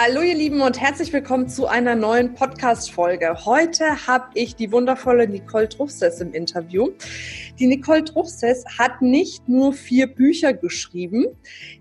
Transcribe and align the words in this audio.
Hallo 0.00 0.22
ihr 0.22 0.36
Lieben 0.36 0.60
und 0.60 0.80
herzlich 0.80 1.12
willkommen 1.12 1.48
zu 1.48 1.66
einer 1.66 1.96
neuen 1.96 2.32
Podcast-Folge. 2.32 3.44
Heute 3.44 4.06
habe 4.06 4.26
ich 4.34 4.54
die 4.54 4.70
wundervolle 4.70 5.26
Nicole 5.26 5.68
Truchsess 5.68 6.20
im 6.20 6.32
Interview. 6.32 6.90
Die 7.58 7.66
Nicole 7.66 8.04
Truchsess 8.04 8.64
hat 8.78 9.02
nicht 9.02 9.48
nur 9.48 9.72
vier 9.72 10.06
Bücher 10.06 10.52
geschrieben, 10.52 11.26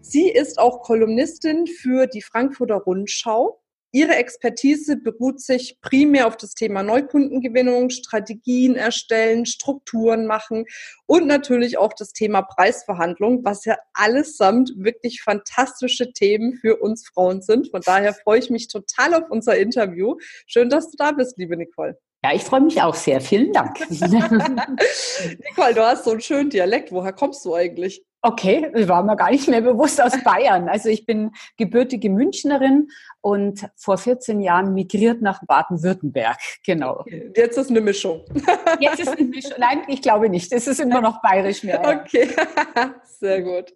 sie 0.02 0.32
ist 0.32 0.58
auch 0.58 0.82
Kolumnistin 0.82 1.68
für 1.68 2.08
die 2.08 2.24
Frankfurter 2.24 2.78
Rundschau 2.78 3.62
Ihre 3.98 4.16
Expertise 4.16 4.96
beruht 4.96 5.42
sich 5.42 5.82
primär 5.82 6.28
auf 6.28 6.38
das 6.38 6.54
Thema 6.54 6.84
Neukundengewinnung, 6.84 7.90
Strategien 7.90 8.76
erstellen, 8.76 9.48
Strukturen 9.48 10.28
machen 10.28 10.66
und 11.08 11.26
natürlich 11.26 11.80
auch 11.80 11.94
das 11.94 12.14
Thema 12.14 12.44
Preisverhandlung, 12.44 13.44
was 13.44 13.66
ja 13.66 13.76
allesamt 13.96 14.72
wirklich 14.78 15.24
fantastische 15.24 16.14
Themen 16.14 16.60
für 16.62 16.78
uns 16.78 17.08
Frauen 17.08 17.42
sind. 17.42 17.72
Von 17.72 17.82
daher 17.82 18.14
freue 18.14 18.38
ich 18.38 18.52
mich 18.52 18.68
total 18.68 19.16
auf 19.16 19.32
unser 19.32 19.58
Interview. 19.58 20.18
Schön, 20.46 20.70
dass 20.70 20.92
du 20.92 20.98
da 20.98 21.12
bist, 21.12 21.40
liebe 21.40 21.58
Nicole. 21.58 21.98
Ja, 22.24 22.36
ich 22.36 22.44
freue 22.44 22.62
mich 22.62 22.80
auch 22.80 22.94
sehr. 22.94 23.20
Vielen 23.20 23.52
Dank. 23.52 23.80
Nicole, 23.90 25.74
du 25.74 25.82
hast 25.82 26.04
so 26.04 26.12
einen 26.12 26.22
schönen 26.22 26.52
Dialekt. 26.52 26.92
Woher 26.92 27.14
kommst 27.14 27.44
du 27.46 27.56
eigentlich? 27.56 28.06
Okay, 28.28 28.70
das 28.74 28.90
war 28.90 29.04
mir 29.04 29.16
gar 29.16 29.32
nicht 29.32 29.48
mehr 29.48 29.62
bewusst 29.62 30.02
aus 30.02 30.12
Bayern. 30.22 30.68
Also 30.68 30.90
ich 30.90 31.06
bin 31.06 31.32
gebürtige 31.56 32.10
Münchnerin 32.10 32.90
und 33.22 33.70
vor 33.78 33.98
14 33.98 34.42
Jahren 34.42 34.74
migriert 34.74 35.22
nach 35.22 35.42
Baden-Württemberg. 35.46 36.38
Genau. 36.66 37.06
Jetzt 37.08 37.58
ist 37.58 37.70
eine 37.70 37.80
Mischung. 37.80 38.26
Jetzt 38.82 39.00
ist 39.00 39.18
eine 39.18 39.24
Mischung. 39.26 39.54
Nein, 39.60 39.84
ich 39.88 40.02
glaube 40.02 40.28
nicht. 40.28 40.52
Es 40.52 40.68
ist 40.68 40.82
immer 40.82 41.00
noch 41.00 41.22
bayerisch 41.22 41.64
mehr. 41.64 41.80
Okay, 41.80 42.28
sehr 43.06 43.42
gut. 43.44 43.72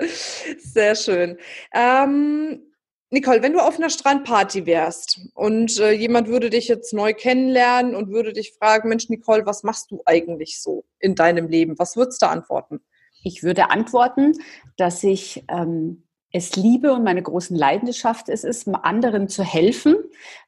Sehr 0.57 0.95
schön. 0.95 1.37
Ähm, 1.73 2.61
Nicole, 3.09 3.41
wenn 3.41 3.53
du 3.53 3.59
auf 3.59 3.77
einer 3.77 3.89
Strandparty 3.89 4.65
wärst 4.65 5.21
und 5.33 5.79
äh, 5.79 5.91
jemand 5.91 6.27
würde 6.27 6.49
dich 6.49 6.67
jetzt 6.67 6.93
neu 6.93 7.13
kennenlernen 7.13 7.95
und 7.95 8.09
würde 8.09 8.33
dich 8.33 8.51
fragen, 8.51 8.89
Mensch, 8.89 9.07
Nicole, 9.07 9.45
was 9.45 9.63
machst 9.63 9.91
du 9.91 10.01
eigentlich 10.05 10.61
so 10.61 10.83
in 10.99 11.15
deinem 11.15 11.47
Leben? 11.47 11.79
Was 11.79 11.95
würdest 11.95 12.21
du 12.21 12.27
antworten? 12.27 12.81
Ich 13.23 13.43
würde 13.43 13.69
antworten, 13.69 14.33
dass 14.77 15.03
ich 15.03 15.45
ähm, 15.47 16.03
es 16.31 16.55
liebe 16.55 16.93
und 16.93 17.03
meine 17.03 17.21
großen 17.21 17.55
Leidenschaft 17.55 18.29
es 18.29 18.43
ist, 18.43 18.67
anderen 18.67 19.27
zu 19.27 19.43
helfen, 19.43 19.95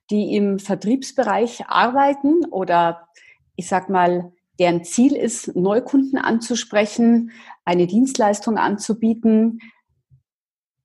die 0.09 0.35
im 0.35 0.59
Vertriebsbereich 0.59 1.67
arbeiten 1.67 2.45
oder 2.45 3.07
ich 3.55 3.67
sag 3.67 3.89
mal, 3.89 4.31
deren 4.59 4.83
Ziel 4.83 5.15
ist, 5.15 5.55
Neukunden 5.55 6.17
anzusprechen, 6.17 7.31
eine 7.65 7.87
Dienstleistung 7.87 8.57
anzubieten 8.57 9.59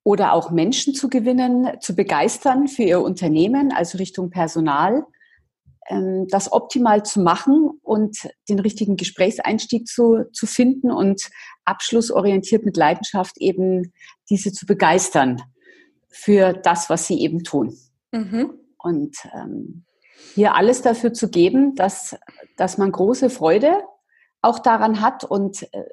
oder 0.04 0.32
auch 0.32 0.50
Menschen 0.50 0.94
zu 0.94 1.08
gewinnen, 1.08 1.68
zu 1.80 1.94
begeistern 1.94 2.66
für 2.66 2.82
ihr 2.82 3.00
Unternehmen, 3.00 3.72
also 3.72 3.98
Richtung 3.98 4.30
Personal 4.30 5.04
das 6.28 6.52
optimal 6.52 7.02
zu 7.02 7.20
machen 7.20 7.70
und 7.82 8.28
den 8.48 8.58
richtigen 8.58 8.96
Gesprächseinstieg 8.96 9.86
zu, 9.86 10.24
zu 10.32 10.46
finden 10.46 10.90
und 10.90 11.22
abschlussorientiert 11.64 12.64
mit 12.64 12.76
Leidenschaft 12.76 13.36
eben 13.38 13.92
diese 14.28 14.52
zu 14.52 14.66
begeistern 14.66 15.40
für 16.10 16.52
das, 16.52 16.90
was 16.90 17.06
sie 17.06 17.20
eben 17.20 17.42
tun. 17.42 17.76
Mhm. 18.12 18.52
Und 18.78 19.16
ähm, 19.34 19.84
hier 20.34 20.54
alles 20.54 20.82
dafür 20.82 21.12
zu 21.12 21.30
geben, 21.30 21.74
dass, 21.74 22.16
dass 22.56 22.78
man 22.78 22.92
große 22.92 23.30
Freude 23.30 23.82
auch 24.42 24.58
daran 24.58 25.00
hat 25.00 25.24
und 25.24 25.62
äh, 25.72 25.84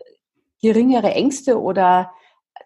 geringere 0.61 1.11
Ängste 1.11 1.59
oder 1.59 2.11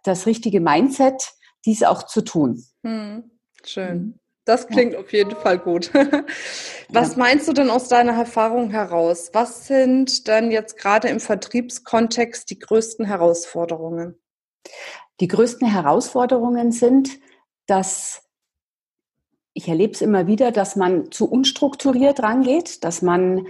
das 0.03 0.25
richtige 0.25 0.62
Mindset, 0.62 1.34
dies 1.66 1.84
auch 1.84 2.03
zu 2.03 2.22
tun. 2.22 2.63
Mhm. 2.84 3.31
Schön. 3.63 3.97
Mhm. 3.97 4.19
Das 4.50 4.66
klingt 4.66 4.94
ja. 4.94 5.00
auf 5.00 5.14
jeden 5.14 5.36
Fall 5.36 5.60
gut. 5.60 5.92
Was 6.90 7.16
meinst 7.16 7.48
du 7.48 7.54
denn 7.54 7.70
aus 7.70 7.88
deiner 7.88 8.14
Erfahrung 8.14 8.72
heraus? 8.72 9.30
Was 9.32 9.68
sind 9.68 10.28
denn 10.28 10.50
jetzt 10.50 10.76
gerade 10.76 11.08
im 11.08 11.20
Vertriebskontext 11.20 12.50
die 12.50 12.58
größten 12.58 13.06
Herausforderungen? 13.06 14.18
Die 15.20 15.28
größten 15.28 15.68
Herausforderungen 15.68 16.72
sind, 16.72 17.20
dass 17.68 18.24
ich 19.54 19.68
erlebe 19.68 19.94
es 19.94 20.02
immer 20.02 20.26
wieder, 20.26 20.52
dass 20.52 20.76
man 20.76 21.12
zu 21.12 21.30
unstrukturiert 21.30 22.24
rangeht, 22.24 22.84
dass 22.84 23.04
man 23.04 23.46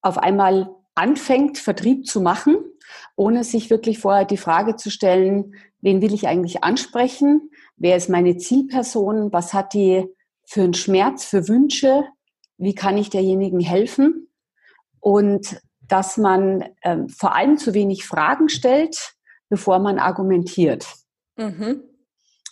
auf 0.00 0.16
einmal 0.16 0.74
anfängt, 0.94 1.58
Vertrieb 1.58 2.06
zu 2.06 2.22
machen, 2.22 2.56
ohne 3.16 3.44
sich 3.44 3.68
wirklich 3.68 3.98
vorher 3.98 4.24
die 4.24 4.38
Frage 4.38 4.76
zu 4.76 4.90
stellen, 4.90 5.56
wen 5.82 6.00
will 6.00 6.14
ich 6.14 6.26
eigentlich 6.26 6.64
ansprechen? 6.64 7.50
Wer 7.80 7.96
ist 7.96 8.10
meine 8.10 8.36
Zielperson? 8.36 9.32
Was 9.32 9.54
hat 9.54 9.72
die 9.72 10.06
für 10.46 10.62
einen 10.62 10.74
Schmerz, 10.74 11.24
für 11.24 11.48
Wünsche? 11.48 12.04
Wie 12.58 12.74
kann 12.74 12.98
ich 12.98 13.08
derjenigen 13.08 13.58
helfen? 13.58 14.28
Und 15.00 15.58
dass 15.80 16.18
man 16.18 16.68
ähm, 16.84 17.08
vor 17.08 17.34
allem 17.34 17.56
zu 17.56 17.72
wenig 17.72 18.04
Fragen 18.04 18.50
stellt, 18.50 19.14
bevor 19.48 19.78
man 19.78 19.98
argumentiert. 19.98 20.86
Mhm. 21.36 21.82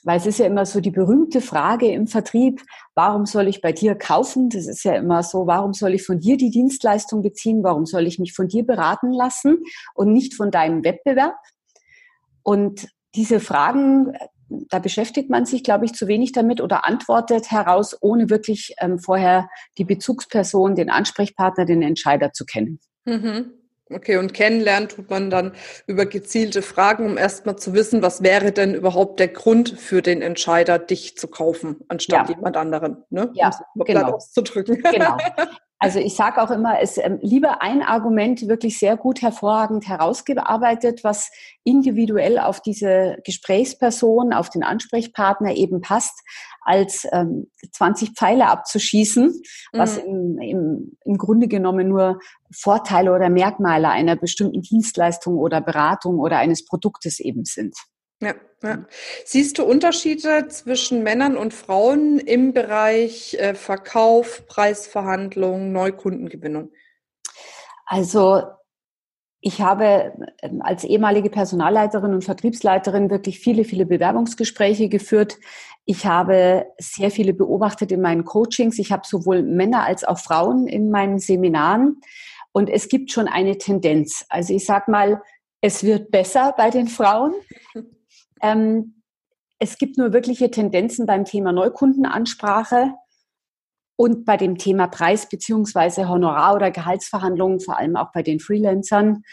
Weil 0.02 0.16
es 0.16 0.24
ist 0.24 0.38
ja 0.38 0.46
immer 0.46 0.64
so 0.64 0.80
die 0.80 0.90
berühmte 0.90 1.42
Frage 1.42 1.92
im 1.92 2.06
Vertrieb, 2.06 2.62
warum 2.94 3.26
soll 3.26 3.48
ich 3.48 3.60
bei 3.60 3.72
dir 3.72 3.96
kaufen? 3.96 4.48
Das 4.48 4.66
ist 4.66 4.82
ja 4.82 4.94
immer 4.94 5.22
so, 5.22 5.46
warum 5.46 5.74
soll 5.74 5.92
ich 5.92 6.04
von 6.04 6.20
dir 6.20 6.38
die 6.38 6.50
Dienstleistung 6.50 7.20
beziehen? 7.20 7.62
Warum 7.62 7.84
soll 7.84 8.06
ich 8.06 8.18
mich 8.18 8.32
von 8.32 8.48
dir 8.48 8.64
beraten 8.64 9.12
lassen 9.12 9.58
und 9.94 10.10
nicht 10.10 10.34
von 10.34 10.50
deinem 10.50 10.84
Wettbewerb? 10.84 11.36
Und 12.42 12.88
diese 13.14 13.40
Fragen 13.40 14.14
da 14.48 14.78
beschäftigt 14.78 15.30
man 15.30 15.46
sich, 15.46 15.62
glaube 15.62 15.84
ich, 15.84 15.94
zu 15.94 16.08
wenig 16.08 16.32
damit 16.32 16.60
oder 16.60 16.86
antwortet 16.86 17.50
heraus, 17.50 17.96
ohne 18.00 18.30
wirklich 18.30 18.74
ähm, 18.80 18.98
vorher 18.98 19.48
die 19.76 19.84
Bezugsperson, 19.84 20.74
den 20.74 20.90
Ansprechpartner, 20.90 21.64
den 21.64 21.82
Entscheider 21.82 22.32
zu 22.32 22.44
kennen. 22.44 22.80
Mhm. 23.04 23.52
Okay, 23.90 24.18
und 24.18 24.34
kennenlernen 24.34 24.90
tut 24.90 25.08
man 25.08 25.30
dann 25.30 25.52
über 25.86 26.04
gezielte 26.04 26.60
Fragen, 26.60 27.06
um 27.06 27.16
erstmal 27.16 27.56
zu 27.56 27.72
wissen, 27.72 28.02
was 28.02 28.22
wäre 28.22 28.52
denn 28.52 28.74
überhaupt 28.74 29.18
der 29.18 29.28
Grund 29.28 29.70
für 29.70 30.02
den 30.02 30.20
Entscheider, 30.20 30.78
dich 30.78 31.16
zu 31.16 31.26
kaufen, 31.28 31.76
anstatt 31.88 32.28
ja. 32.28 32.36
jemand 32.36 32.58
anderen. 32.58 33.04
Ne? 33.08 33.30
Ja, 33.34 33.50
um 33.74 33.84
genau. 33.84 34.12
auszudrücken. 34.12 34.82
Genau. 34.82 35.16
Also 35.80 36.00
ich 36.00 36.16
sage 36.16 36.42
auch 36.42 36.50
immer, 36.50 36.80
es 36.80 36.98
ähm, 36.98 37.18
lieber 37.22 37.62
ein 37.62 37.82
Argument 37.82 38.48
wirklich 38.48 38.78
sehr 38.78 38.96
gut 38.96 39.22
hervorragend 39.22 39.86
herausgearbeitet, 39.86 41.04
was 41.04 41.30
individuell 41.62 42.40
auf 42.40 42.60
diese 42.60 43.16
Gesprächsperson, 43.24 44.32
auf 44.32 44.50
den 44.50 44.64
Ansprechpartner 44.64 45.54
eben 45.54 45.80
passt, 45.80 46.20
als 46.62 47.06
ähm, 47.12 47.50
20 47.72 48.10
Pfeile 48.10 48.48
abzuschießen, 48.48 49.40
was 49.72 50.02
mhm. 50.02 50.08
im, 50.08 50.38
im, 50.40 50.96
im 51.04 51.16
Grunde 51.16 51.46
genommen 51.46 51.88
nur 51.88 52.18
Vorteile 52.52 53.14
oder 53.14 53.28
Merkmale 53.30 53.88
einer 53.88 54.16
bestimmten 54.16 54.62
Dienstleistung 54.62 55.38
oder 55.38 55.60
Beratung 55.60 56.18
oder 56.18 56.38
eines 56.38 56.66
Produktes 56.66 57.20
eben 57.20 57.44
sind. 57.44 57.76
Ja, 58.20 58.34
ja. 58.62 58.84
Siehst 59.24 59.58
du 59.58 59.64
Unterschiede 59.64 60.48
zwischen 60.48 61.04
Männern 61.04 61.36
und 61.36 61.54
Frauen 61.54 62.18
im 62.18 62.52
Bereich 62.52 63.34
äh, 63.34 63.54
Verkauf, 63.54 64.46
Preisverhandlungen, 64.46 65.72
Neukundengewinnung? 65.72 66.72
Also 67.86 68.42
ich 69.40 69.60
habe 69.60 70.14
ähm, 70.42 70.62
als 70.62 70.82
ehemalige 70.82 71.30
Personalleiterin 71.30 72.12
und 72.12 72.24
Vertriebsleiterin 72.24 73.08
wirklich 73.10 73.38
viele, 73.38 73.64
viele 73.64 73.86
Bewerbungsgespräche 73.86 74.88
geführt. 74.88 75.38
Ich 75.84 76.04
habe 76.04 76.66
sehr 76.78 77.12
viele 77.12 77.34
beobachtet 77.34 77.92
in 77.92 78.00
meinen 78.00 78.24
Coachings. 78.24 78.80
Ich 78.80 78.90
habe 78.90 79.06
sowohl 79.06 79.42
Männer 79.44 79.84
als 79.84 80.02
auch 80.02 80.18
Frauen 80.18 80.66
in 80.66 80.90
meinen 80.90 81.20
Seminaren. 81.20 82.00
Und 82.50 82.68
es 82.68 82.88
gibt 82.88 83.12
schon 83.12 83.28
eine 83.28 83.58
Tendenz. 83.58 84.26
Also 84.28 84.54
ich 84.54 84.66
sage 84.66 84.90
mal, 84.90 85.22
es 85.60 85.84
wird 85.84 86.10
besser 86.10 86.52
bei 86.56 86.70
den 86.70 86.88
Frauen. 86.88 87.34
Ähm, 88.42 89.02
es 89.58 89.78
gibt 89.78 89.98
nur 89.98 90.12
wirkliche 90.12 90.50
Tendenzen 90.50 91.06
beim 91.06 91.24
Thema 91.24 91.52
Neukundenansprache 91.52 92.94
und 93.96 94.24
bei 94.24 94.36
dem 94.36 94.56
Thema 94.56 94.86
Preis 94.86 95.28
beziehungsweise 95.28 96.08
Honorar- 96.08 96.54
oder 96.54 96.70
Gehaltsverhandlungen, 96.70 97.60
vor 97.60 97.76
allem 97.78 97.96
auch 97.96 98.12
bei 98.12 98.22
den 98.22 98.38
Freelancern, 98.38 99.24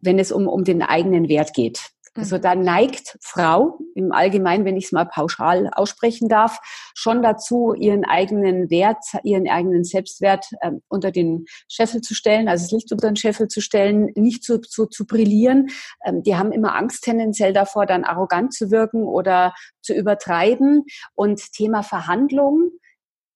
wenn 0.00 0.18
es 0.18 0.30
um, 0.30 0.46
um 0.46 0.64
den 0.64 0.82
eigenen 0.82 1.28
Wert 1.28 1.54
geht. 1.54 1.91
Also 2.14 2.36
da 2.36 2.54
neigt 2.54 3.16
Frau 3.22 3.78
im 3.94 4.12
Allgemeinen, 4.12 4.66
wenn 4.66 4.76
ich 4.76 4.86
es 4.86 4.92
mal 4.92 5.06
pauschal 5.06 5.70
aussprechen 5.72 6.28
darf, 6.28 6.58
schon 6.94 7.22
dazu, 7.22 7.72
ihren 7.72 8.04
eigenen 8.04 8.68
Wert, 8.68 9.02
ihren 9.24 9.48
eigenen 9.48 9.82
Selbstwert 9.82 10.44
äh, 10.60 10.72
unter 10.88 11.10
den 11.10 11.46
Scheffel 11.68 12.02
zu 12.02 12.14
stellen, 12.14 12.48
also 12.48 12.64
das 12.64 12.72
Licht 12.72 12.92
unter 12.92 13.08
den 13.08 13.16
Scheffel 13.16 13.48
zu 13.48 13.62
stellen, 13.62 14.10
nicht 14.14 14.44
zu, 14.44 14.60
zu, 14.60 14.86
zu 14.86 15.06
brillieren. 15.06 15.68
Ähm, 16.04 16.22
die 16.22 16.36
haben 16.36 16.52
immer 16.52 16.76
Angst 16.76 17.02
tendenziell 17.04 17.54
davor, 17.54 17.86
dann 17.86 18.04
arrogant 18.04 18.52
zu 18.52 18.70
wirken 18.70 19.04
oder 19.04 19.54
zu 19.80 19.94
übertreiben. 19.94 20.84
Und 21.14 21.52
Thema 21.52 21.82
Verhandlungen 21.82 22.72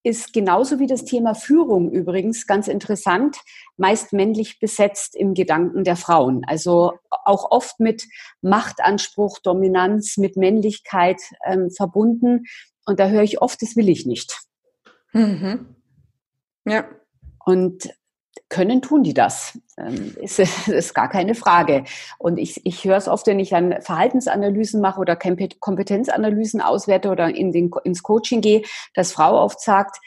ist 0.06 0.32
genauso 0.32 0.78
wie 0.78 0.86
das 0.86 1.04
Thema 1.04 1.34
Führung 1.34 1.90
übrigens 1.90 2.46
ganz 2.46 2.68
interessant, 2.68 3.38
meist 3.76 4.12
männlich 4.12 4.60
besetzt 4.60 5.16
im 5.16 5.34
Gedanken 5.34 5.82
der 5.82 5.96
Frauen. 5.96 6.44
Also 6.46 6.92
auch 7.10 7.50
oft 7.50 7.80
mit 7.80 8.04
Machtanspruch, 8.40 9.40
Dominanz, 9.40 10.16
mit 10.16 10.36
Männlichkeit 10.36 11.20
ähm, 11.44 11.72
verbunden. 11.72 12.44
Und 12.84 13.00
da 13.00 13.08
höre 13.08 13.24
ich 13.24 13.42
oft, 13.42 13.60
das 13.62 13.74
will 13.74 13.88
ich 13.88 14.06
nicht. 14.06 14.38
Mhm. 15.12 15.74
Ja. 16.64 16.84
Und 17.44 17.90
können 18.48 18.82
tun 18.82 19.02
die 19.02 19.14
das. 19.14 19.58
Ähm, 19.76 20.14
ist, 20.20 20.38
ist 20.68 20.94
gar 20.94 21.08
keine 21.08 21.34
Frage. 21.34 21.84
Und 22.18 22.38
ich, 22.38 22.60
ich 22.64 22.84
höre 22.84 22.96
es 22.96 23.08
oft, 23.08 23.26
wenn 23.26 23.40
ich 23.40 23.50
dann 23.50 23.80
Verhaltensanalysen 23.82 24.80
mache 24.80 25.00
oder 25.00 25.16
Kompetenzanalysen 25.16 26.60
auswerte 26.60 27.10
oder 27.10 27.34
in 27.34 27.52
den, 27.52 27.70
ins 27.84 28.02
Coaching 28.02 28.40
gehe, 28.40 28.62
dass 28.94 29.12
Frau 29.12 29.40
oft 29.42 29.60
sagt, 29.60 29.98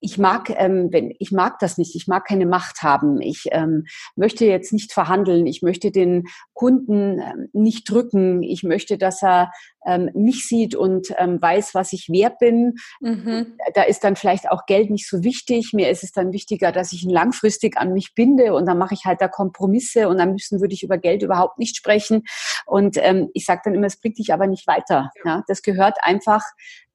ich 0.00 0.16
mag, 0.16 0.50
ähm, 0.56 0.88
wenn 0.90 1.14
ich 1.18 1.30
mag 1.30 1.58
das 1.58 1.76
nicht. 1.76 1.94
Ich 1.94 2.06
mag 2.06 2.24
keine 2.24 2.46
Macht 2.46 2.82
haben. 2.82 3.20
Ich 3.20 3.44
ähm, 3.52 3.84
möchte 4.16 4.46
jetzt 4.46 4.72
nicht 4.72 4.92
verhandeln. 4.92 5.46
Ich 5.46 5.60
möchte 5.60 5.90
den 5.90 6.24
Kunden 6.54 7.20
ähm, 7.20 7.48
nicht 7.52 7.90
drücken. 7.90 8.42
Ich 8.42 8.62
möchte, 8.62 8.96
dass 8.96 9.22
er 9.22 9.50
ähm, 9.86 10.10
mich 10.14 10.46
sieht 10.46 10.74
und 10.74 11.08
ähm, 11.18 11.40
weiß, 11.40 11.74
was 11.74 11.92
ich 11.92 12.08
wert 12.10 12.38
bin. 12.38 12.74
Mhm. 13.00 13.56
Da 13.74 13.82
ist 13.82 14.04
dann 14.04 14.16
vielleicht 14.16 14.50
auch 14.50 14.66
Geld 14.66 14.90
nicht 14.90 15.08
so 15.08 15.22
wichtig. 15.24 15.72
Mir 15.72 15.90
ist 15.90 16.04
es 16.04 16.12
dann 16.12 16.32
wichtiger, 16.32 16.72
dass 16.72 16.92
ich 16.92 17.04
ihn 17.04 17.10
langfristig 17.10 17.76
an 17.78 17.92
mich 17.92 18.14
binde 18.14 18.54
und 18.54 18.66
dann 18.66 18.78
mache 18.78 18.94
ich 18.94 19.04
halt 19.04 19.20
da 19.20 19.28
Kompromisse 19.28 20.08
und 20.08 20.18
dann 20.18 20.32
müssen 20.32 20.60
würde 20.60 20.74
ich 20.74 20.82
über 20.82 20.98
Geld 20.98 21.22
überhaupt 21.22 21.58
nicht 21.58 21.76
sprechen. 21.76 22.24
Und 22.66 22.96
ähm, 22.98 23.30
ich 23.34 23.44
sage 23.44 23.62
dann 23.64 23.74
immer, 23.74 23.86
es 23.86 24.00
bringt 24.00 24.18
dich 24.18 24.32
aber 24.32 24.46
nicht 24.46 24.66
weiter. 24.66 25.10
Ja? 25.24 25.42
Das 25.48 25.62
gehört 25.62 25.98
einfach 26.02 26.42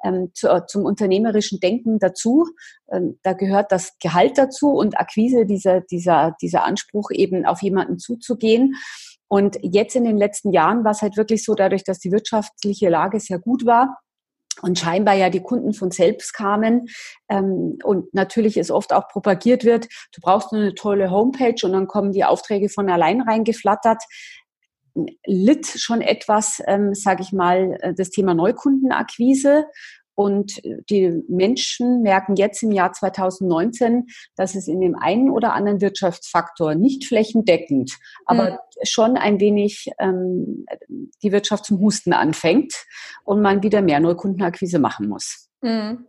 ähm, 0.04 0.32
zu, 0.34 0.64
zum 0.68 0.86
unternehmerischen 0.86 1.60
Denken 1.60 2.00
dazu. 2.00 2.46
Ähm, 2.92 3.20
da 3.24 3.34
gehört 3.34 3.72
das 3.72 3.98
Gehalt 4.00 4.38
dazu 4.38 4.70
und 4.70 5.00
Akquise, 5.00 5.46
dieser, 5.46 5.82
dieser, 5.82 6.36
dieser 6.42 6.64
Anspruch 6.64 7.10
eben 7.12 7.46
auf 7.46 7.62
jemanden 7.62 7.98
zuzugehen. 7.98 8.76
Und 9.28 9.58
jetzt 9.62 9.96
in 9.96 10.04
den 10.04 10.18
letzten 10.18 10.52
Jahren 10.52 10.84
war 10.84 10.92
es 10.92 11.02
halt 11.02 11.18
wirklich 11.18 11.44
so, 11.44 11.56
dadurch, 11.56 11.84
dass 11.84 12.00
die 12.00 12.12
wirtschaftliche 12.12 12.90
Lage 12.90 13.20
sehr 13.20 13.40
gut 13.40 13.66
war, 13.66 13.98
und 14.62 14.80
scheinbar 14.80 15.16
ja 15.16 15.30
die 15.30 15.42
Kunden 15.42 15.74
von 15.74 15.92
selbst 15.92 16.34
kamen 16.34 16.88
ähm, 17.28 17.78
und 17.84 18.14
natürlich 18.14 18.56
es 18.56 18.72
oft 18.72 18.94
auch 18.94 19.10
propagiert 19.10 19.66
wird, 19.66 19.88
du 20.14 20.22
brauchst 20.22 20.54
nur 20.54 20.62
eine 20.62 20.74
tolle 20.74 21.12
Homepage 21.12 21.56
und 21.64 21.74
dann 21.74 21.88
kommen 21.88 22.14
die 22.14 22.24
Aufträge 22.24 22.70
von 22.70 22.90
allein 22.90 23.20
reingeflattert 23.20 24.02
litt 25.26 25.68
schon 25.68 26.02
etwas, 26.02 26.62
ähm, 26.68 26.94
sage 26.94 27.22
ich 27.22 27.32
mal, 27.32 27.78
äh, 27.82 27.94
das 27.94 28.10
Thema 28.10 28.34
Neukundenakquise. 28.34 29.66
Und 30.16 30.62
die 30.90 31.24
Menschen 31.28 32.02
merken 32.02 32.36
jetzt 32.36 32.64
im 32.64 32.72
Jahr 32.72 32.94
2019, 32.94 34.06
dass 34.36 34.56
es 34.56 34.68
in 34.68 34.80
dem 34.80 34.96
einen 34.96 35.30
oder 35.30 35.54
anderen 35.54 35.82
Wirtschaftsfaktor 35.82 36.76
nicht 36.76 37.06
flächendeckend, 37.06 37.98
aber 38.26 38.52
mhm. 38.52 38.58
schon 38.84 39.18
ein 39.18 39.40
wenig 39.40 39.90
ähm, 40.00 40.66
die 41.22 41.32
Wirtschaft 41.32 41.66
zum 41.66 41.80
Husten 41.80 42.14
anfängt 42.14 42.74
und 43.26 43.42
man 43.42 43.62
wieder 43.62 43.82
mehr 43.82 44.00
Neukundenakquise 44.00 44.80
machen 44.80 45.10
muss. 45.10 45.50
Mhm. 45.62 46.06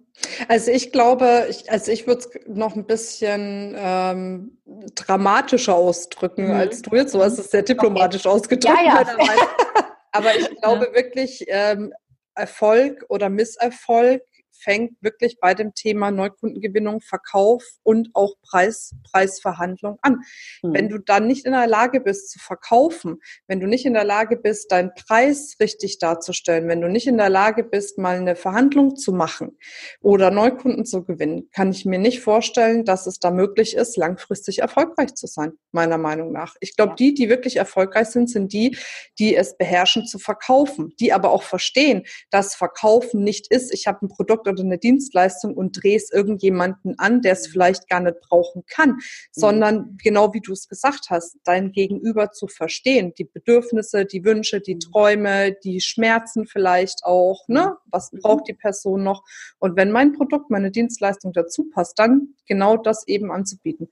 Also 0.49 0.71
ich 0.71 0.93
glaube, 0.93 1.47
ich, 1.51 1.71
also 1.71 1.93
ich 1.93 2.07
würde 2.07 2.21
es 2.21 2.29
noch 2.49 2.75
ein 2.75 2.87
bisschen 2.87 3.75
ähm, 3.77 4.59
dramatischer 4.95 5.75
ausdrücken 5.75 6.49
mhm. 6.49 6.55
als 6.55 6.83
du 6.83 6.97
jetzt. 6.97 7.15
Du 7.15 7.23
hast 7.23 7.39
es 7.39 7.51
sehr 7.51 7.63
diplomatisch 7.63 8.25
okay. 8.25 8.35
ausgedrückt. 8.35 8.79
Ja, 8.85 9.03
ja. 9.03 9.07
Aber 10.13 10.35
ich 10.35 10.49
glaube 10.61 10.89
wirklich, 10.95 11.45
ähm, 11.49 11.93
Erfolg 12.37 13.05
oder 13.09 13.29
Misserfolg 13.29 14.23
fängt 14.59 14.93
wirklich 15.01 15.39
bei 15.41 15.55
dem 15.55 15.75
Thema 15.75 16.11
Neukundengewinnung, 16.11 17.01
Verkauf 17.01 17.65
und 17.83 18.11
auch 18.15 18.35
Preis, 18.43 18.95
Preisverhandlung 19.11 19.99
an. 20.03 20.21
Mhm. 20.63 20.75
Wenn 20.75 20.89
du 20.89 20.99
dann 20.99 21.27
nicht 21.27 21.47
in 21.47 21.53
der 21.53 21.67
Lage 21.67 22.01
bist 22.01 22.31
zu 22.31 22.39
verkaufen, 22.39 23.21
wenn 23.47 23.61
du 23.61 23.67
nicht 23.67 23.87
in 23.87 23.95
der 23.95 24.05
Lage 24.05 24.37
bist, 24.37 24.73
deinen 24.73 24.93
Preis 24.95 25.57
richtig 25.61 25.99
darzustellen, 25.99 26.69
wenn 26.69 26.81
du 26.81 26.89
nicht 26.89 27.07
in 27.07 27.19
der 27.19 27.31
Lage 27.31 27.65
bist, 27.65 27.99
mal 27.99 28.17
eine 28.17 28.37
Verhandlung 28.37 28.97
zu 28.97 29.13
machen 29.13 29.57
oder 30.01 30.31
Neukunden 30.31 30.85
zu 30.85 31.05
gewinnen, 31.05 31.49
kann 31.53 31.71
ich 31.71 31.85
mir 31.85 31.99
nicht 31.99 32.21
vorstellen, 32.21 32.85
dass 32.85 33.07
es 33.07 33.19
da 33.19 33.31
möglich 33.31 33.77
ist, 33.77 33.97
langfristig 33.97 34.61
erfolgreich 34.61 35.15
zu 35.15 35.27
sein, 35.27 35.53
meiner 35.73 35.99
Meinung 35.99 36.33
nach. 36.33 36.57
Ich 36.61 36.77
glaube, 36.77 36.95
die, 36.99 37.15
die 37.15 37.29
wirklich 37.29 37.57
erfolgreich 37.57 38.09
sind, 38.09 38.31
sind 38.31 38.53
die, 38.53 38.77
die 39.19 39.37
es 39.37 39.57
beherrschen 39.57 40.07
zu 40.07 40.19
verkaufen, 40.19 40.95
die 41.01 41.13
aber 41.13 41.31
auch 41.31 41.43
verstehen, 41.43 42.05
dass 42.31 42.55
Verkaufen 42.55 43.23
nicht 43.23 43.49
ist, 43.49 43.73
ich 43.73 43.87
habe 43.87 44.05
ein 44.05 44.09
Produkt 44.09 44.46
oder 44.47 44.63
eine 44.63 44.79
Dienstleistung 44.79 45.55
und 45.55 45.83
drehst 45.83 46.13
irgendjemanden 46.13 46.99
an, 46.99 47.23
der 47.23 47.33
es 47.33 47.49
mhm. 47.49 47.53
vielleicht 47.53 47.89
gar 47.89 48.01
nicht 48.01 48.21
brauchen 48.21 48.65
kann, 48.67 48.91
mhm. 48.91 49.01
sondern 49.33 49.97
genau 50.03 50.33
wie 50.35 50.41
du 50.41 50.53
es 50.53 50.69
gesagt 50.69 51.11
hast, 51.11 51.39
dein 51.45 51.73
Gegenüber 51.73 52.33
zu 52.33 52.49
verstehen, 52.49 53.13
die 53.19 53.25
Bedürfnisse, 53.25 54.05
die 54.05 54.25
Wünsche, 54.25 54.61
die 54.61 54.77
mhm. 54.77 54.81
Träume, 54.81 55.53
die 55.65 55.81
Schmerzen 55.81 56.47
vielleicht 56.47 57.05
auch, 57.05 57.47
ne? 57.49 57.77
Was 57.87 58.11
braucht 58.11 58.49
die 58.49 58.55
Person 58.55 59.03
noch? 59.03 59.25
Und 59.59 59.77
wenn 59.77 59.91
mein 59.91 60.13
Produkt, 60.13 60.51
meine 60.51 60.71
Dienstleistung 60.71 61.33
dazu 61.33 61.69
passt, 61.71 61.99
dann 61.99 62.35
genau 62.47 62.77
das 62.77 63.07
eben 63.09 63.31
anzubieten. 63.31 63.89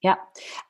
Ja, 0.00 0.18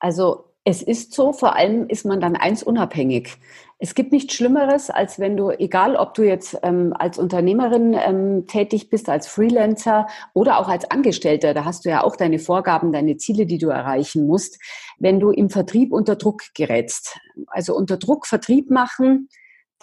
also 0.01 0.48
es 0.69 0.83
ist 0.83 1.15
so, 1.15 1.33
vor 1.33 1.57
allem 1.57 1.89
ist 1.89 2.05
man 2.05 2.21
dann 2.21 2.37
eins 2.37 2.63
unabhängig. 2.63 3.39
Es 3.79 3.95
gibt 3.95 4.13
nichts 4.13 4.35
Schlimmeres, 4.35 4.91
als 4.91 5.19
wenn 5.19 5.35
du, 5.35 5.49
egal 5.49 5.97
ob 5.97 6.13
du 6.13 6.25
jetzt 6.25 6.59
ähm, 6.63 6.93
als 6.93 7.19
Unternehmerin 7.19 7.95
ähm, 7.95 8.47
tätig 8.47 8.91
bist, 8.91 9.09
als 9.09 9.29
Freelancer 9.29 10.09
oder 10.35 10.59
auch 10.59 10.69
als 10.69 10.91
Angestellter, 10.91 11.55
da 11.55 11.65
hast 11.65 11.87
du 11.87 11.89
ja 11.89 12.05
auch 12.05 12.17
deine 12.17 12.39
Vorgaben, 12.39 12.93
deine 12.93 13.17
Ziele, 13.17 13.47
die 13.47 13.57
du 13.57 13.71
erreichen 13.71 14.27
musst, 14.27 14.61
wenn 14.99 15.21
du 15.21 15.31
im 15.31 15.49
Vertrieb 15.49 15.91
unter 15.91 16.17
Druck 16.17 16.43
gerätst. 16.55 17.19
Also 17.47 17.75
unter 17.75 17.97
Druck 17.97 18.27
Vertrieb 18.27 18.69
machen, 18.69 19.31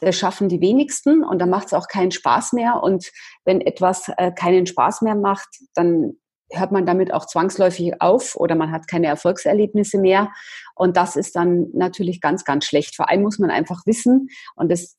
das 0.02 0.16
schaffen 0.16 0.50
die 0.50 0.62
wenigsten 0.62 1.24
und 1.24 1.40
dann 1.40 1.50
macht 1.50 1.68
es 1.68 1.74
auch 1.74 1.88
keinen 1.88 2.12
Spaß 2.12 2.54
mehr. 2.54 2.84
Und 2.84 3.12
wenn 3.44 3.60
etwas 3.60 4.12
äh, 4.18 4.32
keinen 4.32 4.68
Spaß 4.68 5.02
mehr 5.02 5.16
macht, 5.16 5.50
dann 5.74 6.18
hört 6.52 6.72
man 6.72 6.86
damit 6.86 7.14
auch 7.14 7.26
zwangsläufig 7.26 8.02
auf 8.02 8.36
oder 8.36 8.56
man 8.56 8.72
hat 8.72 8.88
keine 8.88 9.08
Erfolgserlebnisse 9.08 9.98
mehr. 9.98 10.32
Und 10.76 10.98
das 10.98 11.16
ist 11.16 11.36
dann 11.36 11.68
natürlich 11.74 12.22
ganz, 12.22 12.44
ganz 12.44 12.66
schlecht. 12.66 12.96
Vor 12.96 13.10
allem 13.10 13.22
muss 13.22 13.40
man 13.40 13.50
einfach 13.50 13.86
wissen, 13.86 14.30
und 14.56 14.70
das, 14.70 14.98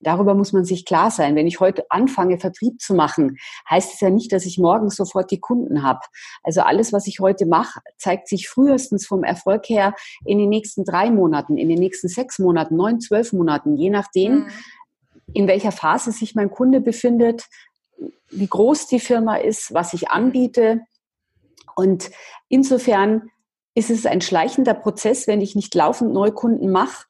darüber 0.00 0.34
muss 0.34 0.52
man 0.52 0.64
sich 0.64 0.84
klar 0.84 1.10
sein, 1.10 1.36
wenn 1.36 1.46
ich 1.46 1.60
heute 1.60 1.84
anfange, 1.90 2.38
Vertrieb 2.38 2.80
zu 2.80 2.94
machen, 2.94 3.36
heißt 3.68 3.94
es 3.94 4.00
ja 4.00 4.10
nicht, 4.10 4.32
dass 4.32 4.46
ich 4.46 4.58
morgen 4.58 4.90
sofort 4.90 5.30
die 5.30 5.40
Kunden 5.40 5.82
habe. 5.82 6.00
Also 6.42 6.62
alles, 6.62 6.92
was 6.92 7.06
ich 7.06 7.20
heute 7.20 7.46
mache, 7.46 7.80
zeigt 7.98 8.28
sich 8.28 8.48
frühestens 8.48 9.06
vom 9.06 9.22
Erfolg 9.22 9.68
her 9.68 9.94
in 10.24 10.38
den 10.38 10.48
nächsten 10.48 10.84
drei 10.84 11.10
Monaten, 11.10 11.58
in 11.58 11.68
den 11.68 11.78
nächsten 11.78 12.08
sechs 12.08 12.38
Monaten, 12.38 12.76
neun, 12.76 13.00
zwölf 13.00 13.32
Monaten, 13.32 13.76
je 13.76 13.90
nachdem, 13.90 14.34
mhm. 14.34 14.50
in 15.34 15.46
welcher 15.46 15.72
Phase 15.72 16.10
sich 16.10 16.34
mein 16.34 16.50
Kunde 16.50 16.80
befindet, 16.80 17.44
wie 18.30 18.46
groß 18.46 18.86
die 18.86 19.00
Firma 19.00 19.36
ist, 19.36 19.74
was 19.74 19.94
ich 19.94 20.10
anbiete. 20.10 20.80
Und 21.76 22.10
insofern 22.48 23.30
ist 23.74 23.90
es 23.90 24.06
ein 24.06 24.20
schleichender 24.20 24.74
Prozess, 24.74 25.26
wenn 25.26 25.40
ich 25.40 25.54
nicht 25.54 25.74
laufend 25.74 26.12
Neukunden 26.12 26.70
mache, 26.70 27.06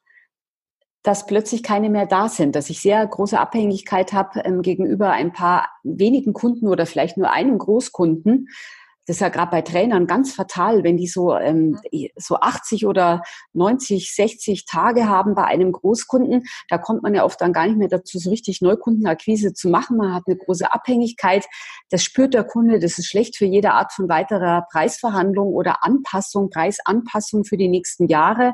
dass 1.03 1.25
plötzlich 1.25 1.63
keine 1.63 1.89
mehr 1.89 2.05
da 2.05 2.29
sind, 2.29 2.55
dass 2.55 2.69
ich 2.69 2.81
sehr 2.81 3.05
große 3.05 3.37
Abhängigkeit 3.37 4.13
habe 4.13 4.39
ähm, 4.45 4.61
gegenüber 4.61 5.11
ein 5.11 5.33
paar 5.33 5.69
wenigen 5.83 6.31
Kunden 6.33 6.67
oder 6.67 6.85
vielleicht 6.85 7.17
nur 7.17 7.29
einem 7.29 7.57
Großkunden 7.57 8.47
das 9.05 9.17
ist 9.17 9.21
ja 9.21 9.29
gerade 9.29 9.51
bei 9.51 9.61
Trainern 9.61 10.07
ganz 10.07 10.33
fatal, 10.33 10.83
wenn 10.83 10.97
die 10.97 11.07
so, 11.07 11.35
ähm, 11.35 11.77
mhm. 11.91 12.07
so 12.15 12.37
80 12.37 12.85
oder 12.85 13.21
90, 13.53 14.15
60 14.15 14.65
Tage 14.65 15.07
haben 15.07 15.35
bei 15.35 15.43
einem 15.43 15.71
Großkunden. 15.73 16.43
Da 16.69 16.77
kommt 16.77 17.03
man 17.03 17.13
ja 17.13 17.25
oft 17.25 17.41
dann 17.41 17.53
gar 17.53 17.67
nicht 17.67 17.77
mehr 17.77 17.89
dazu, 17.89 18.17
so 18.17 18.29
richtig 18.29 18.61
Neukundenakquise 18.61 19.53
zu 19.53 19.69
machen. 19.69 19.97
Man 19.97 20.13
hat 20.13 20.23
eine 20.25 20.37
große 20.37 20.71
Abhängigkeit. 20.71 21.45
Das 21.89 22.03
spürt 22.03 22.33
der 22.33 22.45
Kunde. 22.45 22.79
Das 22.79 22.97
ist 22.97 23.07
schlecht 23.07 23.37
für 23.37 23.45
jede 23.45 23.71
Art 23.71 23.91
von 23.91 24.07
weiterer 24.07 24.65
Preisverhandlung 24.71 25.49
oder 25.49 25.83
Anpassung, 25.83 26.49
Preisanpassung 26.49 27.43
für 27.43 27.57
die 27.57 27.67
nächsten 27.67 28.07
Jahre. 28.07 28.53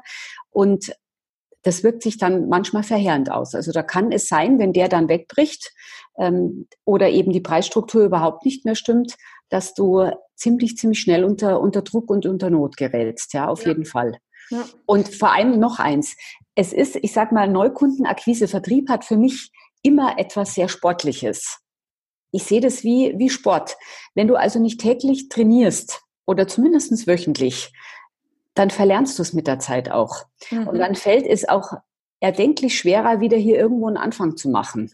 Und 0.50 0.92
das 1.64 1.84
wirkt 1.84 2.04
sich 2.04 2.18
dann 2.18 2.48
manchmal 2.48 2.84
verheerend 2.84 3.32
aus. 3.32 3.54
Also 3.54 3.72
da 3.72 3.84
kann 3.84 4.12
es 4.12 4.28
sein, 4.28 4.60
wenn 4.60 4.74
der 4.74 4.88
dann 4.88 5.10
wegbricht 5.10 5.74
ähm, 6.18 6.68
oder 6.86 7.10
eben 7.10 7.32
die 7.32 7.42
Preisstruktur 7.42 8.04
überhaupt 8.04 8.46
nicht 8.46 8.66
mehr 8.66 8.76
stimmt, 8.76 9.16
dass 9.50 9.74
du 9.74 10.10
ziemlich, 10.36 10.78
ziemlich 10.78 11.02
schnell 11.02 11.24
unter, 11.24 11.60
unter 11.60 11.82
Druck 11.82 12.10
und 12.10 12.26
unter 12.26 12.50
Not 12.50 12.78
gerätst, 12.78 13.34
ja, 13.34 13.48
auf 13.48 13.64
ja. 13.64 13.70
jeden 13.70 13.86
Fall. 13.86 14.18
Ja. 14.50 14.66
Und 14.86 15.10
vor 15.14 15.34
allem 15.34 15.60
noch 15.60 15.80
eins. 15.80 16.16
es 16.56 16.74
ist, 16.74 16.96
ich 16.96 17.14
sag 17.14 17.32
mal, 17.32 17.48
Neukundenakquise, 17.48 18.48
Vertrieb 18.48 18.90
hat 18.90 19.06
für 19.06 19.18
mich 19.18 19.52
immer 19.82 20.18
etwas 20.18 20.56
sehr 20.56 20.70
Sportliches. 20.70 21.60
Ich 22.32 22.44
sehe 22.44 22.62
das 22.62 22.84
wie, 22.84 23.14
wie 23.18 23.30
Sport. 23.30 23.76
Wenn 24.14 24.28
du 24.28 24.36
also 24.36 24.60
nicht 24.60 24.80
täglich 24.80 25.30
trainierst 25.30 26.02
oder 26.26 26.48
zumindest 26.48 27.08
wöchentlich, 27.08 27.72
dann 28.60 28.72
verlernst 28.72 29.18
du 29.18 29.24
es 29.24 29.32
mit 29.32 29.48
der 29.48 29.60
Zeit 29.60 29.90
auch. 29.90 30.26
Mhm. 30.52 30.68
Und 30.68 30.80
dann 30.80 30.96
fällt 30.96 31.26
es 31.26 31.48
auch 31.48 31.72
erdenklich 32.20 32.78
schwerer, 32.78 33.22
wieder 33.22 33.38
hier 33.38 33.58
irgendwo 33.58 33.88
einen 33.88 33.96
Anfang 33.96 34.36
zu 34.36 34.50
machen. 34.50 34.92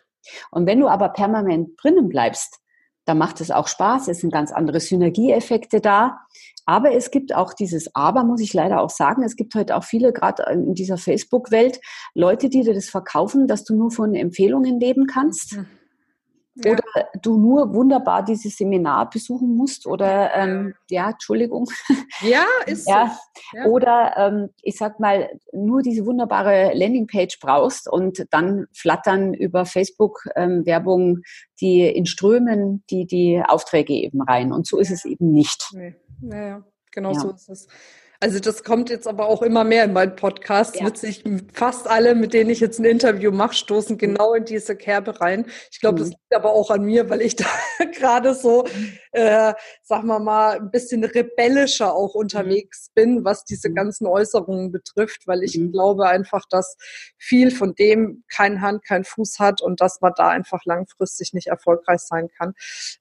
Und 0.52 0.68
wenn 0.68 0.80
du 0.80 0.88
aber 0.88 1.10
permanent 1.10 1.72
drinnen 1.82 2.08
bleibst, 2.08 2.60
dann 3.06 3.18
macht 3.18 3.42
es 3.42 3.50
auch 3.50 3.68
Spaß, 3.68 4.08
es 4.08 4.20
sind 4.20 4.32
ganz 4.32 4.52
andere 4.52 4.80
Synergieeffekte 4.80 5.82
da. 5.82 6.20
Aber 6.68 6.94
es 6.94 7.10
gibt 7.10 7.36
auch 7.36 7.54
dieses 7.54 7.94
Aber, 7.96 8.24
muss 8.24 8.42
ich 8.42 8.54
leider 8.54 8.82
auch 8.82 8.90
sagen. 8.90 9.24
Es 9.24 9.36
gibt 9.36 9.54
heute 9.56 9.76
auch 9.76 9.84
viele, 9.84 10.14
gerade 10.14 10.44
in 10.52 10.74
dieser 10.76 10.98
Facebook-Welt, 10.98 11.80
Leute, 12.14 12.50
die 12.50 12.62
dir 12.62 12.74
das 12.74 12.90
verkaufen, 12.90 13.48
dass 13.48 13.64
du 13.64 13.76
nur 13.76 13.92
von 13.92 14.14
Empfehlungen 14.16 14.80
leben 14.80 15.08
kannst. 15.08 15.58
Mhm. 15.58 15.68
Ja. 16.56 16.72
Oder 16.72 17.10
du 17.22 17.38
nur 17.38 17.74
wunderbar 17.74 18.24
dieses 18.24 18.56
Seminar 18.56 19.10
besuchen 19.10 19.56
musst 19.58 19.86
oder 19.86 20.34
ähm, 20.36 20.74
ja, 20.90 21.10
Entschuldigung. 21.10 21.66
Ja, 22.22 22.46
ist 22.66 22.88
ja. 22.88 23.14
So. 23.52 23.58
ja. 23.58 23.66
Oder 23.66 24.14
ähm, 24.18 24.50
ich 24.62 24.78
sag 24.78 25.02
mal, 25.02 25.30
nur 25.52 25.82
diese 25.82 26.06
wunderbare 26.06 26.72
Landingpage 26.74 27.40
brauchst 27.42 27.92
und 27.92 28.26
dann 28.32 28.68
flattern 28.74 29.34
über 29.34 29.66
Facebook 29.66 30.22
ähm, 30.36 30.66
Werbung 30.66 31.20
die 31.60 31.82
in 31.82 32.06
Strömen 32.06 32.84
die 32.90 33.06
die 33.06 33.44
Aufträge 33.46 33.94
eben 33.94 34.22
rein. 34.22 34.54
Und 34.54 34.66
so 34.66 34.80
ist 34.80 34.92
es 34.92 35.04
eben 35.04 35.32
nicht. 35.32 35.70
Nee. 35.74 35.96
Naja, 36.22 36.64
genau 36.92 37.12
ja. 37.12 37.20
so 37.20 37.32
ist 37.32 37.50
es. 37.50 37.68
Also 38.20 38.40
das 38.40 38.64
kommt 38.64 38.90
jetzt 38.90 39.08
aber 39.08 39.28
auch 39.28 39.42
immer 39.42 39.64
mehr 39.64 39.84
in 39.84 39.94
meinen 39.94 40.16
Podcast. 40.16 40.80
Ja. 40.80 40.86
Witzig, 40.86 41.24
fast 41.54 41.88
alle, 41.88 42.16
mit 42.16 42.34
denen 42.34 42.50
ich 42.50 42.60
jetzt 42.60 42.80
ein 42.80 42.86
Interview 42.86 43.32
mache, 43.32 43.54
stoßen 43.54 43.96
mhm. 43.96 44.00
genau 44.00 44.34
in 44.34 44.46
diese 44.46 44.76
Kerbe 44.76 45.20
rein. 45.20 45.46
Ich 45.72 45.80
glaube, 45.80 46.00
das 46.00 46.08
mhm. 46.08 46.14
liegt 46.14 46.36
aber 46.36 46.52
auch 46.52 46.70
an 46.70 46.84
mir, 46.84 47.10
weil 47.10 47.22
ich 47.22 47.36
da 47.36 47.46
gerade 47.98 48.34
so, 48.34 48.64
mhm. 48.64 48.98
äh, 49.12 49.54
sagen 49.84 50.08
wir 50.08 50.20
mal, 50.20 50.58
ein 50.58 50.72
bisschen 50.72 51.04
rebellischer 51.04 51.94
auch 51.94 52.16
unterwegs 52.16 52.90
bin, 52.94 53.26
was 53.26 53.44
diese 53.44 53.72
ganzen 53.74 54.08
Äußerungen 54.08 54.72
betrifft, 54.72 55.28
weil 55.28 55.44
ich 55.44 55.58
mhm. 55.58 55.72
glaube 55.72 56.08
einfach, 56.08 56.46
dass 56.50 56.78
viel 57.18 57.52
von 57.52 57.76
dem 57.76 58.24
kein 58.34 58.62
Hand, 58.62 58.86
kein 58.86 59.04
Fuß 59.04 59.40
hat 59.40 59.62
und 59.62 59.82
dass 59.82 60.00
man 60.02 60.14
da 60.16 60.30
einfach 60.30 60.64
langfristig 60.66 61.34
nicht 61.34 61.48
erfolgreich 61.48 62.00
sein 62.00 62.30
kann. 62.38 62.54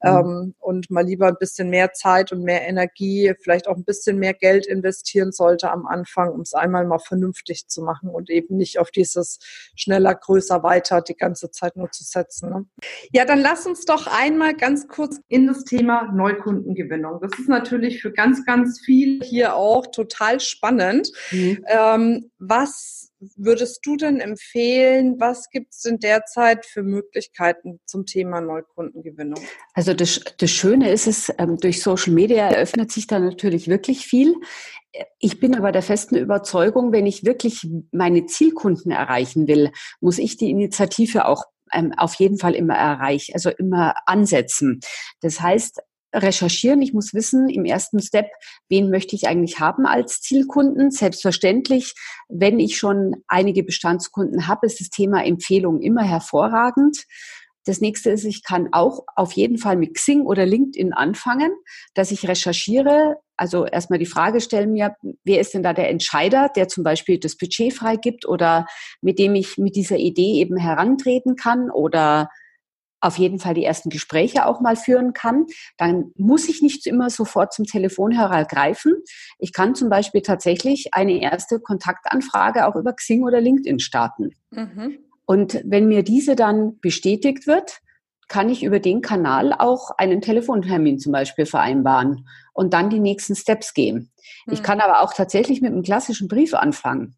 Mhm. 0.02 0.08
Ähm, 0.08 0.54
und 0.58 0.90
mal 0.90 1.04
lieber 1.04 1.28
ein 1.28 1.36
bisschen 1.38 1.70
mehr 1.70 1.92
Zeit 1.92 2.32
und 2.32 2.42
mehr 2.42 2.66
Energie, 2.66 3.32
vielleicht 3.40 3.68
auch 3.68 3.76
ein 3.76 3.84
bisschen 3.84 4.18
mehr 4.18 4.34
Geld 4.34 4.66
investieren 4.66 5.03
investieren 5.04 5.32
sollte 5.32 5.70
am 5.70 5.86
Anfang, 5.86 6.30
um 6.30 6.40
es 6.40 6.54
einmal 6.54 6.86
mal 6.86 6.98
vernünftig 6.98 7.68
zu 7.68 7.82
machen 7.82 8.08
und 8.08 8.30
eben 8.30 8.56
nicht 8.56 8.78
auf 8.78 8.90
dieses 8.90 9.38
schneller, 9.76 10.14
größer, 10.14 10.62
weiter 10.62 11.02
die 11.02 11.16
ganze 11.16 11.50
Zeit 11.50 11.76
nur 11.76 11.90
zu 11.90 12.04
setzen. 12.04 12.50
Ne? 12.50 12.66
Ja, 13.12 13.24
dann 13.24 13.40
lass 13.40 13.66
uns 13.66 13.84
doch 13.84 14.06
einmal 14.06 14.54
ganz 14.54 14.88
kurz 14.88 15.20
in 15.28 15.46
das 15.46 15.64
Thema 15.64 16.10
Neukundengewinnung. 16.12 17.20
Das 17.20 17.38
ist 17.38 17.48
natürlich 17.48 18.00
für 18.00 18.12
ganz, 18.12 18.44
ganz 18.44 18.80
viele 18.84 19.24
hier 19.24 19.54
auch 19.54 19.86
total 19.86 20.40
spannend. 20.40 21.10
Mhm. 21.30 21.64
Ähm, 21.68 22.30
was 22.38 23.12
würdest 23.36 23.80
du 23.84 23.96
denn 23.96 24.20
empfehlen? 24.20 25.16
Was 25.18 25.48
gibt 25.50 25.72
es 25.72 25.82
denn 25.82 25.98
derzeit 25.98 26.66
für 26.66 26.82
Möglichkeiten 26.82 27.80
zum 27.86 28.06
Thema 28.06 28.40
Neukundengewinnung? 28.40 29.40
Also 29.72 29.94
das, 29.94 30.20
das 30.38 30.50
Schöne 30.50 30.90
ist 30.90 31.06
es, 31.06 31.32
ähm, 31.38 31.56
durch 31.58 31.82
Social 31.82 32.12
Media 32.12 32.48
eröffnet 32.48 32.92
sich 32.92 33.06
da 33.06 33.18
natürlich 33.18 33.68
wirklich 33.68 34.06
viel. 34.06 34.34
Ich 35.18 35.40
bin 35.40 35.56
aber 35.56 35.72
der 35.72 35.82
festen 35.82 36.16
Überzeugung, 36.16 36.92
wenn 36.92 37.06
ich 37.06 37.24
wirklich 37.24 37.66
meine 37.90 38.26
Zielkunden 38.26 38.92
erreichen 38.92 39.48
will, 39.48 39.70
muss 40.00 40.18
ich 40.18 40.36
die 40.36 40.50
Initiative 40.50 41.26
auch 41.26 41.44
ähm, 41.72 41.92
auf 41.96 42.14
jeden 42.14 42.38
Fall 42.38 42.54
immer 42.54 42.74
erreichen, 42.74 43.32
also 43.34 43.50
immer 43.50 43.94
ansetzen. 44.06 44.80
Das 45.20 45.40
heißt, 45.40 45.80
recherchieren. 46.14 46.80
Ich 46.80 46.92
muss 46.92 47.12
wissen, 47.12 47.48
im 47.48 47.64
ersten 47.64 48.00
Step, 48.00 48.26
wen 48.68 48.90
möchte 48.90 49.16
ich 49.16 49.26
eigentlich 49.26 49.60
haben 49.60 49.86
als 49.86 50.20
Zielkunden? 50.20 50.90
Selbstverständlich, 50.90 51.94
wenn 52.28 52.60
ich 52.60 52.78
schon 52.78 53.16
einige 53.26 53.64
Bestandskunden 53.64 54.46
habe, 54.46 54.66
ist 54.66 54.80
das 54.80 54.90
Thema 54.90 55.24
Empfehlung 55.24 55.80
immer 55.80 56.02
hervorragend. 56.02 57.04
Das 57.64 57.80
nächste 57.80 58.10
ist, 58.10 58.24
ich 58.24 58.42
kann 58.42 58.68
auch 58.72 59.04
auf 59.16 59.32
jeden 59.32 59.58
Fall 59.58 59.76
mit 59.76 59.94
Xing 59.94 60.22
oder 60.22 60.46
LinkedIn 60.46 60.92
anfangen, 60.92 61.50
dass 61.94 62.10
ich 62.10 62.28
recherchiere. 62.28 63.16
Also 63.36 63.66
erstmal 63.66 63.98
die 63.98 64.06
Frage 64.06 64.40
stellen 64.40 64.72
mir, 64.72 64.94
wer 65.24 65.40
ist 65.40 65.54
denn 65.54 65.62
da 65.62 65.72
der 65.72 65.90
Entscheider, 65.90 66.50
der 66.54 66.68
zum 66.68 66.84
Beispiel 66.84 67.18
das 67.18 67.36
Budget 67.36 67.72
freigibt 67.72 68.26
oder 68.26 68.66
mit 69.00 69.18
dem 69.18 69.34
ich 69.34 69.58
mit 69.58 69.76
dieser 69.76 69.96
Idee 69.96 70.34
eben 70.40 70.56
herantreten 70.56 71.36
kann 71.36 71.70
oder 71.70 72.28
auf 73.04 73.18
jeden 73.18 73.38
Fall 73.38 73.52
die 73.54 73.64
ersten 73.64 73.90
Gespräche 73.90 74.46
auch 74.46 74.60
mal 74.60 74.76
führen 74.76 75.12
kann, 75.12 75.44
dann 75.76 76.12
muss 76.16 76.48
ich 76.48 76.62
nicht 76.62 76.86
immer 76.86 77.10
sofort 77.10 77.52
zum 77.52 77.66
Telefonhörer 77.66 78.46
greifen. 78.46 78.94
Ich 79.38 79.52
kann 79.52 79.74
zum 79.74 79.90
Beispiel 79.90 80.22
tatsächlich 80.22 80.94
eine 80.94 81.20
erste 81.20 81.60
Kontaktanfrage 81.60 82.66
auch 82.66 82.76
über 82.76 82.94
Xing 82.94 83.22
oder 83.22 83.42
LinkedIn 83.42 83.78
starten. 83.78 84.30
Mhm. 84.50 84.98
Und 85.26 85.60
wenn 85.64 85.88
mir 85.88 86.02
diese 86.02 86.36
dann 86.36 86.78
bestätigt 86.80 87.46
wird, 87.46 87.80
kann 88.28 88.48
ich 88.48 88.62
über 88.62 88.80
den 88.80 89.00
Kanal 89.00 89.52
auch 89.52 89.90
einen 89.98 90.20
Telefontermin 90.20 90.98
zum 90.98 91.12
Beispiel 91.12 91.46
vereinbaren 91.46 92.26
und 92.52 92.72
dann 92.72 92.90
die 92.90 93.00
nächsten 93.00 93.34
Steps 93.34 93.74
gehen. 93.74 94.10
Mhm. 94.46 94.52
Ich 94.52 94.62
kann 94.62 94.80
aber 94.80 95.00
auch 95.00 95.14
tatsächlich 95.14 95.60
mit 95.60 95.72
einem 95.72 95.82
klassischen 95.82 96.28
Brief 96.28 96.54
anfangen. 96.54 97.16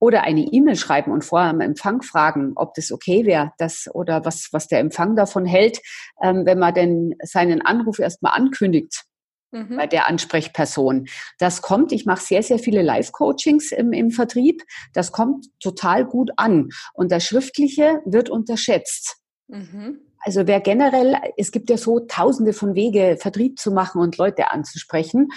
Oder 0.00 0.24
eine 0.24 0.40
E-Mail 0.40 0.74
schreiben 0.74 1.12
und 1.12 1.24
vorher 1.24 1.50
am 1.50 1.60
Empfang 1.60 2.02
fragen, 2.02 2.52
ob 2.56 2.74
das 2.74 2.90
okay 2.90 3.24
wäre, 3.24 3.52
das 3.58 3.88
oder 3.94 4.24
was, 4.24 4.48
was 4.50 4.66
der 4.66 4.80
Empfang 4.80 5.14
davon 5.14 5.46
hält, 5.46 5.80
ähm, 6.20 6.44
wenn 6.44 6.58
man 6.58 6.74
denn 6.74 7.14
seinen 7.22 7.62
Anruf 7.62 8.00
erstmal 8.00 8.32
ankündigt. 8.32 9.04
Mhm. 9.52 9.76
bei 9.76 9.86
der 9.86 10.06
Ansprechperson. 10.06 11.06
Das 11.38 11.60
kommt, 11.60 11.90
ich 11.92 12.06
mache 12.06 12.24
sehr, 12.24 12.42
sehr 12.42 12.58
viele 12.58 12.82
Live-Coachings 12.82 13.72
im, 13.72 13.92
im 13.92 14.10
Vertrieb. 14.10 14.62
Das 14.92 15.10
kommt 15.10 15.46
total 15.60 16.04
gut 16.04 16.30
an. 16.36 16.68
Und 16.94 17.10
das 17.10 17.24
Schriftliche 17.24 18.00
wird 18.04 18.30
unterschätzt. 18.30 19.16
Mhm. 19.48 19.98
Also 20.22 20.46
wer 20.46 20.60
generell, 20.60 21.16
es 21.36 21.50
gibt 21.50 21.70
ja 21.70 21.78
so 21.78 22.00
tausende 22.00 22.52
von 22.52 22.74
Wege, 22.74 23.16
Vertrieb 23.18 23.58
zu 23.58 23.72
machen 23.72 24.00
und 24.02 24.18
Leute 24.18 24.50
anzusprechen. 24.50 25.28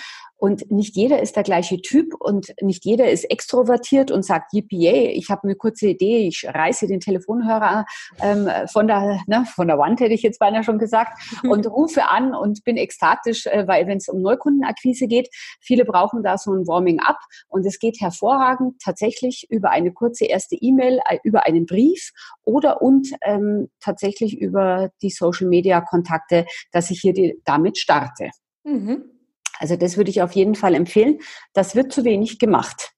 Und 0.44 0.70
nicht 0.70 0.98
jeder 0.98 1.22
ist 1.22 1.38
der 1.38 1.44
gleiche 1.44 1.82
Typ 1.82 2.16
und 2.20 2.54
nicht 2.60 2.84
jeder 2.84 3.10
ist 3.10 3.24
extrovertiert 3.24 4.12
und 4.12 4.26
sagt, 4.26 4.52
yippie, 4.52 4.90
ich 4.90 5.30
habe 5.30 5.46
eine 5.46 5.56
kurze 5.56 5.88
Idee, 5.88 6.28
ich 6.28 6.46
reiße 6.46 6.86
den 6.86 7.00
Telefonhörer 7.00 7.86
ähm, 8.22 8.50
von, 8.70 8.88
der, 8.88 9.22
ne, 9.26 9.46
von 9.56 9.70
der 9.70 9.78
Wand, 9.78 10.02
hätte 10.02 10.14
ich 10.14 10.22
jetzt 10.22 10.40
beinahe 10.40 10.66
schon 10.66 10.80
gesagt, 10.80 11.18
und 11.50 11.66
rufe 11.68 12.10
an 12.10 12.36
und 12.36 12.66
bin 12.66 12.76
ekstatisch, 12.76 13.46
äh, 13.46 13.66
weil 13.70 13.88
wenn 13.88 14.00
es 14.00 14.10
um 14.10 14.22
Neukundenakquise 14.22 15.08
geht, 15.08 15.30
viele 15.62 15.86
brauchen 15.86 16.24
da 16.24 16.38
so 16.38 16.52
ein 16.52 16.68
Warming-up 16.68 17.20
und 17.48 17.66
es 17.66 17.80
geht 17.80 18.02
hervorragend 18.02 18.82
tatsächlich 18.84 19.48
über 19.50 19.70
eine 19.70 19.94
kurze 19.94 20.26
erste 20.26 20.56
E-Mail, 20.56 21.00
äh, 21.10 21.20
über 21.24 21.46
einen 21.46 21.66
Brief 21.66 22.12
oder 22.44 22.82
und 22.82 23.14
ähm, 23.22 23.70
tatsächlich 23.80 24.38
über 24.38 24.90
die 25.02 25.10
Social-Media-Kontakte, 25.10 26.46
dass 26.74 26.92
ich 26.92 27.00
hier 27.00 27.14
die, 27.14 27.40
damit 27.46 27.78
starte. 27.78 28.32
Mhm. 28.66 29.13
Also 29.60 29.76
das 29.76 29.98
würde 29.98 30.10
ich 30.10 30.22
auf 30.22 30.34
jeden 30.34 30.56
Fall 30.56 30.76
empfehlen. 30.76 31.20
Das 31.54 31.76
wird 31.76 31.92
zu 31.92 32.04
wenig 32.04 32.40
gemacht. 32.40 32.93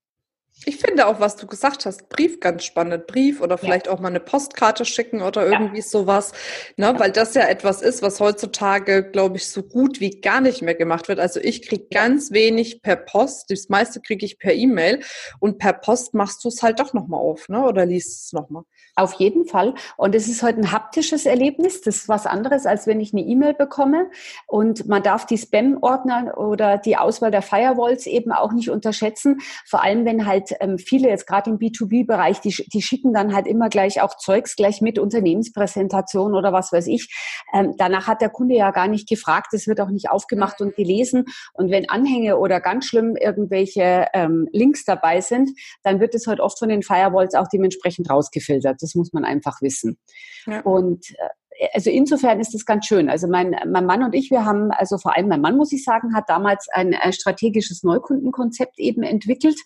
Ich 0.64 0.78
finde 0.78 1.08
auch, 1.08 1.20
was 1.20 1.36
du 1.36 1.48
gesagt 1.48 1.86
hast, 1.86 2.08
Brief 2.08 2.40
ganz 2.40 2.64
spannend. 2.64 3.08
Brief 3.08 3.42
oder 3.42 3.58
vielleicht 3.58 3.88
ja. 3.88 3.92
auch 3.92 4.00
mal 4.00 4.08
eine 4.08 4.22
Postkarte 4.22 4.86
schicken 4.86 5.22
oder 5.22 5.46
irgendwie 5.46 5.80
ja. 5.80 5.84
sowas. 5.84 6.32
Ne? 6.78 6.88
Ja. 6.88 7.00
Weil 7.00 7.12
das 7.12 7.34
ja 7.34 7.44
etwas 7.44 7.82
ist, 7.82 8.02
was 8.02 8.22
heutzutage, 8.22 9.04
glaube 9.12 9.36
ich, 9.36 9.48
so 9.50 9.64
gut 9.64 10.00
wie 10.00 10.22
gar 10.22 10.40
nicht 10.40 10.62
mehr 10.62 10.76
gemacht 10.76 11.10
wird. 11.10 11.20
Also 11.20 11.42
ich 11.42 11.68
kriege 11.68 11.88
ganz 11.92 12.32
wenig 12.32 12.82
per 12.82 12.96
Post. 12.96 13.52
Das 13.52 13.68
meiste 13.68 14.00
kriege 14.00 14.26
ich 14.26 14.40
per 14.40 14.54
E-Mail. 14.54 15.02
Und 15.40 15.58
per 15.58 15.74
Post 15.74 16.14
machst 16.14 16.44
du 16.46 16.48
es 16.48 16.64
halt 16.64 16.80
doch 16.80 16.94
nochmal 16.94 17.20
auf, 17.20 17.50
ne? 17.50 17.62
Oder 17.64 17.86
liest 17.86 18.26
es 18.26 18.34
nochmal. 18.34 18.64
Auf 18.98 19.14
jeden 19.16 19.46
Fall. 19.46 19.74
Und 19.98 20.16
es 20.16 20.30
ist 20.30 20.42
heute 20.42 20.62
ein 20.62 20.72
haptisches 20.72 21.26
Erlebnis. 21.26 21.82
Das 21.82 21.98
ist 21.98 22.10
was 22.10 22.26
anderes, 22.26 22.66
als 22.66 22.88
wenn 22.88 23.02
ich 23.02 23.12
eine 23.14 23.24
E-Mail 23.24 23.54
bekomme. 23.54 24.10
Und 24.48 24.88
man 24.88 25.04
darf 25.04 25.26
die 25.26 25.38
Spam-Ordner 25.38 26.38
oder 26.38 26.78
die 26.78 26.96
Auswahl 26.96 27.30
der 27.30 27.42
Firewalls 27.42 28.08
eben 28.08 28.32
auch 28.32 28.54
nicht 28.54 28.70
unterschätzen. 28.70 29.42
Vor 29.66 29.84
allem, 29.84 30.06
wenn 30.06 30.26
halt 30.26 30.55
ähm, 30.60 30.78
viele 30.78 31.10
jetzt 31.10 31.28
gerade 31.28 31.50
im 31.50 31.58
B2B-Bereich, 31.58 32.42
die, 32.42 32.50
die 32.50 32.82
schicken 32.82 33.14
dann 33.14 33.34
halt 33.34 33.48
immer 33.48 33.70
gleich 33.70 34.02
auch 34.02 34.18
Zeugs 34.18 34.56
gleich 34.56 34.82
mit 34.82 35.00
Unternehmenspräsentation 35.00 36.34
oder 36.34 36.54
was 36.54 36.72
weiß 36.72 36.88
ich. 36.88 37.14
Ähm, 37.54 37.76
danach 37.78 38.08
hat 38.08 38.22
der 38.22 38.30
Kunde 38.30 38.56
ja 38.56 38.72
gar 38.72 38.88
nicht 38.88 39.08
gefragt. 39.08 39.54
Es 39.54 39.68
wird 39.68 39.82
auch 39.82 39.90
nicht 39.90 40.10
aufgemacht 40.10 40.62
und 40.62 40.76
gelesen. 40.76 41.26
Und 41.54 41.72
wenn 41.72 41.90
Anhänge 41.90 42.38
oder 42.38 42.60
ganz 42.60 42.86
schlimm 42.86 43.16
irgendwelche 43.16 44.08
ähm, 44.14 44.48
Links 44.52 44.86
dabei 44.86 45.22
sind, 45.22 45.52
dann 45.84 46.00
wird 46.00 46.16
es 46.16 46.28
halt 46.28 46.40
oft 46.40 46.60
von 46.60 46.70
den 46.70 46.84
Firewalls 46.84 47.36
auch 47.36 47.48
dementsprechend 47.48 48.10
rausgefiltert. 48.10 48.82
Das 48.82 48.96
muss 48.96 49.14
man 49.14 49.26
einfach 49.26 49.62
wissen. 49.62 49.98
Ja. 50.46 50.62
Und 50.62 51.10
äh, 51.12 51.30
also 51.74 51.90
insofern 51.90 52.40
ist 52.40 52.54
es 52.54 52.66
ganz 52.66 52.86
schön. 52.86 53.10
Also 53.10 53.28
mein, 53.28 53.56
mein 53.68 53.86
Mann 53.86 54.04
und 54.04 54.14
ich, 54.14 54.32
wir 54.32 54.46
haben, 54.46 54.72
also 54.72 54.98
vor 54.98 55.16
allem 55.16 55.28
mein 55.28 55.42
Mann, 55.42 55.58
muss 55.58 55.72
ich 55.72 55.84
sagen, 55.84 56.16
hat 56.16 56.26
damals 56.28 56.68
ein, 56.74 56.94
ein 56.94 57.14
strategisches 57.14 57.84
Neukundenkonzept 57.84 58.80
eben 58.80 59.04
entwickelt. 59.04 59.58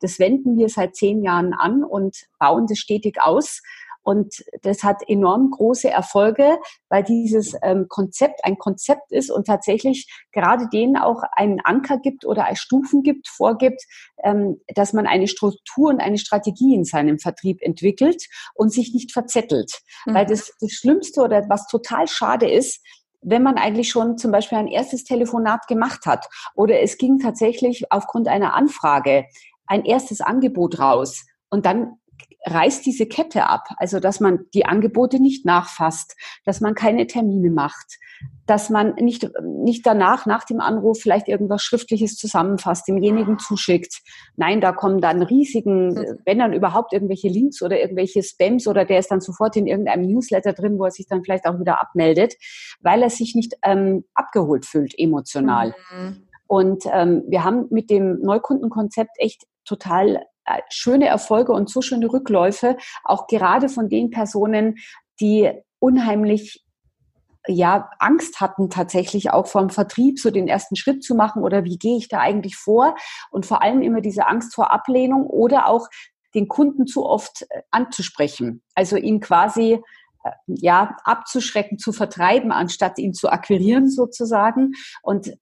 Das 0.00 0.18
wenden 0.18 0.58
wir 0.58 0.68
seit 0.68 0.96
zehn 0.96 1.22
Jahren 1.22 1.54
an 1.54 1.84
und 1.84 2.16
bauen 2.38 2.66
das 2.68 2.78
stetig 2.78 3.18
aus. 3.20 3.62
Und 4.08 4.42
das 4.62 4.84
hat 4.84 5.02
enorm 5.06 5.50
große 5.50 5.90
Erfolge, 5.90 6.56
weil 6.88 7.04
dieses 7.04 7.54
ähm, 7.60 7.88
Konzept 7.90 8.42
ein 8.42 8.56
Konzept 8.56 9.12
ist 9.12 9.30
und 9.30 9.46
tatsächlich 9.46 10.10
gerade 10.32 10.66
denen 10.72 10.96
auch 10.96 11.20
einen 11.32 11.60
Anker 11.60 11.98
gibt 11.98 12.24
oder 12.24 12.46
Stufen 12.56 13.02
gibt, 13.02 13.28
vorgibt, 13.28 13.84
ähm, 14.24 14.62
dass 14.74 14.94
man 14.94 15.06
eine 15.06 15.28
Struktur 15.28 15.90
und 15.90 16.00
eine 16.00 16.16
Strategie 16.16 16.74
in 16.74 16.84
seinem 16.84 17.18
Vertrieb 17.18 17.60
entwickelt 17.60 18.24
und 18.54 18.72
sich 18.72 18.94
nicht 18.94 19.12
verzettelt. 19.12 19.74
Mhm. 20.06 20.14
Weil 20.14 20.24
das, 20.24 20.54
das 20.58 20.70
Schlimmste 20.70 21.20
oder 21.20 21.46
was 21.50 21.66
total 21.66 22.08
schade 22.08 22.50
ist, 22.50 22.82
wenn 23.20 23.42
man 23.42 23.58
eigentlich 23.58 23.90
schon 23.90 24.16
zum 24.16 24.30
Beispiel 24.30 24.56
ein 24.56 24.68
erstes 24.68 25.04
Telefonat 25.04 25.66
gemacht 25.66 26.06
hat 26.06 26.30
oder 26.54 26.80
es 26.80 26.96
ging 26.96 27.18
tatsächlich 27.18 27.92
aufgrund 27.92 28.26
einer 28.26 28.54
Anfrage 28.54 29.26
ein 29.66 29.84
erstes 29.84 30.22
Angebot 30.22 30.78
raus 30.78 31.26
und 31.50 31.66
dann 31.66 31.98
reißt 32.46 32.84
diese 32.86 33.06
Kette 33.06 33.46
ab. 33.46 33.68
Also, 33.76 34.00
dass 34.00 34.20
man 34.20 34.46
die 34.54 34.66
Angebote 34.66 35.20
nicht 35.20 35.44
nachfasst, 35.44 36.16
dass 36.44 36.60
man 36.60 36.74
keine 36.74 37.06
Termine 37.06 37.50
macht, 37.50 37.98
dass 38.46 38.70
man 38.70 38.94
nicht, 38.94 39.28
nicht 39.42 39.86
danach, 39.86 40.24
nach 40.24 40.44
dem 40.44 40.60
Anruf 40.60 41.00
vielleicht 41.00 41.28
irgendwas 41.28 41.62
Schriftliches 41.62 42.16
zusammenfasst, 42.16 42.88
demjenigen 42.88 43.38
zuschickt. 43.38 44.00
Nein, 44.36 44.60
da 44.60 44.72
kommen 44.72 45.00
dann 45.00 45.22
riesigen, 45.22 45.96
hm. 45.96 46.18
wenn 46.24 46.38
dann 46.38 46.52
überhaupt 46.52 46.92
irgendwelche 46.92 47.28
Links 47.28 47.62
oder 47.62 47.78
irgendwelche 47.78 48.22
Spams 48.22 48.66
oder 48.66 48.84
der 48.84 48.98
ist 48.98 49.10
dann 49.10 49.20
sofort 49.20 49.56
in 49.56 49.66
irgendeinem 49.66 50.06
Newsletter 50.06 50.52
drin, 50.52 50.78
wo 50.78 50.84
er 50.84 50.90
sich 50.90 51.06
dann 51.06 51.22
vielleicht 51.22 51.46
auch 51.46 51.60
wieder 51.60 51.80
abmeldet, 51.80 52.34
weil 52.80 53.02
er 53.02 53.10
sich 53.10 53.34
nicht 53.34 53.54
ähm, 53.62 54.04
abgeholt 54.14 54.64
fühlt 54.64 54.94
emotional. 54.98 55.74
Mhm. 55.92 56.28
Und 56.46 56.84
ähm, 56.90 57.24
wir 57.28 57.44
haben 57.44 57.66
mit 57.70 57.90
dem 57.90 58.20
Neukundenkonzept 58.22 59.10
echt 59.18 59.46
total 59.66 60.22
schöne 60.70 61.06
Erfolge 61.06 61.52
und 61.52 61.70
so 61.70 61.82
schöne 61.82 62.12
Rückläufe, 62.12 62.76
auch 63.04 63.26
gerade 63.26 63.68
von 63.68 63.88
den 63.88 64.10
Personen, 64.10 64.76
die 65.20 65.50
unheimlich 65.78 66.64
ja, 67.46 67.90
Angst 67.98 68.40
hatten 68.40 68.68
tatsächlich 68.68 69.30
auch 69.30 69.46
vom 69.46 69.70
Vertrieb, 69.70 70.18
so 70.18 70.30
den 70.30 70.48
ersten 70.48 70.76
Schritt 70.76 71.02
zu 71.02 71.14
machen 71.14 71.42
oder 71.42 71.64
wie 71.64 71.78
gehe 71.78 71.96
ich 71.96 72.08
da 72.08 72.18
eigentlich 72.18 72.56
vor? 72.56 72.94
Und 73.30 73.46
vor 73.46 73.62
allem 73.62 73.80
immer 73.80 74.02
diese 74.02 74.26
Angst 74.26 74.54
vor 74.54 74.70
Ablehnung 74.70 75.26
oder 75.26 75.66
auch 75.66 75.88
den 76.34 76.48
Kunden 76.48 76.86
zu 76.86 77.06
oft 77.06 77.46
äh, 77.48 77.62
anzusprechen. 77.70 78.62
Also 78.74 78.96
ihn 78.96 79.20
quasi 79.20 79.80
äh, 80.24 80.30
ja, 80.46 80.96
abzuschrecken, 81.04 81.78
zu 81.78 81.92
vertreiben, 81.92 82.52
anstatt 82.52 82.98
ihn 82.98 83.14
zu 83.14 83.30
akquirieren 83.30 83.88
sozusagen. 83.88 84.72
Und 85.02 85.32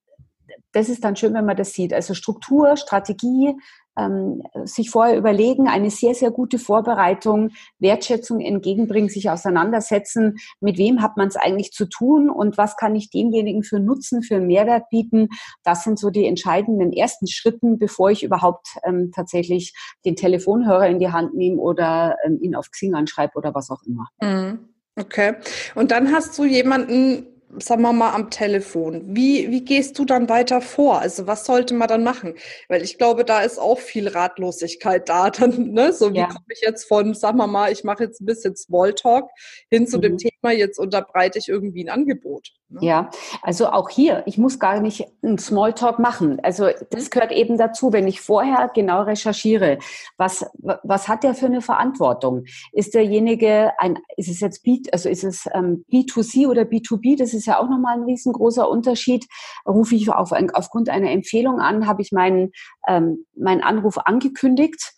das 0.73 0.89
ist 0.89 1.03
dann 1.05 1.17
schön, 1.17 1.35
wenn 1.35 1.45
man 1.45 1.57
das 1.57 1.73
sieht. 1.73 1.93
Also 1.93 2.15
Struktur, 2.15 2.77
Strategie, 2.77 3.57
ähm, 3.97 4.43
sich 4.65 4.91
vorher 4.91 5.17
überlegen, 5.17 5.69
eine 5.69 5.91
sehr, 5.91 6.15
sehr 6.15 6.31
gute 6.31 6.59
Vorbereitung, 6.59 7.51
Wertschätzung 7.79 8.41
entgegenbringen, 8.41 9.09
sich 9.09 9.31
auseinandersetzen, 9.31 10.37
mit 10.61 10.79
wem 10.79 11.03
hat 11.03 11.17
man 11.17 11.29
es 11.29 11.37
eigentlich 11.37 11.73
zu 11.73 11.87
tun 11.87 12.31
und 12.31 12.59
was 12.59 12.77
kann 12.77 12.95
ich 12.95 13.11
demjenigen 13.11 13.63
für 13.63 13.81
Nutzen, 13.81 14.23
für 14.23 14.41
Mehrwert 14.41 14.89
bieten. 14.91 15.29
Das 15.65 15.85
sind 15.85 15.99
so 15.99 16.11
die 16.11 16.27
entscheidenden 16.27 16.93
ersten 16.93 17.27
Schritten, 17.27 17.79
bevor 17.79 18.11
ich 18.11 18.23
überhaupt 18.23 18.69
ähm, 18.85 19.11
tatsächlich 19.15 19.75
den 20.05 20.17
Telefonhörer 20.17 20.89
in 20.89 20.99
die 20.99 21.11
Hand 21.11 21.35
nehme 21.35 21.59
oder 21.59 22.17
ähm, 22.25 22.39
ihn 22.41 22.55
auf 22.55 22.71
Xing 22.71 22.95
anschreibe 22.95 23.37
oder 23.37 23.55
was 23.55 23.71
auch 23.71 23.83
immer. 23.87 24.09
Mhm. 24.21 24.69
Okay. 24.99 25.35
Und 25.75 25.91
dann 25.91 26.11
hast 26.13 26.39
du 26.39 26.45
jemanden 26.45 27.27
sagen 27.59 27.83
wir 27.83 27.93
mal, 27.93 28.13
am 28.13 28.31
Telefon. 28.31 29.03
Wie, 29.17 29.51
wie 29.51 29.65
gehst 29.65 29.99
du 29.99 30.05
dann 30.05 30.29
weiter 30.29 30.61
vor? 30.61 31.01
Also 31.01 31.27
was 31.27 31.45
sollte 31.45 31.75
man 31.75 31.89
dann 31.89 32.03
machen? 32.03 32.35
Weil 32.69 32.83
ich 32.83 32.99
glaube, 32.99 33.25
da 33.25 33.41
ist 33.41 33.59
auch 33.59 33.79
viel 33.79 34.09
Ratlosigkeit 34.09 35.09
da. 35.09 35.31
Dann, 35.37 35.73
ne? 35.73 35.93
So 35.93 36.13
wie 36.13 36.19
ja. 36.19 36.27
komme 36.27 36.45
ich 36.49 36.61
jetzt 36.61 36.85
von, 36.85 37.15
sagen 37.15 37.39
wir 37.39 37.47
mal, 37.47 37.73
ich 37.73 37.85
mache 37.85 38.05
jetzt 38.05 38.21
ein 38.21 38.27
bisschen 38.27 38.57
Smalltalk 38.57 39.29
hin 39.71 39.87
zu 39.87 39.99
mhm. 39.99 40.03
dem 40.03 40.19
Thema, 40.19 40.53
jetzt 40.53 40.79
unterbreite 40.79 41.39
ich 41.39 41.49
irgendwie 41.49 41.85
ein 41.85 41.91
Angebot. 41.91 42.53
Ne? 42.69 42.81
Ja, 42.83 43.11
also 43.43 43.69
auch 43.69 43.89
hier, 43.89 44.25
ich 44.27 44.39
muss 44.39 44.59
gar 44.59 44.81
nicht 44.81 45.07
ein 45.23 45.39
Smalltalk 45.39 46.01
machen. 46.01 46.41
Also 46.43 46.69
das 46.91 47.05
mhm. 47.05 47.11
gehört 47.11 47.33
eben 47.33 47.59
dazu, 47.59 47.93
wenn 47.93 48.09
ich 48.09 48.21
vorher 48.21 48.71
genau 48.75 49.03
recherchiere, 49.03 49.79
was, 50.17 50.45
was 50.83 51.07
hat 51.07 51.23
der 51.23 51.35
für 51.35 51.47
eine 51.47 51.61
Verantwortung? 51.61 52.45
Ist 52.73 52.95
derjenige 52.95 53.73
ein, 53.79 53.99
ist 54.17 54.29
es 54.29 54.41
jetzt 54.41 54.65
B, 54.65 54.83
also 54.93 55.09
ist 55.09 55.23
es 55.23 55.47
ähm, 55.55 55.85
B2C 55.93 56.49
oder 56.49 56.63
B2B? 56.63 57.17
Das 57.17 57.35
ist 57.35 57.47
ja 57.47 57.61
auch 57.61 57.69
nochmal 57.69 57.99
ein 57.99 58.05
riesengroßer 58.05 58.69
Unterschied. 58.69 59.27
Rufe 59.67 59.95
ich 59.95 60.11
auf, 60.11 60.33
aufgrund 60.33 60.89
einer 60.89 61.11
Empfehlung 61.11 61.61
an, 61.61 61.87
habe 61.87 62.03
ich 62.03 62.11
meinen, 62.11 62.51
ähm, 62.89 63.27
meinen 63.37 63.63
Anruf 63.63 63.99
angekündigt 63.99 64.93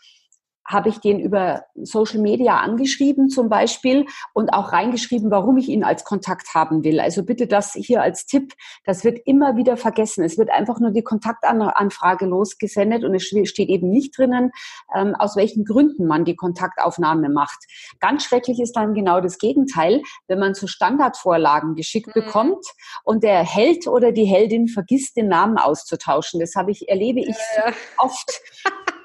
habe 0.69 0.91
ich 0.91 0.99
den 0.99 1.19
über 1.19 1.65
Social 1.75 2.21
Media 2.21 2.59
angeschrieben 2.59 3.31
zum 3.31 3.49
Beispiel 3.49 4.05
und 4.35 4.51
auch 4.51 4.73
reingeschrieben, 4.73 5.31
warum 5.31 5.57
ich 5.57 5.69
ihn 5.69 5.83
als 5.83 6.05
Kontakt 6.05 6.55
haben 6.55 6.85
will. 6.85 7.01
Also 7.01 7.25
bitte 7.25 7.47
das 7.47 7.73
hier 7.73 8.03
als 8.03 8.27
Tipp. 8.27 8.53
Das 8.85 9.03
wird 9.03 9.19
immer 9.25 9.57
wieder 9.57 9.79
vergessen. 9.79 10.23
Es 10.25 10.37
wird 10.37 10.51
einfach 10.51 10.79
nur 10.79 10.91
die 10.91 11.03
Kontaktanfrage 11.03 12.27
losgesendet 12.27 13.03
und 13.03 13.15
es 13.15 13.25
steht 13.25 13.69
eben 13.69 13.91
nicht 13.91 14.17
drinnen, 14.17 14.51
ähm, 14.95 15.15
aus 15.19 15.37
welchen 15.37 15.65
Gründen 15.65 16.07
man 16.07 16.27
die 16.27 16.37
Kontaktaufnahme 16.37 17.31
macht. 17.31 17.59
Ganz 17.99 18.25
schrecklich 18.25 18.61
ist 18.61 18.77
dann 18.77 18.93
genau 18.93 19.23
das 19.23 19.39
Gegenteil, 19.39 20.03
wenn 20.27 20.39
man 20.39 20.53
so 20.53 20.67
Standardvorlagen 20.67 21.77
geschickt 21.77 22.09
mhm. 22.09 22.21
bekommt 22.21 22.67
und 23.05 23.25
der 23.25 23.43
Held 23.43 23.87
oder 23.87 24.13
die 24.13 24.27
Heldin 24.27 24.69
vergisst, 24.69 25.17
den 25.17 25.29
Namen 25.29 25.57
auszutauschen. 25.57 26.41
Das 26.41 26.55
habe 26.55 26.71
ich, 26.73 26.89
erlebe 26.91 27.21
ich 27.21 27.37
ja. 27.57 27.73
oft. 27.97 28.43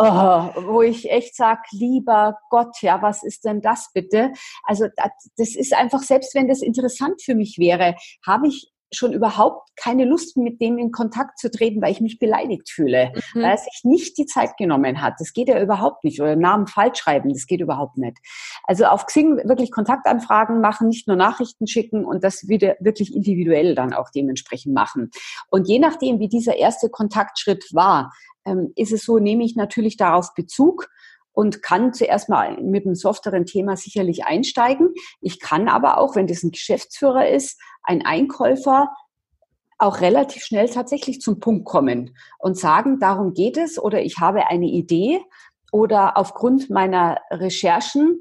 oh, 0.00 0.62
wo 0.66 0.82
ich 0.82 1.10
echt 1.10 1.36
sage, 1.36 1.60
lieber 1.72 2.38
Gott, 2.48 2.80
ja, 2.80 3.02
was 3.02 3.22
ist 3.22 3.44
denn 3.44 3.60
das 3.60 3.90
bitte? 3.92 4.32
Also 4.64 4.86
das 5.36 5.54
ist 5.54 5.74
einfach, 5.74 6.02
selbst 6.02 6.34
wenn 6.34 6.48
das 6.48 6.62
interessant 6.62 7.22
für 7.22 7.34
mich 7.34 7.58
wäre, 7.58 7.94
habe 8.26 8.48
ich 8.48 8.72
schon 8.92 9.12
überhaupt 9.12 9.70
keine 9.76 10.04
Lust, 10.04 10.36
mit 10.36 10.60
dem 10.60 10.78
in 10.78 10.90
Kontakt 10.90 11.38
zu 11.38 11.50
treten, 11.50 11.80
weil 11.80 11.92
ich 11.92 12.00
mich 12.00 12.18
beleidigt 12.18 12.70
fühle, 12.70 13.12
mhm. 13.34 13.42
weil 13.42 13.50
er 13.52 13.58
sich 13.58 13.80
nicht 13.84 14.18
die 14.18 14.26
Zeit 14.26 14.56
genommen 14.56 15.00
hat. 15.00 15.14
Das 15.18 15.32
geht 15.32 15.48
ja 15.48 15.60
überhaupt 15.60 16.04
nicht. 16.04 16.20
Oder 16.20 16.36
Namen 16.36 16.66
falsch 16.66 16.98
schreiben, 16.98 17.32
das 17.32 17.46
geht 17.46 17.60
überhaupt 17.60 17.96
nicht. 17.96 18.18
Also 18.64 18.84
auf 18.86 19.06
Xing 19.06 19.36
wirklich 19.48 19.70
Kontaktanfragen 19.70 20.60
machen, 20.60 20.88
nicht 20.88 21.06
nur 21.06 21.16
Nachrichten 21.16 21.66
schicken 21.66 22.04
und 22.04 22.24
das 22.24 22.48
wieder 22.48 22.76
wirklich 22.80 23.14
individuell 23.14 23.74
dann 23.74 23.92
auch 23.92 24.10
dementsprechend 24.10 24.74
machen. 24.74 25.10
Und 25.50 25.68
je 25.68 25.78
nachdem, 25.78 26.18
wie 26.18 26.28
dieser 26.28 26.56
erste 26.56 26.88
Kontaktschritt 26.88 27.72
war, 27.72 28.12
ähm, 28.44 28.72
ist 28.76 28.92
es 28.92 29.04
so, 29.04 29.18
nehme 29.18 29.44
ich 29.44 29.56
natürlich 29.56 29.96
darauf 29.96 30.34
Bezug 30.34 30.88
und 31.32 31.62
kann 31.62 31.92
zuerst 31.92 32.28
mal 32.28 32.60
mit 32.60 32.86
einem 32.86 32.94
softeren 32.94 33.46
Thema 33.46 33.76
sicherlich 33.76 34.24
einsteigen. 34.24 34.94
Ich 35.20 35.40
kann 35.40 35.68
aber 35.68 35.98
auch, 35.98 36.16
wenn 36.16 36.26
das 36.26 36.42
ein 36.42 36.50
Geschäftsführer 36.50 37.28
ist, 37.28 37.60
ein 37.82 38.04
Einkäufer, 38.04 38.90
auch 39.78 40.00
relativ 40.00 40.44
schnell 40.44 40.68
tatsächlich 40.68 41.20
zum 41.20 41.40
Punkt 41.40 41.64
kommen 41.64 42.14
und 42.38 42.58
sagen, 42.58 42.98
darum 43.00 43.32
geht 43.32 43.56
es 43.56 43.78
oder 43.78 44.02
ich 44.02 44.18
habe 44.18 44.48
eine 44.48 44.66
Idee 44.66 45.20
oder 45.72 46.18
aufgrund 46.18 46.68
meiner 46.68 47.18
Recherchen 47.30 48.20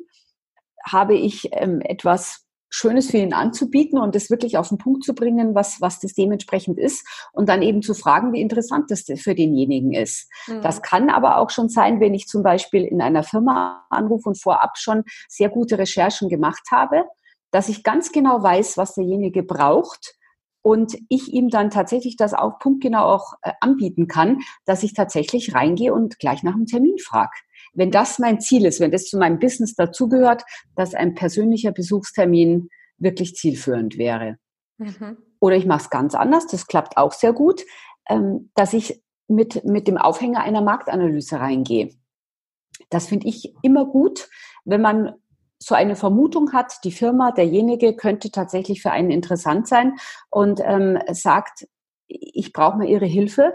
habe 0.86 1.16
ich 1.16 1.50
ähm, 1.52 1.82
etwas 1.82 2.46
Schönes 2.70 3.10
für 3.10 3.18
ihn 3.18 3.34
anzubieten 3.34 4.00
und 4.00 4.16
das 4.16 4.30
wirklich 4.30 4.58
auf 4.58 4.70
den 4.70 4.78
Punkt 4.78 5.04
zu 5.04 5.14
bringen, 5.14 5.56
was, 5.56 5.82
was 5.82 6.00
das 6.00 6.14
dementsprechend 6.14 6.78
ist 6.78 7.06
und 7.34 7.50
dann 7.50 7.62
eben 7.62 7.82
zu 7.82 7.94
fragen, 7.94 8.34
wie 8.34 8.42
interessant 8.42 8.92
das 8.92 9.06
für 9.16 9.36
denjenigen 9.36 9.94
ist. 9.94 10.30
Mhm. 10.48 10.62
Das 10.62 10.82
kann 10.82 11.10
aber 11.10 11.38
auch 11.38 11.50
schon 11.50 11.70
sein, 11.70 12.00
wenn 12.00 12.14
ich 12.14 12.28
zum 12.28 12.44
Beispiel 12.44 12.86
in 12.86 13.02
einer 13.02 13.24
Firma 13.24 13.86
anrufe 13.90 14.30
und 14.30 14.42
vorab 14.42 14.78
schon 14.78 15.04
sehr 15.28 15.50
gute 15.50 15.78
Recherchen 15.78 16.30
gemacht 16.30 16.68
habe, 16.72 17.06
dass 17.52 17.70
ich 17.70 17.84
ganz 17.84 18.12
genau 18.12 18.44
weiß, 18.44 18.78
was 18.78 18.94
derjenige 18.94 19.44
braucht 19.44 20.16
und 20.62 20.98
ich 21.10 21.34
ihm 21.34 21.50
dann 21.50 21.70
tatsächlich 21.70 22.18
das 22.18 22.34
auch 22.34 22.60
punktgenau 22.60 23.04
auch 23.04 23.34
äh, 23.42 23.54
anbieten 23.62 24.08
kann, 24.08 24.40
dass 24.66 24.84
ich 24.84 24.94
tatsächlich 24.94 25.56
reingehe 25.56 25.94
und 25.94 26.20
gleich 26.20 26.44
nach 26.44 26.54
einem 26.54 26.66
Termin 26.66 26.98
frage. 27.00 27.32
Wenn 27.74 27.92
das 27.92 28.20
mein 28.20 28.40
Ziel 28.40 28.66
ist, 28.66 28.80
wenn 28.80 28.92
das 28.92 29.06
zu 29.06 29.18
meinem 29.18 29.40
Business 29.40 29.76
dazugehört, 29.76 30.44
dass 30.76 30.94
ein 30.94 31.16
persönlicher 31.16 31.72
Besuchstermin 31.72 32.70
wirklich 32.98 33.36
zielführend 33.36 33.98
wäre. 33.98 34.38
Mhm. 34.78 35.18
Oder 35.40 35.56
ich 35.56 35.66
mache 35.66 35.84
es 35.84 35.90
ganz 35.90 36.16
anders, 36.16 36.48
das 36.48 36.68
klappt 36.68 36.98
auch 36.98 37.14
sehr 37.14 37.34
gut, 37.34 37.64
ähm, 38.10 38.52
dass 38.56 38.74
ich 38.74 39.02
mit, 39.28 39.64
mit 39.64 39.88
dem 39.88 39.98
Aufhänger 39.98 40.42
einer 40.42 40.62
Marktanalyse 40.62 41.40
reingehe. 41.40 41.90
Das 42.90 43.08
finde 43.08 43.28
ich 43.28 43.54
immer 43.62 43.86
gut, 43.86 44.30
wenn 44.66 44.82
man 44.82 45.14
so 45.62 45.76
eine 45.76 45.96
Vermutung 45.96 46.54
hat, 46.54 46.74
die 46.84 46.92
Firma, 46.92 47.32
derjenige 47.32 47.96
könnte 47.96 48.32
tatsächlich 48.32 48.82
für 48.82 48.92
einen 48.92 49.12
interessant 49.12 49.68
sein 49.68 49.98
und 50.30 50.62
ähm, 50.64 50.98
sagt, 51.12 51.68
ich 52.08 52.54
brauche 52.54 52.78
mal 52.78 52.88
Ihre 52.88 53.06
Hilfe 53.06 53.54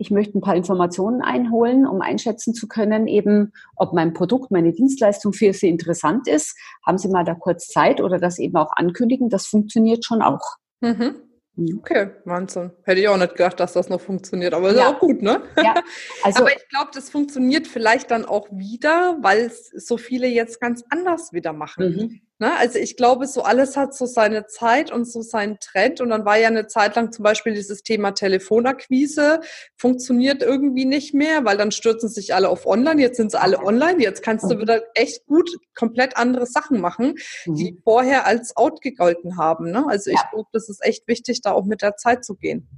ich 0.00 0.10
möchte 0.10 0.38
ein 0.38 0.40
paar 0.40 0.56
Informationen 0.56 1.20
einholen, 1.20 1.86
um 1.86 2.00
einschätzen 2.00 2.54
zu 2.54 2.66
können, 2.66 3.06
eben, 3.06 3.52
ob 3.76 3.92
mein 3.92 4.14
Produkt, 4.14 4.50
meine 4.50 4.72
Dienstleistung 4.72 5.34
für 5.34 5.52
Sie 5.52 5.68
interessant 5.68 6.26
ist. 6.26 6.56
Haben 6.86 6.96
Sie 6.96 7.08
mal 7.08 7.22
da 7.22 7.34
kurz 7.34 7.68
Zeit 7.68 8.00
oder 8.00 8.18
das 8.18 8.38
eben 8.38 8.56
auch 8.56 8.72
ankündigen? 8.72 9.28
Das 9.28 9.46
funktioniert 9.46 10.06
schon 10.06 10.22
auch. 10.22 10.56
Mhm. 10.80 11.16
Mhm. 11.56 11.78
Okay, 11.80 12.12
Wahnsinn. 12.24 12.70
Hätte 12.84 13.00
ich 13.02 13.08
auch 13.08 13.18
nicht 13.18 13.32
gedacht, 13.32 13.60
dass 13.60 13.74
das 13.74 13.90
noch 13.90 14.00
funktioniert, 14.00 14.54
aber 14.54 14.70
ist 14.70 14.78
ja. 14.78 14.88
auch 14.88 14.98
gut, 14.98 15.20
ne? 15.20 15.42
Ja, 15.62 15.74
also, 16.22 16.40
aber 16.40 16.52
ich 16.56 16.66
glaube, 16.70 16.90
das 16.94 17.10
funktioniert 17.10 17.66
vielleicht 17.66 18.10
dann 18.10 18.24
auch 18.24 18.48
wieder, 18.50 19.18
weil 19.20 19.40
es 19.40 19.68
so 19.68 19.98
viele 19.98 20.28
jetzt 20.28 20.60
ganz 20.60 20.82
anders 20.88 21.34
wieder 21.34 21.52
machen. 21.52 21.84
Mhm. 21.84 22.20
Ne? 22.40 22.56
Also 22.56 22.78
ich 22.78 22.96
glaube, 22.96 23.26
so 23.26 23.42
alles 23.42 23.76
hat 23.76 23.94
so 23.94 24.06
seine 24.06 24.46
Zeit 24.46 24.90
und 24.90 25.04
so 25.04 25.20
seinen 25.20 25.58
Trend. 25.60 26.00
Und 26.00 26.08
dann 26.08 26.24
war 26.24 26.38
ja 26.38 26.48
eine 26.48 26.66
Zeit 26.66 26.96
lang 26.96 27.12
zum 27.12 27.22
Beispiel 27.22 27.52
dieses 27.52 27.82
Thema 27.82 28.12
Telefonakquise, 28.12 29.40
funktioniert 29.76 30.42
irgendwie 30.42 30.86
nicht 30.86 31.12
mehr, 31.12 31.44
weil 31.44 31.58
dann 31.58 31.70
stürzen 31.70 32.08
sich 32.08 32.34
alle 32.34 32.48
auf 32.48 32.66
Online. 32.66 33.00
Jetzt 33.00 33.18
sind 33.18 33.30
sie 33.30 33.40
alle 33.40 33.62
online. 33.62 34.02
Jetzt 34.02 34.22
kannst 34.22 34.50
du 34.50 34.54
mhm. 34.54 34.60
wieder 34.60 34.82
echt 34.94 35.26
gut 35.26 35.50
komplett 35.74 36.16
andere 36.16 36.46
Sachen 36.46 36.80
machen, 36.80 37.14
die 37.44 37.72
mhm. 37.72 37.82
vorher 37.84 38.26
als 38.26 38.56
out 38.56 38.80
gegolten 38.80 39.36
haben. 39.36 39.70
Ne? 39.70 39.84
Also 39.86 40.10
ich 40.10 40.16
ja. 40.16 40.28
glaube, 40.30 40.48
das 40.52 40.68
ist 40.70 40.82
echt 40.82 41.06
wichtig, 41.08 41.42
da 41.42 41.52
auch 41.52 41.64
mit 41.64 41.82
der 41.82 41.96
Zeit 41.96 42.24
zu 42.24 42.36
gehen. 42.36 42.68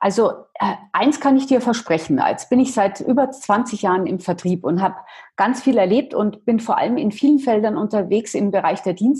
Also 0.00 0.32
äh, 0.54 0.74
eins 0.92 1.20
kann 1.20 1.36
ich 1.36 1.46
dir 1.46 1.60
versprechen. 1.60 2.18
Als 2.18 2.48
bin 2.48 2.60
ich 2.60 2.74
seit 2.74 3.00
über 3.00 3.30
20 3.30 3.82
Jahren 3.82 4.06
im 4.06 4.20
Vertrieb 4.20 4.64
und 4.64 4.82
habe 4.82 4.96
ganz 5.36 5.62
viel 5.62 5.78
erlebt 5.78 6.14
und 6.14 6.44
bin 6.44 6.60
vor 6.60 6.78
allem 6.78 6.96
in 6.96 7.10
vielen 7.10 7.38
Feldern 7.38 7.76
unterwegs 7.76 8.34
im 8.34 8.50
Bereich 8.50 8.82
der 8.82 8.92
Dienstleistung. 8.92 9.11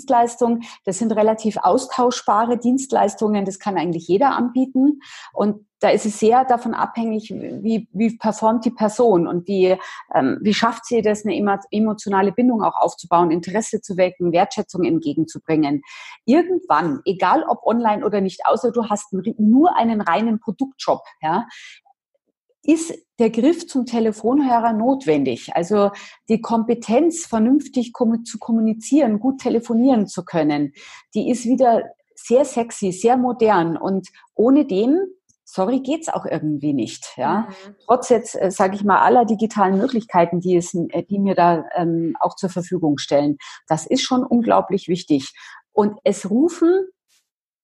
Das 0.85 0.99
sind 0.99 1.11
relativ 1.11 1.57
austauschbare 1.57 2.57
Dienstleistungen. 2.57 3.45
Das 3.45 3.59
kann 3.59 3.77
eigentlich 3.77 4.07
jeder 4.07 4.35
anbieten. 4.35 4.99
Und 5.33 5.65
da 5.83 5.89
ist 5.89 6.05
es 6.05 6.17
sehr 6.17 6.45
davon 6.45 6.73
abhängig, 6.73 7.29
wie, 7.29 7.89
wie 7.91 8.17
performt 8.17 8.63
die 8.63 8.71
Person 8.71 9.27
und 9.27 9.49
wie, 9.49 9.77
ähm, 10.15 10.39
wie 10.41 10.53
schafft 10.53 10.85
sie 10.85 11.01
das, 11.01 11.25
eine 11.25 11.35
emotionale 11.71 12.31
Bindung 12.31 12.63
auch 12.63 12.77
aufzubauen, 12.77 13.31
Interesse 13.31 13.81
zu 13.81 13.97
wecken, 13.97 14.31
Wertschätzung 14.31 14.85
entgegenzubringen. 14.85 15.81
Irgendwann, 16.23 17.01
egal 17.03 17.43
ob 17.43 17.65
online 17.65 18.05
oder 18.05 18.21
nicht, 18.21 18.45
außer 18.45 18.71
du 18.71 18.89
hast 18.89 19.13
nur 19.37 19.75
einen 19.75 19.99
reinen 19.99 20.39
Produktjob, 20.39 21.01
ja, 21.21 21.47
ist 22.63 22.93
der 23.19 23.29
Griff 23.29 23.67
zum 23.67 23.85
Telefonhörer 23.85 24.73
notwendig. 24.73 25.55
Also 25.55 25.91
die 26.29 26.41
Kompetenz, 26.41 27.25
vernünftig 27.25 27.93
zu 28.25 28.39
kommunizieren, 28.39 29.19
gut 29.19 29.41
telefonieren 29.41 30.07
zu 30.07 30.23
können, 30.23 30.73
die 31.13 31.29
ist 31.29 31.45
wieder 31.45 31.83
sehr 32.15 32.45
sexy, 32.45 32.91
sehr 32.91 33.17
modern 33.17 33.77
und 33.77 34.07
ohne 34.33 34.65
den 34.65 34.99
sorry, 35.53 35.81
geht's 35.81 36.09
auch 36.09 36.25
irgendwie 36.25 36.73
nicht. 36.73 37.13
Ja, 37.15 37.47
mhm. 37.47 37.75
trotz 37.85 38.09
jetzt 38.09 38.39
äh, 38.41 38.49
sage 38.49 38.75
ich 38.75 38.83
mal 38.83 38.99
aller 38.99 39.25
digitalen 39.25 39.77
Möglichkeiten, 39.77 40.39
die 40.39 40.55
es, 40.55 40.73
äh, 40.73 41.03
die 41.03 41.19
mir 41.19 41.35
da 41.35 41.65
ähm, 41.75 42.15
auch 42.19 42.35
zur 42.35 42.49
Verfügung 42.49 42.97
stellen. 42.97 43.37
Das 43.67 43.85
ist 43.85 44.01
schon 44.01 44.23
unglaublich 44.23 44.87
wichtig. 44.87 45.33
Und 45.71 45.99
es 46.03 46.29
rufen 46.29 46.87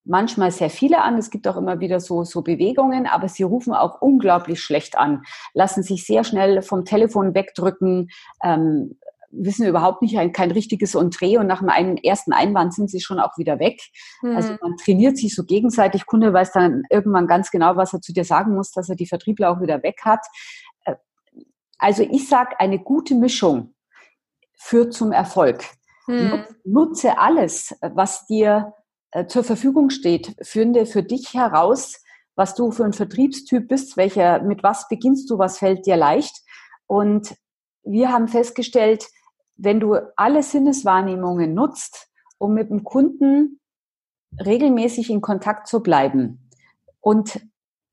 manchmal 0.05 0.51
sehr 0.51 0.69
viele 0.69 1.01
an. 1.01 1.17
Es 1.17 1.29
gibt 1.29 1.47
auch 1.47 1.57
immer 1.57 1.79
wieder 1.79 1.99
so, 1.99 2.23
so 2.23 2.41
Bewegungen, 2.41 3.05
aber 3.05 3.27
sie 3.27 3.43
rufen 3.43 3.73
auch 3.73 4.01
unglaublich 4.01 4.61
schlecht 4.61 4.97
an, 4.97 5.23
lassen 5.53 5.83
sich 5.83 6.05
sehr 6.05 6.23
schnell 6.23 6.61
vom 6.61 6.85
Telefon 6.85 7.33
wegdrücken, 7.33 8.09
ähm, 8.43 8.97
wissen 9.31 9.67
überhaupt 9.67 10.01
nicht 10.01 10.17
ein, 10.17 10.31
kein 10.31 10.51
richtiges 10.51 10.95
Entree 10.95 11.37
und 11.37 11.47
nach 11.47 11.59
dem 11.59 11.97
ersten 11.97 12.33
Einwand 12.33 12.73
sind 12.73 12.89
sie 12.89 12.99
schon 12.99 13.19
auch 13.19 13.37
wieder 13.37 13.59
weg. 13.59 13.79
Mhm. 14.21 14.35
Also 14.35 14.55
man 14.61 14.75
trainiert 14.77 15.17
sich 15.17 15.35
so 15.35 15.43
gegenseitig. 15.43 16.05
Kunde 16.05 16.33
weiß 16.33 16.51
dann 16.51 16.83
irgendwann 16.89 17.27
ganz 17.27 17.51
genau, 17.51 17.75
was 17.75 17.93
er 17.93 18.01
zu 18.01 18.13
dir 18.13 18.23
sagen 18.23 18.55
muss, 18.55 18.71
dass 18.71 18.89
er 18.89 18.95
die 18.95 19.05
Vertriebler 19.05 19.51
auch 19.51 19.61
wieder 19.61 19.83
weg 19.83 19.99
hat. 20.03 20.25
Äh, 20.85 20.95
also 21.77 22.03
ich 22.03 22.27
sage, 22.27 22.59
eine 22.59 22.79
gute 22.79 23.15
Mischung 23.15 23.75
führt 24.55 24.93
zum 24.93 25.11
Erfolg. 25.11 25.63
Mhm. 26.07 26.43
Nutze 26.63 27.19
alles, 27.19 27.77
was 27.81 28.25
dir 28.25 28.73
zur 29.27 29.43
Verfügung 29.43 29.89
steht. 29.89 30.35
Finde 30.41 30.85
für 30.85 31.03
dich 31.03 31.33
heraus, 31.33 32.03
was 32.35 32.55
du 32.55 32.71
für 32.71 32.85
ein 32.85 32.93
Vertriebstyp 32.93 33.67
bist, 33.67 33.97
welcher, 33.97 34.41
mit 34.43 34.63
was 34.63 34.87
beginnst 34.87 35.29
du, 35.29 35.37
was 35.37 35.57
fällt 35.57 35.85
dir 35.85 35.97
leicht. 35.97 36.35
Und 36.87 37.35
wir 37.83 38.11
haben 38.11 38.27
festgestellt, 38.27 39.07
wenn 39.57 39.79
du 39.79 39.95
alle 40.15 40.41
Sinneswahrnehmungen 40.41 41.53
nutzt, 41.53 42.07
um 42.37 42.53
mit 42.53 42.69
dem 42.69 42.83
Kunden 42.83 43.59
regelmäßig 44.39 45.09
in 45.09 45.21
Kontakt 45.21 45.67
zu 45.67 45.81
bleiben 45.81 46.49
und 47.01 47.41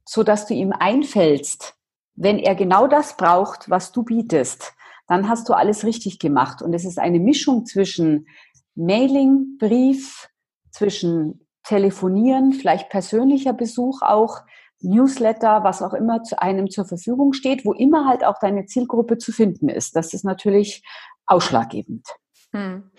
so 0.04 0.22
dass 0.22 0.46
du 0.46 0.54
ihm 0.54 0.72
einfällst, 0.72 1.74
wenn 2.14 2.38
er 2.38 2.54
genau 2.54 2.86
das 2.86 3.16
braucht, 3.16 3.68
was 3.68 3.92
du 3.92 4.04
bietest, 4.04 4.72
dann 5.08 5.28
hast 5.28 5.48
du 5.48 5.52
alles 5.52 5.84
richtig 5.84 6.18
gemacht. 6.18 6.62
Und 6.62 6.72
es 6.72 6.84
ist 6.84 6.98
eine 6.98 7.20
Mischung 7.20 7.66
zwischen 7.66 8.26
Mailing, 8.74 9.58
Brief, 9.58 10.28
zwischen 10.76 11.46
Telefonieren, 11.64 12.52
vielleicht 12.52 12.90
persönlicher 12.90 13.52
Besuch 13.52 14.02
auch, 14.02 14.42
Newsletter, 14.80 15.64
was 15.64 15.82
auch 15.82 15.94
immer 15.94 16.22
zu 16.22 16.40
einem 16.40 16.70
zur 16.70 16.84
Verfügung 16.84 17.32
steht, 17.32 17.64
wo 17.64 17.72
immer 17.72 18.06
halt 18.06 18.24
auch 18.24 18.38
deine 18.38 18.66
Zielgruppe 18.66 19.18
zu 19.18 19.32
finden 19.32 19.68
ist. 19.68 19.96
Das 19.96 20.12
ist 20.12 20.24
natürlich 20.24 20.84
ausschlaggebend. 21.24 22.06
Hm. 22.52 22.90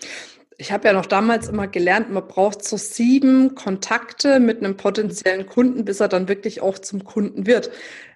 Ich 0.58 0.72
habe 0.72 0.88
ja 0.88 0.92
noch 0.92 1.06
damals 1.06 1.48
immer 1.48 1.68
gelernt, 1.68 2.10
man 2.10 2.26
braucht 2.26 2.64
so 2.64 2.76
sieben 2.76 3.54
Kontakte 3.54 4.40
mit 4.40 4.58
einem 4.58 4.76
potenziellen 4.76 5.46
Kunden, 5.46 5.84
bis 5.84 6.00
er 6.00 6.08
dann 6.08 6.28
wirklich 6.28 6.60
auch 6.60 6.80
zum 6.80 7.04
Kunden 7.04 7.46
wird. 7.46 7.70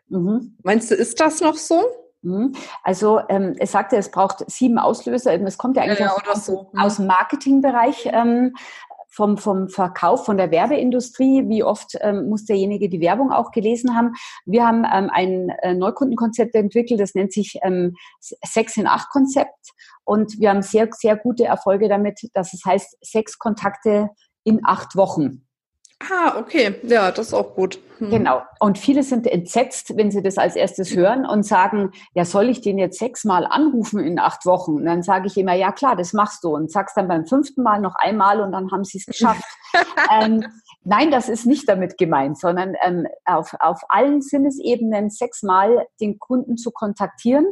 Mhm. 0.08 0.58
Meinst 0.64 0.90
du, 0.90 0.96
ist 0.96 1.20
das 1.20 1.40
noch 1.40 1.54
so? 1.54 1.80
Mhm. 2.22 2.52
Also 2.82 3.20
ähm, 3.28 3.54
es 3.58 3.72
sagte, 3.72 3.96
es 3.96 4.10
braucht 4.10 4.48
sieben 4.50 4.78
Auslöser. 4.78 5.34
Es 5.40 5.58
kommt 5.58 5.76
ja 5.76 5.82
eigentlich 5.82 5.98
ja, 6.00 6.06
ja, 6.06 6.32
aus, 6.32 6.46
so. 6.46 6.70
aus, 6.76 6.96
dem 6.96 7.06
Marketingbereich. 7.06 8.08
Ähm, 8.12 8.54
vom, 9.12 9.36
vom 9.36 9.68
Verkauf, 9.68 10.24
von 10.24 10.36
der 10.36 10.50
Werbeindustrie. 10.50 11.48
Wie 11.48 11.62
oft 11.62 11.96
ähm, 12.00 12.28
muss 12.28 12.44
derjenige 12.44 12.88
die 12.88 13.00
Werbung 13.00 13.30
auch 13.30 13.50
gelesen 13.52 13.94
haben? 13.94 14.14
Wir 14.46 14.66
haben 14.66 14.84
ähm, 14.84 15.10
ein 15.12 15.50
äh, 15.62 15.74
Neukundenkonzept 15.74 16.54
entwickelt, 16.54 16.98
das 16.98 17.14
nennt 17.14 17.32
sich 17.32 17.58
ähm, 17.62 17.94
6 18.20 18.78
in 18.78 18.86
8 18.86 19.10
Konzept. 19.10 19.72
Und 20.04 20.40
wir 20.40 20.50
haben 20.50 20.62
sehr, 20.62 20.88
sehr 20.92 21.16
gute 21.16 21.44
Erfolge 21.44 21.88
damit, 21.88 22.20
dass 22.34 22.54
es 22.54 22.64
heißt, 22.64 22.98
sechs 23.02 23.38
Kontakte 23.38 24.10
in 24.44 24.60
acht 24.64 24.96
Wochen. 24.96 25.46
Ah, 26.10 26.38
okay. 26.38 26.80
Ja, 26.82 27.10
das 27.10 27.28
ist 27.28 27.34
auch 27.34 27.54
gut. 27.54 27.78
Hm. 27.98 28.10
Genau. 28.10 28.42
Und 28.58 28.78
viele 28.78 29.02
sind 29.02 29.26
entsetzt, 29.26 29.96
wenn 29.96 30.10
sie 30.10 30.22
das 30.22 30.38
als 30.38 30.56
erstes 30.56 30.94
hören 30.96 31.24
und 31.24 31.44
sagen, 31.44 31.92
ja, 32.14 32.24
soll 32.24 32.48
ich 32.48 32.60
den 32.60 32.78
jetzt 32.78 32.98
sechsmal 32.98 33.46
anrufen 33.46 34.00
in 34.00 34.18
acht 34.18 34.44
Wochen? 34.44 34.76
Und 34.76 34.84
dann 34.86 35.02
sage 35.02 35.28
ich 35.28 35.36
immer, 35.36 35.54
ja 35.54 35.70
klar, 35.70 35.94
das 35.94 36.12
machst 36.12 36.42
du. 36.42 36.54
Und 36.54 36.70
sagst 36.70 36.96
dann 36.96 37.08
beim 37.08 37.26
fünften 37.26 37.62
Mal 37.62 37.80
noch 37.80 37.94
einmal 37.94 38.40
und 38.40 38.52
dann 38.52 38.70
haben 38.72 38.84
sie 38.84 38.98
es 38.98 39.06
geschafft. 39.06 39.44
ähm, 40.20 40.44
nein, 40.84 41.10
das 41.10 41.28
ist 41.28 41.46
nicht 41.46 41.68
damit 41.68 41.96
gemeint, 41.98 42.38
sondern 42.38 42.74
ähm, 42.82 43.06
auf, 43.24 43.54
auf 43.60 43.82
allen 43.88 44.22
Sinnesebenen 44.22 45.10
sechsmal 45.10 45.86
den 46.00 46.18
Kunden 46.18 46.56
zu 46.56 46.72
kontaktieren 46.72 47.46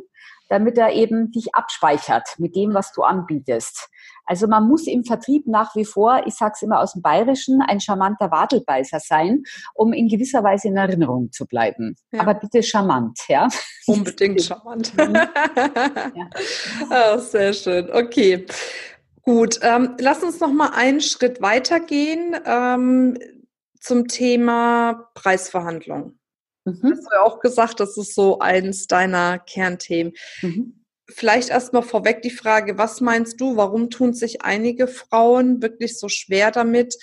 damit 0.51 0.77
er 0.77 0.93
eben 0.93 1.31
dich 1.31 1.55
abspeichert 1.55 2.35
mit 2.39 2.57
dem, 2.57 2.75
was 2.75 2.93
du 2.93 3.03
anbietest. 3.03 3.89
Also 4.31 4.47
man 4.47 4.69
muss 4.69 4.87
im 4.87 5.03
Vertrieb 5.03 5.49
nach 5.49 5.75
wie 5.75 5.85
vor, 5.85 6.23
ich 6.25 6.35
sage 6.35 6.53
es 6.55 6.63
immer 6.63 6.79
aus 6.79 6.93
dem 6.93 7.03
Bayerischen, 7.03 7.63
ein 7.63 7.81
charmanter 7.81 8.31
Wadelbeißer 8.31 9.01
sein, 9.01 9.43
um 9.75 9.93
in 9.93 10.07
gewisser 10.07 10.45
Weise 10.45 10.69
in 10.69 10.77
Erinnerung 10.77 11.33
zu 11.33 11.47
bleiben. 11.47 11.97
Ja. 12.13 12.21
Aber 12.21 12.35
bitte 12.35 12.63
charmant, 12.63 13.19
ja. 13.27 13.49
Unbedingt 13.89 14.41
charmant. 14.45 14.97
Mhm. 14.97 15.15
ja. 16.15 16.31
oh, 16.91 17.19
sehr 17.19 17.53
schön. 17.53 17.91
Okay. 17.91 18.47
Gut, 19.23 19.59
ähm, 19.63 19.97
lass 19.99 20.23
uns 20.23 20.39
noch 20.39 20.53
mal 20.53 20.71
einen 20.77 21.01
Schritt 21.01 21.43
weitergehen 21.43 22.37
ähm, 22.47 23.19
zum 23.81 24.07
Thema 24.07 25.09
Preisverhandlung. 25.15 26.21
Mhm. 26.67 26.93
Hast 26.93 27.07
du 27.11 27.15
ja 27.15 27.23
auch 27.23 27.41
gesagt, 27.41 27.81
das 27.81 27.97
ist 27.97 28.15
so 28.15 28.39
eins 28.39 28.87
deiner 28.87 29.41
Kernthemen. 29.41 30.13
Mhm. 30.43 30.80
Vielleicht 31.11 31.51
erstmal 31.51 31.83
vorweg 31.83 32.23
die 32.23 32.31
Frage, 32.31 32.79
was 32.79 33.01
meinst 33.01 33.41
du, 33.41 33.57
warum 33.57 33.91
tun 33.91 34.13
sich 34.13 34.43
einige 34.43 34.87
Frauen 34.87 35.63
wirklich 35.63 35.99
so 35.99 36.09
schwer 36.09 36.51
damit, 36.51 36.97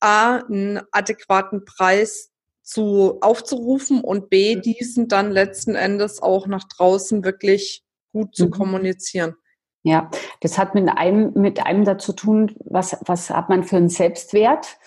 A, 0.00 0.36
einen 0.36 0.80
adäquaten 0.92 1.64
Preis 1.64 2.30
zu 2.62 3.18
aufzurufen 3.20 4.00
und 4.02 4.30
B, 4.30 4.56
diesen 4.56 5.08
dann 5.08 5.30
letzten 5.30 5.74
Endes 5.74 6.22
auch 6.22 6.46
nach 6.46 6.64
draußen 6.64 7.24
wirklich 7.24 7.84
gut 8.12 8.34
zu 8.34 8.46
mhm. 8.46 8.50
kommunizieren? 8.50 9.34
Ja, 9.82 10.10
das 10.40 10.56
hat 10.56 10.74
mit 10.74 10.88
einem, 10.88 11.32
mit 11.34 11.64
einem 11.64 11.84
dazu 11.84 12.14
tun, 12.14 12.56
was, 12.64 12.96
was 13.04 13.28
hat 13.28 13.50
man 13.50 13.64
für 13.64 13.76
einen 13.76 13.90
Selbstwert? 13.90 14.78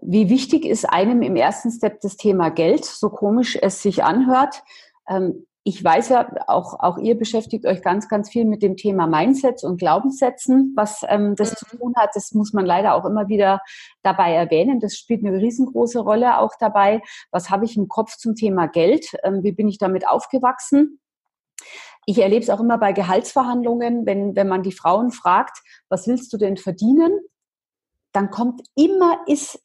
Wie 0.00 0.30
wichtig 0.30 0.64
ist 0.64 0.84
einem 0.84 1.22
im 1.22 1.34
ersten 1.34 1.72
Step 1.72 2.00
das 2.02 2.16
Thema 2.16 2.50
Geld, 2.50 2.84
so 2.84 3.10
komisch 3.10 3.58
es 3.60 3.82
sich 3.82 4.04
anhört? 4.04 4.62
Ähm, 5.08 5.47
ich 5.68 5.84
weiß 5.84 6.08
ja, 6.08 6.26
auch, 6.46 6.80
auch 6.80 6.96
ihr 6.96 7.14
beschäftigt 7.18 7.66
euch 7.66 7.82
ganz, 7.82 8.08
ganz 8.08 8.30
viel 8.30 8.46
mit 8.46 8.62
dem 8.62 8.78
Thema 8.78 9.06
Mindsets 9.06 9.64
und 9.64 9.76
Glaubenssätzen, 9.76 10.72
was 10.74 11.04
ähm, 11.06 11.36
das 11.36 11.50
mhm. 11.50 11.56
zu 11.56 11.76
tun 11.76 11.94
hat. 11.94 12.08
Das 12.14 12.32
muss 12.32 12.54
man 12.54 12.64
leider 12.64 12.94
auch 12.94 13.04
immer 13.04 13.28
wieder 13.28 13.60
dabei 14.02 14.32
erwähnen. 14.32 14.80
Das 14.80 14.94
spielt 14.94 15.22
eine 15.22 15.36
riesengroße 15.36 16.00
Rolle 16.00 16.38
auch 16.38 16.52
dabei. 16.58 17.02
Was 17.32 17.50
habe 17.50 17.66
ich 17.66 17.76
im 17.76 17.86
Kopf 17.86 18.16
zum 18.16 18.34
Thema 18.34 18.66
Geld? 18.66 19.12
Ähm, 19.24 19.42
wie 19.42 19.52
bin 19.52 19.68
ich 19.68 19.76
damit 19.76 20.08
aufgewachsen? 20.08 21.00
Ich 22.06 22.18
erlebe 22.18 22.42
es 22.42 22.48
auch 22.48 22.60
immer 22.60 22.78
bei 22.78 22.92
Gehaltsverhandlungen, 22.92 24.06
wenn, 24.06 24.34
wenn 24.36 24.48
man 24.48 24.62
die 24.62 24.72
Frauen 24.72 25.10
fragt, 25.10 25.58
was 25.90 26.08
willst 26.08 26.32
du 26.32 26.38
denn 26.38 26.56
verdienen? 26.56 27.12
Dann 28.18 28.30
kommt 28.30 28.62
immer, 28.74 29.20
ist, 29.28 29.60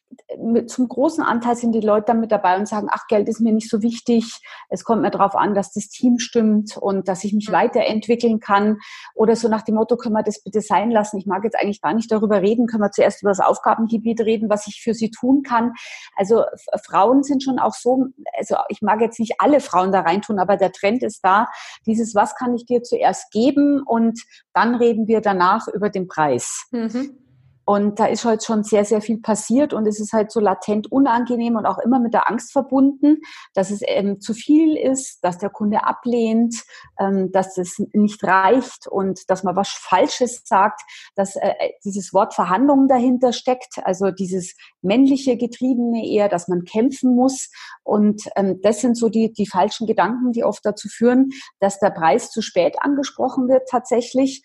zum 0.67 0.87
großen 0.87 1.23
Anteil 1.23 1.55
sind 1.55 1.71
die 1.71 1.79
Leute 1.79 2.05
dann 2.07 2.19
mit 2.19 2.31
dabei 2.31 2.55
und 2.55 2.67
sagen, 2.67 2.87
ach, 2.91 3.07
Geld 3.07 3.27
ist 3.27 3.39
mir 3.39 3.51
nicht 3.51 3.67
so 3.67 3.81
wichtig. 3.81 4.41
Es 4.69 4.83
kommt 4.83 5.01
mir 5.01 5.09
darauf 5.09 5.33
an, 5.33 5.55
dass 5.55 5.73
das 5.73 5.89
Team 5.89 6.19
stimmt 6.19 6.77
und 6.77 7.07
dass 7.07 7.23
ich 7.23 7.33
mich 7.33 7.49
mhm. 7.49 7.53
weiterentwickeln 7.53 8.39
kann. 8.39 8.77
Oder 9.15 9.35
so 9.35 9.47
nach 9.47 9.63
dem 9.63 9.73
Motto, 9.73 9.97
können 9.97 10.13
wir 10.13 10.21
das 10.21 10.43
bitte 10.43 10.61
sein 10.61 10.91
lassen? 10.91 11.17
Ich 11.17 11.25
mag 11.25 11.43
jetzt 11.43 11.59
eigentlich 11.59 11.81
gar 11.81 11.95
nicht 11.95 12.11
darüber 12.11 12.43
reden. 12.43 12.67
Können 12.67 12.83
wir 12.83 12.91
zuerst 12.91 13.23
über 13.23 13.31
das 13.31 13.39
Aufgabengebiet 13.39 14.21
reden, 14.21 14.51
was 14.51 14.67
ich 14.67 14.81
für 14.83 14.93
sie 14.93 15.09
tun 15.09 15.41
kann? 15.41 15.73
Also 16.15 16.43
Frauen 16.85 17.23
sind 17.23 17.41
schon 17.41 17.57
auch 17.57 17.73
so, 17.73 18.05
also 18.37 18.57
ich 18.69 18.83
mag 18.83 19.01
jetzt 19.01 19.19
nicht 19.19 19.37
alle 19.39 19.61
Frauen 19.61 19.91
da 19.91 20.01
reintun, 20.01 20.37
aber 20.37 20.57
der 20.57 20.73
Trend 20.73 21.01
ist 21.01 21.21
da, 21.25 21.47
dieses, 21.87 22.13
was 22.13 22.35
kann 22.35 22.53
ich 22.53 22.67
dir 22.67 22.83
zuerst 22.83 23.31
geben? 23.31 23.81
Und 23.83 24.21
dann 24.53 24.75
reden 24.75 25.07
wir 25.07 25.21
danach 25.21 25.67
über 25.69 25.89
den 25.89 26.07
Preis. 26.07 26.67
Mhm. 26.69 27.22
Und 27.65 27.99
da 27.99 28.05
ist 28.05 28.25
halt 28.25 28.43
schon 28.43 28.63
sehr, 28.63 28.83
sehr 28.83 29.01
viel 29.01 29.19
passiert 29.21 29.73
und 29.73 29.87
es 29.87 29.99
ist 29.99 30.11
halt 30.11 30.31
so 30.31 30.39
latent 30.39 30.91
unangenehm 30.91 31.55
und 31.55 31.65
auch 31.65 31.79
immer 31.79 31.99
mit 31.99 32.13
der 32.13 32.29
Angst 32.29 32.51
verbunden, 32.51 33.21
dass 33.53 33.71
es 33.71 33.81
eben 33.81 34.19
zu 34.19 34.33
viel 34.33 34.75
ist, 34.75 35.23
dass 35.23 35.37
der 35.37 35.49
Kunde 35.49 35.85
ablehnt, 35.85 36.55
ähm, 36.99 37.31
dass 37.31 37.57
es 37.57 37.81
nicht 37.93 38.23
reicht 38.23 38.87
und 38.87 39.29
dass 39.29 39.43
man 39.43 39.55
was 39.55 39.69
Falsches 39.69 40.41
sagt, 40.45 40.81
dass 41.15 41.35
äh, 41.35 41.53
dieses 41.85 42.13
Wort 42.13 42.33
Verhandlungen 42.33 42.87
dahinter 42.87 43.31
steckt, 43.31 43.79
also 43.83 44.11
dieses 44.11 44.55
männliche 44.81 45.37
Getriebene 45.37 46.05
eher, 46.05 46.29
dass 46.29 46.47
man 46.47 46.65
kämpfen 46.65 47.15
muss. 47.15 47.49
Und 47.83 48.23
ähm, 48.35 48.59
das 48.61 48.81
sind 48.81 48.97
so 48.97 49.09
die, 49.09 49.31
die 49.31 49.47
falschen 49.47 49.87
Gedanken, 49.87 50.33
die 50.33 50.43
oft 50.43 50.65
dazu 50.65 50.89
führen, 50.89 51.29
dass 51.59 51.79
der 51.79 51.91
Preis 51.91 52.29
zu 52.29 52.41
spät 52.41 52.75
angesprochen 52.81 53.47
wird 53.47 53.69
tatsächlich 53.69 54.43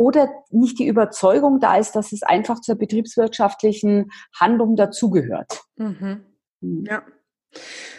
oder 0.00 0.30
nicht 0.48 0.78
die 0.78 0.86
Überzeugung 0.86 1.60
da 1.60 1.76
ist, 1.76 1.92
dass 1.92 2.12
es 2.12 2.22
einfach 2.22 2.62
zur 2.62 2.76
betriebswirtschaftlichen 2.76 4.10
Handlung 4.34 4.74
dazugehört. 4.74 5.60
Mhm. 5.76 6.24
Mhm. 6.62 6.84
Ja. 6.88 7.02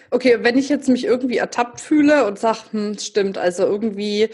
Okay, 0.10 0.40
wenn 0.42 0.58
ich 0.58 0.68
jetzt 0.68 0.90
mich 0.90 1.06
irgendwie 1.06 1.38
ertappt 1.38 1.80
fühle 1.80 2.26
und 2.26 2.40
sage, 2.40 2.58
hm, 2.72 2.98
stimmt, 2.98 3.38
also 3.38 3.66
irgendwie 3.68 4.30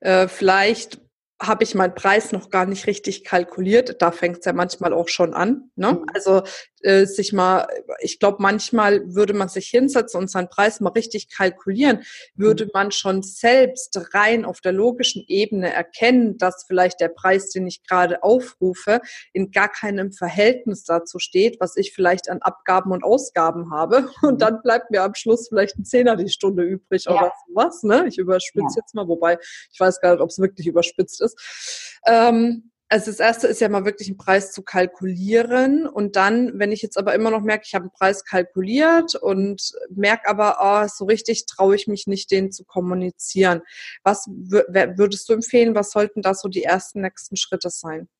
äh, 0.00 0.26
vielleicht 0.26 1.00
habe 1.40 1.62
ich 1.62 1.76
meinen 1.76 1.94
Preis 1.94 2.32
noch 2.32 2.50
gar 2.50 2.66
nicht 2.66 2.88
richtig 2.88 3.22
kalkuliert. 3.22 4.02
Da 4.02 4.10
fängt 4.10 4.38
es 4.38 4.44
ja 4.44 4.52
manchmal 4.52 4.92
auch 4.92 5.08
schon 5.08 5.32
an. 5.32 5.70
Ne? 5.76 5.92
Mhm. 5.92 6.06
Also 6.12 6.42
äh, 6.82 7.06
sich 7.06 7.32
mal, 7.32 7.66
ich 8.00 8.18
glaube, 8.18 8.38
manchmal 8.40 9.14
würde 9.14 9.34
man 9.34 9.48
sich 9.48 9.68
hinsetzen 9.68 10.20
und 10.20 10.30
seinen 10.30 10.48
Preis 10.48 10.80
mal 10.80 10.90
richtig 10.90 11.28
kalkulieren, 11.30 12.02
würde 12.34 12.64
mhm. 12.64 12.70
man 12.74 12.92
schon 12.92 13.22
selbst 13.22 13.98
rein 14.14 14.44
auf 14.44 14.60
der 14.60 14.72
logischen 14.72 15.24
Ebene 15.28 15.72
erkennen, 15.72 16.38
dass 16.38 16.64
vielleicht 16.66 17.00
der 17.00 17.08
Preis, 17.08 17.50
den 17.50 17.66
ich 17.66 17.84
gerade 17.84 18.22
aufrufe, 18.22 19.00
in 19.32 19.50
gar 19.50 19.68
keinem 19.68 20.12
Verhältnis 20.12 20.84
dazu 20.84 21.18
steht, 21.18 21.60
was 21.60 21.76
ich 21.76 21.92
vielleicht 21.92 22.28
an 22.28 22.42
Abgaben 22.42 22.92
und 22.92 23.04
Ausgaben 23.04 23.70
habe. 23.70 24.08
Und 24.22 24.40
dann 24.40 24.62
bleibt 24.62 24.90
mir 24.90 25.02
am 25.02 25.14
Schluss 25.14 25.48
vielleicht 25.48 25.76
ein 25.78 25.84
Zehner 25.84 26.16
die 26.16 26.28
Stunde 26.28 26.62
übrig 26.62 27.04
ja. 27.04 27.12
oder 27.12 27.32
sowas. 27.46 27.82
Ne? 27.82 28.06
Ich 28.08 28.18
überspitze 28.18 28.76
ja. 28.76 28.82
jetzt 28.82 28.94
mal, 28.94 29.08
wobei 29.08 29.38
ich 29.72 29.78
weiß 29.78 30.00
gar 30.00 30.12
nicht, 30.12 30.20
ob 30.20 30.30
es 30.30 30.38
wirklich 30.38 30.66
überspitzt 30.66 31.20
ist. 31.20 32.00
Ähm, 32.06 32.71
also 32.92 33.10
das 33.10 33.20
erste 33.20 33.46
ist 33.46 33.62
ja 33.62 33.70
mal 33.70 33.86
wirklich 33.86 34.08
einen 34.08 34.18
Preis 34.18 34.52
zu 34.52 34.62
kalkulieren 34.62 35.86
und 35.86 36.14
dann, 36.14 36.58
wenn 36.58 36.72
ich 36.72 36.82
jetzt 36.82 36.98
aber 36.98 37.14
immer 37.14 37.30
noch 37.30 37.40
merke, 37.40 37.64
ich 37.66 37.74
habe 37.74 37.84
einen 37.84 37.90
Preis 37.90 38.22
kalkuliert 38.22 39.14
und 39.14 39.72
merke 39.88 40.28
aber, 40.28 40.58
oh, 40.60 40.86
so 40.94 41.06
richtig 41.06 41.46
traue 41.46 41.74
ich 41.74 41.86
mich 41.86 42.06
nicht, 42.06 42.30
den 42.30 42.52
zu 42.52 42.64
kommunizieren. 42.66 43.62
Was 44.02 44.26
würdest 44.28 45.26
du 45.26 45.32
empfehlen? 45.32 45.74
Was 45.74 45.90
sollten 45.90 46.20
da 46.20 46.34
so 46.34 46.48
die 46.48 46.64
ersten 46.64 47.00
nächsten 47.00 47.36
Schritte 47.36 47.70
sein? 47.70 48.10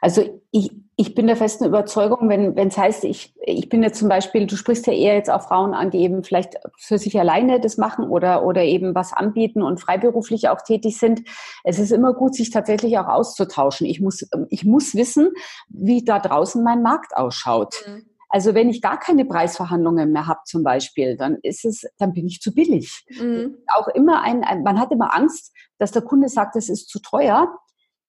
Also 0.00 0.40
ich, 0.50 0.70
ich 0.96 1.14
bin 1.14 1.26
der 1.26 1.36
festen 1.36 1.64
Überzeugung, 1.64 2.28
wenn 2.28 2.56
es 2.56 2.76
heißt, 2.76 3.04
ich, 3.04 3.34
ich 3.40 3.68
bin 3.68 3.82
jetzt 3.82 3.98
zum 3.98 4.08
Beispiel, 4.08 4.46
du 4.46 4.56
sprichst 4.56 4.86
ja 4.86 4.92
eher 4.92 5.14
jetzt 5.14 5.30
auch 5.30 5.42
Frauen 5.42 5.74
an, 5.74 5.90
die 5.90 5.98
eben 5.98 6.22
vielleicht 6.22 6.56
für 6.78 6.98
sich 6.98 7.18
alleine 7.18 7.60
das 7.60 7.76
machen 7.78 8.08
oder, 8.08 8.44
oder 8.44 8.62
eben 8.62 8.94
was 8.94 9.12
anbieten 9.12 9.62
und 9.62 9.80
freiberuflich 9.80 10.48
auch 10.48 10.60
tätig 10.62 10.98
sind. 10.98 11.22
Es 11.64 11.78
ist 11.78 11.90
immer 11.90 12.12
gut, 12.12 12.34
sich 12.34 12.50
tatsächlich 12.50 12.98
auch 12.98 13.08
auszutauschen. 13.08 13.86
Ich 13.86 14.00
muss, 14.00 14.28
ich 14.50 14.64
muss 14.64 14.94
wissen, 14.94 15.30
wie 15.68 16.04
da 16.04 16.18
draußen 16.18 16.62
mein 16.62 16.82
Markt 16.82 17.16
ausschaut. 17.16 17.74
Mhm. 17.86 18.06
Also 18.34 18.52
wenn 18.52 18.68
ich 18.68 18.82
gar 18.82 18.98
keine 18.98 19.24
Preisverhandlungen 19.24 20.10
mehr 20.10 20.26
habe 20.26 20.40
zum 20.44 20.64
Beispiel, 20.64 21.16
dann 21.16 21.38
ist 21.42 21.64
es, 21.64 21.84
dann 21.98 22.12
bin 22.12 22.26
ich 22.26 22.40
zu 22.40 22.52
billig. 22.52 23.04
Mhm. 23.20 23.58
Auch 23.68 23.86
immer 23.86 24.22
ein, 24.22 24.42
ein, 24.42 24.64
man 24.64 24.80
hat 24.80 24.90
immer 24.90 25.14
Angst, 25.14 25.52
dass 25.78 25.92
der 25.92 26.02
Kunde 26.02 26.28
sagt, 26.28 26.56
es 26.56 26.68
ist 26.68 26.88
zu 26.88 27.00
teuer. 27.00 27.56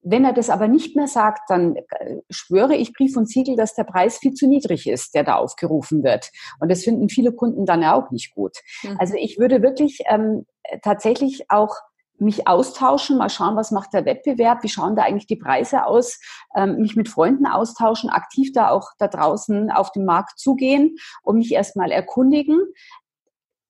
Wenn 0.07 0.23
er 0.23 0.33
das 0.33 0.51
aber 0.51 0.67
nicht 0.67 0.95
mehr 0.95 1.07
sagt, 1.07 1.49
dann 1.49 1.75
äh, 1.75 2.17
schwöre 2.29 2.75
ich 2.75 2.93
Brief 2.93 3.17
und 3.17 3.27
Siegel, 3.27 3.55
dass 3.55 3.73
der 3.73 3.85
Preis 3.85 4.19
viel 4.19 4.35
zu 4.35 4.47
niedrig 4.47 4.87
ist, 4.87 5.15
der 5.15 5.23
da 5.23 5.35
aufgerufen 5.35 6.03
wird. 6.03 6.29
Und 6.59 6.69
das 6.69 6.83
finden 6.83 7.09
viele 7.09 7.31
Kunden 7.31 7.65
dann 7.65 7.81
ja 7.81 7.95
auch 7.95 8.11
nicht 8.11 8.35
gut. 8.35 8.57
Mhm. 8.83 8.97
Also 8.99 9.15
ich 9.17 9.39
würde 9.39 9.63
wirklich 9.63 10.01
ähm, 10.07 10.45
tatsächlich 10.83 11.49
auch 11.49 11.75
mich 12.17 12.47
austauschen, 12.47 13.17
mal 13.17 13.29
schauen, 13.29 13.55
was 13.55 13.71
macht 13.71 13.93
der 13.93 14.05
Wettbewerb, 14.05 14.63
wie 14.63 14.69
schauen 14.69 14.95
da 14.95 15.03
eigentlich 15.03 15.27
die 15.27 15.35
Preise 15.35 15.85
aus, 15.85 16.19
ähm, 16.55 16.77
mich 16.77 16.95
mit 16.95 17.09
Freunden 17.09 17.45
austauschen, 17.45 18.09
aktiv 18.09 18.51
da 18.53 18.69
auch 18.69 18.91
da 18.99 19.07
draußen 19.07 19.71
auf 19.71 19.91
den 19.91 20.05
Markt 20.05 20.39
zugehen 20.39 20.95
und 21.23 21.37
mich 21.37 21.51
erstmal 21.51 21.91
erkundigen. 21.91 22.61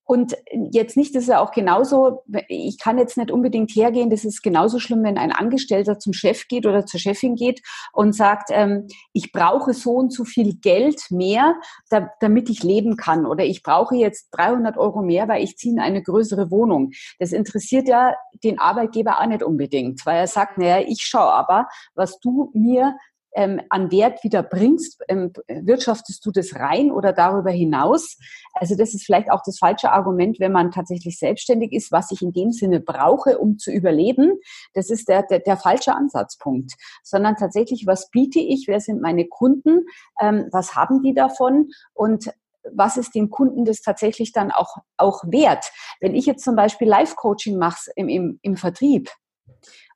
Und 0.06 0.36
jetzt 0.72 0.98
nicht, 0.98 1.16
das 1.16 1.24
ist 1.24 1.30
ja 1.30 1.40
auch 1.40 1.52
genauso, 1.52 2.24
ich 2.48 2.78
kann 2.78 3.00
jetzt 3.00 3.18
nicht 3.18 3.32
unbedingt 3.32 3.72
hergehen, 3.72 4.12
das 4.12 4.24
ist 4.24 4.44
genauso 4.44 4.80
schlimm, 4.80 5.04
wenn 5.04 5.18
ein 5.18 5.32
Angestellter 5.32 5.98
zum 5.98 6.14
Chef 6.14 6.48
geht 6.48 6.68
oder 6.68 6.86
zur 6.86 7.00
Chefin 7.00 7.36
geht 7.36 7.62
und 7.92 8.14
sagt, 8.14 8.50
ähm, 8.52 8.88
ich 9.14 9.32
brauche 9.32 9.74
so 9.74 9.94
und 9.94 10.14
so 10.14 10.24
viel 10.24 10.58
Geld 10.58 11.10
mehr, 11.10 11.56
da, 11.90 12.10
damit 12.20 12.52
ich 12.52 12.62
leben 12.62 12.98
kann. 12.98 13.26
Oder 13.26 13.46
ich 13.46 13.64
brauche 13.64 13.96
jetzt 13.96 14.30
300 14.32 14.78
Euro 14.78 15.02
mehr, 15.02 15.28
weil 15.28 15.44
ich 15.44 15.58
ziehe 15.58 15.74
in 15.74 15.80
eine 15.80 16.04
größere 16.04 16.52
Wohnung. 16.52 16.92
Das 17.18 17.32
interessiert 17.32 17.88
ja 17.88 18.14
den 18.44 18.60
Arbeitgeber 18.60 19.20
auch 19.20 19.26
nicht 19.26 19.42
unbedingt, 19.42 20.06
weil 20.06 20.18
er 20.18 20.28
sagt, 20.28 20.60
naja, 20.60 20.86
ich 20.88 21.02
schaue 21.02 21.34
aber, 21.34 21.68
was 21.96 22.20
du 22.20 22.52
mir 22.54 22.96
ähm, 23.36 23.62
an 23.70 23.92
Wert 23.92 24.24
wieder 24.24 24.42
bringst, 24.42 25.04
ähm, 25.08 25.32
wirtschaftest 25.48 26.26
du 26.26 26.32
das 26.32 26.56
rein 26.56 26.92
oder 26.92 27.14
darüber 27.14 27.52
hinaus? 27.52 28.18
Also 28.54 28.76
das 28.76 28.94
ist 28.94 29.06
vielleicht 29.06 29.30
auch 29.30 29.42
das 29.46 29.60
falsche 29.60 29.92
Argument, 29.92 30.40
wenn 30.40 30.52
man 30.52 30.72
tatsächlich 30.72 31.20
selbstständig 31.20 31.74
ist, 31.74 31.92
was 31.92 32.12
ich 32.12 32.22
in 32.22 32.32
dem 32.32 32.52
Sinne 32.52 32.80
brauche, 32.80 33.38
um 33.38 33.58
zu 33.58 33.72
überleben. 33.72 34.40
Das 34.74 34.90
ist 34.90 35.08
der, 35.10 35.24
der, 35.24 35.40
der 35.40 35.58
falsche 35.58 35.94
Ansatzpunkt, 35.94 36.74
sondern 37.04 37.36
tatsächlich, 37.36 37.86
was 37.86 38.10
biete 38.10 38.40
ich, 38.40 38.66
wer 38.68 38.80
sind 38.80 39.02
meine 39.02 39.26
Kunden, 39.28 39.86
ähm, 40.20 40.48
was 40.52 40.76
haben 40.76 41.02
die 41.02 41.14
davon 41.14 41.70
und 41.94 42.32
was 42.74 42.98
ist 42.98 43.14
dem 43.14 43.30
Kunden 43.30 43.66
das 43.66 43.82
tatsächlich 43.82 44.32
dann 44.32 44.52
auch, 44.52 44.78
auch 44.98 45.24
wert? 45.26 45.66
Wenn 46.00 46.16
ich 46.16 46.26
jetzt 46.26 46.44
zum 46.44 46.56
Beispiel 46.56 46.88
Live-Coaching 46.88 47.58
mache 47.58 47.92
im, 47.96 48.10
im, 48.10 48.40
im 48.42 48.58
Vertrieb, 48.58 49.12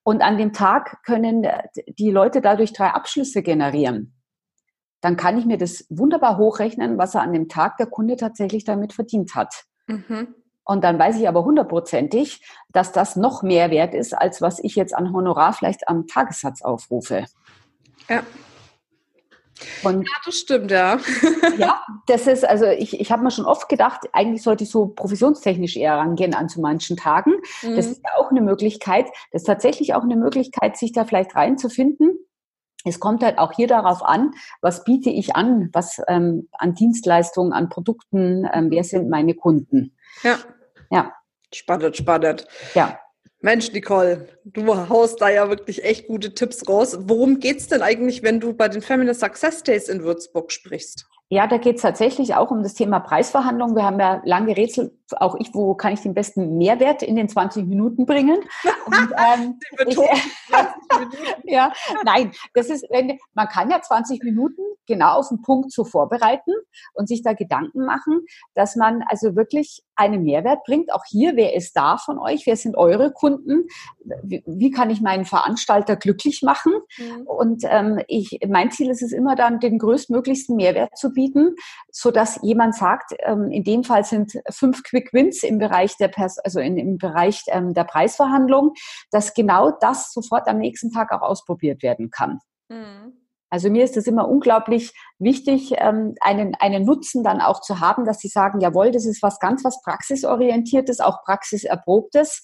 und 0.03 0.21
an 0.21 0.37
dem 0.37 0.53
Tag 0.53 1.03
können 1.03 1.45
die 1.87 2.11
Leute 2.11 2.41
dadurch 2.41 2.73
drei 2.73 2.89
Abschlüsse 2.89 3.41
generieren. 3.41 4.15
Dann 5.01 5.15
kann 5.15 5.37
ich 5.37 5.45
mir 5.45 5.57
das 5.57 5.85
wunderbar 5.89 6.37
hochrechnen, 6.37 6.97
was 6.97 7.15
er 7.15 7.21
an 7.21 7.33
dem 7.33 7.47
Tag 7.47 7.77
der 7.77 7.87
Kunde 7.87 8.17
tatsächlich 8.17 8.65
damit 8.65 8.93
verdient 8.93 9.35
hat. 9.35 9.65
Mhm. 9.87 10.35
Und 10.63 10.83
dann 10.83 10.99
weiß 10.99 11.19
ich 11.19 11.27
aber 11.27 11.45
hundertprozentig, 11.45 12.45
dass 12.71 12.91
das 12.91 13.15
noch 13.15 13.41
mehr 13.41 13.71
wert 13.71 13.93
ist, 13.95 14.15
als 14.15 14.41
was 14.41 14.59
ich 14.59 14.75
jetzt 14.75 14.93
an 14.93 15.13
Honorar 15.13 15.53
vielleicht 15.53 15.87
am 15.87 16.05
Tagessatz 16.05 16.61
aufrufe. 16.61 17.25
Ja. 18.07 18.23
Und 19.83 20.07
ja, 20.07 20.13
das 20.25 20.35
stimmt, 20.35 20.71
ja. 20.71 20.99
ja, 21.57 21.81
das 22.07 22.27
ist, 22.27 22.47
also 22.47 22.65
ich, 22.65 22.99
ich 22.99 23.11
habe 23.11 23.23
mir 23.23 23.31
schon 23.31 23.45
oft 23.45 23.69
gedacht, 23.69 24.01
eigentlich 24.13 24.43
sollte 24.43 24.63
ich 24.63 24.69
so 24.69 24.87
provisionstechnisch 24.87 25.77
eher 25.77 25.95
rangehen 25.95 26.33
an 26.33 26.49
zu 26.49 26.61
manchen 26.61 26.97
Tagen. 26.97 27.33
Mhm. 27.61 27.75
Das 27.75 27.87
ist 27.87 28.01
ja 28.03 28.11
auch 28.17 28.31
eine 28.31 28.41
Möglichkeit. 28.41 29.07
Das 29.31 29.41
ist 29.41 29.47
tatsächlich 29.47 29.93
auch 29.93 30.03
eine 30.03 30.15
Möglichkeit, 30.15 30.77
sich 30.77 30.91
da 30.91 31.05
vielleicht 31.05 31.35
reinzufinden. 31.35 32.17
Es 32.85 32.99
kommt 32.99 33.23
halt 33.23 33.37
auch 33.37 33.51
hier 33.53 33.67
darauf 33.67 34.03
an, 34.03 34.31
was 34.61 34.85
biete 34.85 35.09
ich 35.09 35.35
an, 35.35 35.69
was 35.73 36.01
ähm, 36.07 36.47
an 36.53 36.75
Dienstleistungen, 36.75 37.51
an 37.51 37.69
Produkten, 37.69 38.47
ähm, 38.53 38.71
wer 38.71 38.85
sind 38.85 39.09
meine 39.09 39.33
Kunden. 39.33 39.97
Ja. 40.23 40.37
Ja. 40.89 41.13
Spannend, 41.53 41.97
spannend. 41.97 42.47
Ja. 42.75 42.99
Mensch, 43.41 43.71
Nicole, 43.71 44.27
du 44.43 44.89
haust 44.89 45.21
da 45.21 45.29
ja 45.29 45.47
wirklich 45.47 45.85
echt 45.85 46.07
gute 46.07 46.33
Tipps 46.33 46.67
raus. 46.67 46.97
Worum 47.03 47.39
geht's 47.39 47.67
denn 47.67 47.81
eigentlich, 47.81 48.21
wenn 48.21 48.41
du 48.41 48.53
bei 48.53 48.67
den 48.67 48.81
Feminist 48.81 49.21
Success 49.21 49.63
Days 49.63 49.87
in 49.87 50.03
Würzburg 50.03 50.51
sprichst? 50.51 51.05
Ja, 51.29 51.47
da 51.47 51.57
geht 51.57 51.77
es 51.77 51.83
tatsächlich 51.83 52.33
auch 52.33 52.51
um 52.51 52.63
das 52.63 52.73
Thema 52.73 52.99
Preisverhandlungen. 52.99 53.75
Wir 53.75 53.83
haben 53.83 53.99
ja 53.99 54.19
lange 54.25 54.55
gerätselt, 54.55 54.91
auch 55.17 55.35
ich, 55.39 55.53
wo 55.53 55.75
kann 55.75 55.93
ich 55.93 56.01
den 56.01 56.15
besten 56.15 56.57
Mehrwert 56.57 57.03
in 57.03 57.15
den 57.15 57.29
20 57.29 57.65
Minuten 57.67 58.05
bringen? 58.05 58.39
Und, 58.85 59.13
ähm, 59.35 59.59
ich, 59.87 59.97
ja, 61.43 61.71
nein, 62.03 62.31
das 62.53 62.69
ist, 62.69 62.85
wenn, 62.89 63.17
man 63.33 63.47
kann 63.47 63.69
ja 63.69 63.81
20 63.81 64.23
Minuten 64.23 64.61
genau 64.89 65.19
auf 65.19 65.29
den 65.29 65.41
Punkt 65.41 65.71
so 65.71 65.85
vorbereiten 65.85 66.51
und 66.93 67.07
sich 67.07 67.21
da 67.21 67.33
Gedanken 67.33 67.85
machen, 67.85 68.25
dass 68.55 68.75
man 68.75 69.03
also 69.07 69.35
wirklich 69.35 69.83
einen 69.95 70.23
Mehrwert 70.23 70.63
bringt. 70.65 70.91
Auch 70.93 71.03
hier, 71.07 71.35
wer 71.35 71.55
ist 71.55 71.73
da 71.73 71.97
von 71.97 72.17
euch? 72.17 72.45
Wer 72.45 72.55
sind 72.55 72.75
eure 72.77 73.11
Kunden? 73.11 73.67
Wie, 74.23 74.41
wie 74.45 74.71
kann 74.71 74.89
ich 74.89 75.01
meinen 75.01 75.25
Veranstalter 75.25 75.95
glücklich 75.95 76.41
machen? 76.41 76.73
Mhm. 76.97 77.21
Und 77.27 77.63
ähm, 77.67 78.01
ich, 78.07 78.39
mein 78.47 78.71
Ziel 78.71 78.89
ist 78.89 79.03
es 79.03 79.11
immer 79.11 79.35
dann, 79.35 79.59
den 79.59 79.77
größtmöglichsten 79.77 80.55
Mehrwert 80.55 80.97
zu 80.97 81.11
bieten, 81.11 81.55
so 81.91 82.11
dass 82.11 82.39
jemand 82.41 82.75
sagt, 82.75 83.13
ähm, 83.19 83.51
in 83.51 83.63
dem 83.63 83.83
Fall 83.83 84.03
sind 84.05 84.33
fünf 84.49 84.83
Quick 84.83 85.13
Wins 85.13 85.43
im 85.43 85.59
Bereich 85.59 85.97
der 85.97 86.07
Pers 86.07 86.39
also 86.39 86.59
in, 86.59 86.77
im 86.77 86.97
Bereich 86.97 87.43
ähm, 87.47 87.73
der 87.73 87.83
Preisverhandlung, 87.83 88.73
dass 89.11 89.33
genau 89.33 89.71
das 89.81 90.13
sofort 90.13 90.47
am 90.47 90.57
nächsten 90.57 90.78
Tag 90.91 91.11
auch 91.11 91.21
ausprobiert 91.21 91.83
werden 91.83 92.09
kann. 92.11 92.39
Mhm. 92.69 93.13
Also 93.49 93.69
mir 93.69 93.83
ist 93.83 93.97
es 93.97 94.07
immer 94.07 94.27
unglaublich 94.27 94.93
wichtig, 95.17 95.73
ähm, 95.77 96.15
einen, 96.21 96.55
einen 96.55 96.85
Nutzen 96.85 97.23
dann 97.23 97.41
auch 97.41 97.61
zu 97.61 97.79
haben, 97.79 98.05
dass 98.05 98.19
sie 98.19 98.27
sagen, 98.27 98.59
jawohl, 98.61 98.91
das 98.91 99.05
ist 99.05 99.21
was 99.21 99.39
ganz 99.39 99.63
was 99.63 99.81
praxisorientiertes, 99.81 100.99
auch 100.99 101.23
praxiserprobtes. 101.23 102.41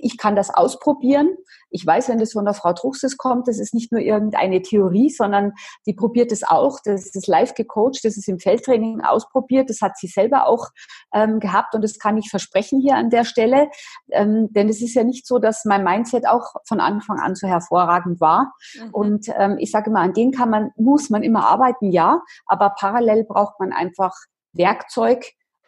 Ich 0.00 0.16
kann 0.18 0.36
das 0.36 0.50
ausprobieren. 0.50 1.36
Ich 1.70 1.86
weiß, 1.86 2.08
wenn 2.08 2.18
das 2.18 2.32
von 2.32 2.44
der 2.44 2.54
Frau 2.54 2.72
Truchses 2.74 3.16
kommt, 3.16 3.48
das 3.48 3.58
ist 3.58 3.74
nicht 3.74 3.92
nur 3.92 4.00
irgendeine 4.00 4.62
Theorie, 4.62 5.10
sondern 5.10 5.52
die 5.86 5.94
probiert 5.94 6.30
es 6.30 6.42
auch. 6.44 6.78
Das 6.84 7.14
ist 7.14 7.26
live 7.26 7.54
gecoacht, 7.54 8.04
das 8.04 8.16
ist 8.16 8.28
im 8.28 8.38
Feldtraining 8.38 9.00
ausprobiert. 9.00 9.70
Das 9.70 9.80
hat 9.80 9.96
sie 9.96 10.06
selber 10.06 10.46
auch 10.46 10.68
ähm, 11.14 11.40
gehabt 11.40 11.74
und 11.74 11.82
das 11.82 11.98
kann 11.98 12.18
ich 12.18 12.28
versprechen 12.28 12.80
hier 12.80 12.96
an 12.96 13.10
der 13.10 13.24
Stelle. 13.24 13.68
Ähm, 14.10 14.52
denn 14.52 14.68
es 14.68 14.82
ist 14.82 14.94
ja 14.94 15.02
nicht 15.02 15.26
so, 15.26 15.38
dass 15.38 15.64
mein 15.64 15.82
Mindset 15.82 16.26
auch 16.26 16.54
von 16.66 16.80
Anfang 16.80 17.18
an 17.18 17.34
so 17.34 17.48
hervorragend 17.48 18.20
war. 18.20 18.52
Mhm. 18.74 18.90
Und 18.90 19.26
ähm, 19.36 19.56
ich 19.58 19.70
sage 19.70 19.90
immer, 19.90 20.00
an 20.00 20.12
den 20.12 20.30
kann 20.30 20.41
man, 20.46 20.70
muss 20.76 21.10
man 21.10 21.22
immer 21.22 21.46
arbeiten, 21.46 21.90
ja, 21.92 22.22
aber 22.46 22.70
parallel 22.70 23.24
braucht 23.24 23.58
man 23.60 23.72
einfach 23.72 24.14
Werkzeug, 24.52 25.24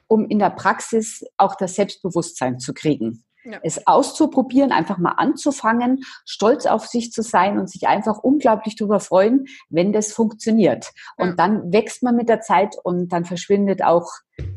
um 0.06 0.26
in 0.28 0.38
der 0.38 0.50
Praxis 0.50 1.24
auch 1.36 1.54
das 1.54 1.74
Selbstbewusstsein 1.74 2.58
zu 2.58 2.74
kriegen. 2.74 3.24
Ja. 3.44 3.58
Es 3.62 3.86
auszuprobieren, 3.86 4.72
einfach 4.72 4.96
mal 4.96 5.12
anzufangen, 5.12 6.02
stolz 6.24 6.64
auf 6.64 6.86
sich 6.86 7.12
zu 7.12 7.22
sein 7.22 7.58
und 7.58 7.68
sich 7.68 7.86
einfach 7.86 8.18
unglaublich 8.18 8.74
darüber 8.74 9.00
freuen, 9.00 9.44
wenn 9.68 9.92
das 9.92 10.12
funktioniert. 10.12 10.90
Und 11.18 11.28
ja. 11.28 11.34
dann 11.34 11.72
wächst 11.72 12.02
man 12.02 12.16
mit 12.16 12.30
der 12.30 12.40
Zeit 12.40 12.74
und 12.82 13.12
dann 13.12 13.26
verschwindet 13.26 13.82
auch 13.82 14.08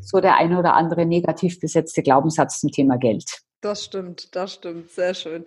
so 0.02 0.22
der 0.22 0.38
eine 0.38 0.58
oder 0.58 0.74
andere 0.74 1.06
negativ 1.06 1.60
besetzte 1.60 2.02
Glaubenssatz 2.02 2.62
zum 2.62 2.72
Thema 2.72 2.98
Geld. 2.98 3.26
Das 3.60 3.84
stimmt, 3.84 4.36
das 4.36 4.54
stimmt, 4.54 4.90
sehr 4.92 5.14
schön. 5.14 5.46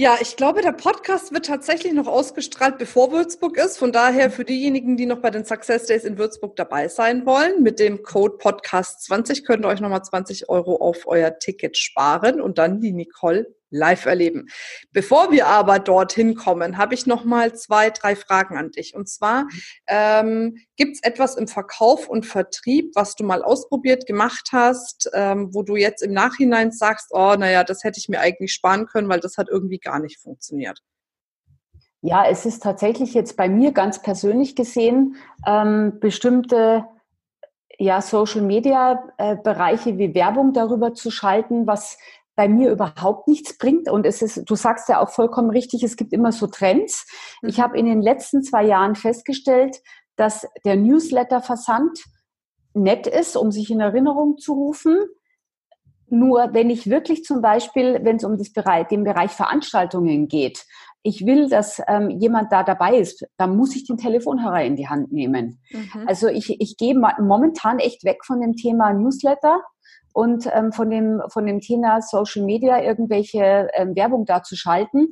Ja, 0.00 0.16
ich 0.18 0.36
glaube, 0.36 0.62
der 0.62 0.72
Podcast 0.72 1.30
wird 1.30 1.44
tatsächlich 1.44 1.92
noch 1.92 2.06
ausgestrahlt, 2.06 2.78
bevor 2.78 3.12
Würzburg 3.12 3.58
ist. 3.58 3.76
Von 3.76 3.92
daher 3.92 4.30
für 4.30 4.46
diejenigen, 4.46 4.96
die 4.96 5.04
noch 5.04 5.18
bei 5.18 5.28
den 5.28 5.44
Success 5.44 5.84
Days 5.84 6.04
in 6.04 6.16
Würzburg 6.16 6.56
dabei 6.56 6.88
sein 6.88 7.26
wollen, 7.26 7.62
mit 7.62 7.78
dem 7.78 8.02
Code 8.02 8.38
Podcast 8.38 9.04
20 9.04 9.44
könnt 9.44 9.62
ihr 9.62 9.68
euch 9.68 9.82
nochmal 9.82 10.02
20 10.02 10.48
Euro 10.48 10.76
auf 10.76 11.06
euer 11.06 11.38
Ticket 11.38 11.76
sparen 11.76 12.40
und 12.40 12.56
dann 12.56 12.80
die 12.80 12.92
Nicole 12.92 13.54
live 13.70 14.06
erleben. 14.06 14.48
Bevor 14.92 15.30
wir 15.30 15.46
aber 15.46 15.78
dorthin 15.78 16.34
kommen, 16.34 16.76
habe 16.76 16.94
ich 16.94 17.06
noch 17.06 17.24
mal 17.24 17.54
zwei, 17.54 17.90
drei 17.90 18.16
Fragen 18.16 18.56
an 18.56 18.70
dich. 18.70 18.94
Und 18.94 19.08
zwar 19.08 19.46
ähm, 19.86 20.56
gibt 20.76 20.96
es 20.96 21.02
etwas 21.02 21.36
im 21.36 21.48
Verkauf 21.48 22.08
und 22.08 22.26
Vertrieb, 22.26 22.92
was 22.94 23.14
du 23.14 23.24
mal 23.24 23.42
ausprobiert 23.42 24.06
gemacht 24.06 24.50
hast, 24.52 25.10
ähm, 25.14 25.54
wo 25.54 25.62
du 25.62 25.76
jetzt 25.76 26.02
im 26.02 26.12
Nachhinein 26.12 26.72
sagst, 26.72 27.08
oh, 27.10 27.34
naja, 27.38 27.64
das 27.64 27.84
hätte 27.84 27.98
ich 27.98 28.08
mir 28.08 28.20
eigentlich 28.20 28.52
sparen 28.52 28.86
können, 28.86 29.08
weil 29.08 29.20
das 29.20 29.36
hat 29.38 29.48
irgendwie 29.48 29.78
gar 29.78 30.00
nicht 30.00 30.20
funktioniert. 30.20 30.80
Ja, 32.02 32.24
es 32.26 32.46
ist 32.46 32.62
tatsächlich 32.62 33.12
jetzt 33.12 33.36
bei 33.36 33.48
mir 33.48 33.72
ganz 33.72 34.00
persönlich 34.00 34.56
gesehen 34.56 35.16
ähm, 35.46 35.98
bestimmte 36.00 36.86
ja, 37.78 38.02
Social 38.02 38.42
Media 38.42 39.04
äh, 39.16 39.36
Bereiche 39.36 39.96
wie 39.98 40.14
Werbung 40.14 40.52
darüber 40.52 40.94
zu 40.94 41.10
schalten, 41.10 41.66
was 41.66 41.98
bei 42.40 42.48
mir 42.48 42.70
überhaupt 42.70 43.28
nichts 43.28 43.58
bringt. 43.58 43.90
Und 43.90 44.06
es 44.06 44.22
ist, 44.22 44.48
du 44.48 44.54
sagst 44.54 44.88
ja 44.88 44.98
auch 44.98 45.10
vollkommen 45.10 45.50
richtig, 45.50 45.82
es 45.82 45.98
gibt 45.98 46.14
immer 46.14 46.32
so 46.32 46.46
Trends. 46.46 47.06
Ich 47.42 47.58
mhm. 47.58 47.62
habe 47.62 47.78
in 47.78 47.84
den 47.84 48.00
letzten 48.00 48.42
zwei 48.42 48.64
Jahren 48.64 48.94
festgestellt, 48.94 49.76
dass 50.16 50.48
der 50.64 50.76
Newsletter-Versand 50.76 52.02
nett 52.72 53.06
ist, 53.06 53.36
um 53.36 53.52
sich 53.52 53.70
in 53.70 53.80
Erinnerung 53.80 54.38
zu 54.38 54.54
rufen. 54.54 55.00
Nur 56.08 56.54
wenn 56.54 56.70
ich 56.70 56.88
wirklich 56.88 57.24
zum 57.24 57.42
Beispiel, 57.42 58.00
wenn 58.04 58.16
es 58.16 58.24
um 58.24 58.38
das 58.38 58.54
Bereich, 58.54 58.88
den 58.88 59.04
Bereich 59.04 59.32
Veranstaltungen 59.32 60.26
geht, 60.26 60.64
ich 61.02 61.26
will, 61.26 61.50
dass 61.50 61.82
ähm, 61.88 62.08
jemand 62.08 62.50
da 62.52 62.62
dabei 62.62 62.96
ist, 62.96 63.26
dann 63.36 63.54
muss 63.54 63.76
ich 63.76 63.86
den 63.86 63.98
Telefonhörer 63.98 64.64
in 64.64 64.76
die 64.76 64.88
Hand 64.88 65.12
nehmen. 65.12 65.60
Mhm. 65.70 66.06
Also 66.06 66.28
ich, 66.28 66.58
ich 66.58 66.78
gehe 66.78 66.94
momentan 66.94 67.80
echt 67.80 68.02
weg 68.04 68.24
von 68.24 68.40
dem 68.40 68.54
Thema 68.54 68.94
Newsletter 68.94 69.60
und 70.20 70.46
ähm, 70.52 70.70
von, 70.72 70.90
dem, 70.90 71.22
von 71.28 71.46
dem 71.46 71.60
Thema 71.60 72.02
Social 72.02 72.44
Media 72.44 72.82
irgendwelche 72.82 73.70
ähm, 73.72 73.96
Werbung 73.96 74.26
da 74.26 74.42
zu 74.42 74.54
schalten. 74.54 75.08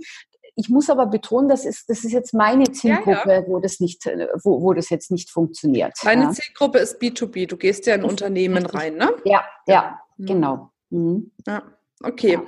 Ich 0.55 0.69
muss 0.69 0.91
aber 0.91 1.07
betonen, 1.07 1.49
das 1.49 1.65
ist, 1.65 1.89
das 1.89 2.05
ist 2.05 2.13
jetzt 2.13 2.35
meine 2.35 2.65
Zielgruppe, 2.65 3.31
ja, 3.31 3.41
ja. 3.41 3.47
wo 3.47 3.59
das 3.59 3.81
nicht, 3.81 4.05
wo, 4.43 4.61
wo 4.61 4.75
das 4.75 4.91
jetzt 4.91 5.11
nicht 5.11 5.31
funktioniert. 5.31 5.93
Deine 6.05 6.25
ja. 6.25 6.31
Zielgruppe 6.33 6.79
ist 6.79 7.01
B2B. 7.01 7.47
Du 7.47 7.57
gehst 7.57 7.87
ja 7.87 7.95
in 7.95 8.03
ist 8.03 8.11
Unternehmen 8.11 8.67
rein, 8.67 8.97
ne? 8.97 9.15
Ja, 9.25 9.45
ja, 9.67 9.99
mhm. 10.19 10.27
genau. 10.27 10.71
Mhm. 10.91 11.31
Ja. 11.47 11.63
Okay. 12.03 12.39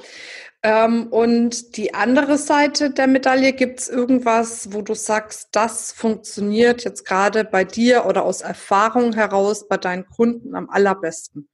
Ähm, 0.63 1.07
und 1.09 1.77
die 1.77 1.95
andere 1.95 2.37
Seite 2.37 2.91
der 2.91 3.07
Medaille, 3.07 3.53
gibt 3.53 3.81
es 3.81 3.89
irgendwas, 3.89 4.75
wo 4.75 4.83
du 4.83 4.95
sagst, 4.95 5.49
das 5.53 5.93
funktioniert 5.93 6.85
jetzt 6.85 7.07
gerade 7.07 7.45
bei 7.45 7.65
dir 7.65 8.05
oder 8.05 8.25
aus 8.25 8.43
Erfahrung 8.43 9.15
heraus 9.15 9.67
bei 9.67 9.79
deinen 9.79 10.07
Kunden 10.07 10.55
am 10.55 10.69
allerbesten? 10.69 11.49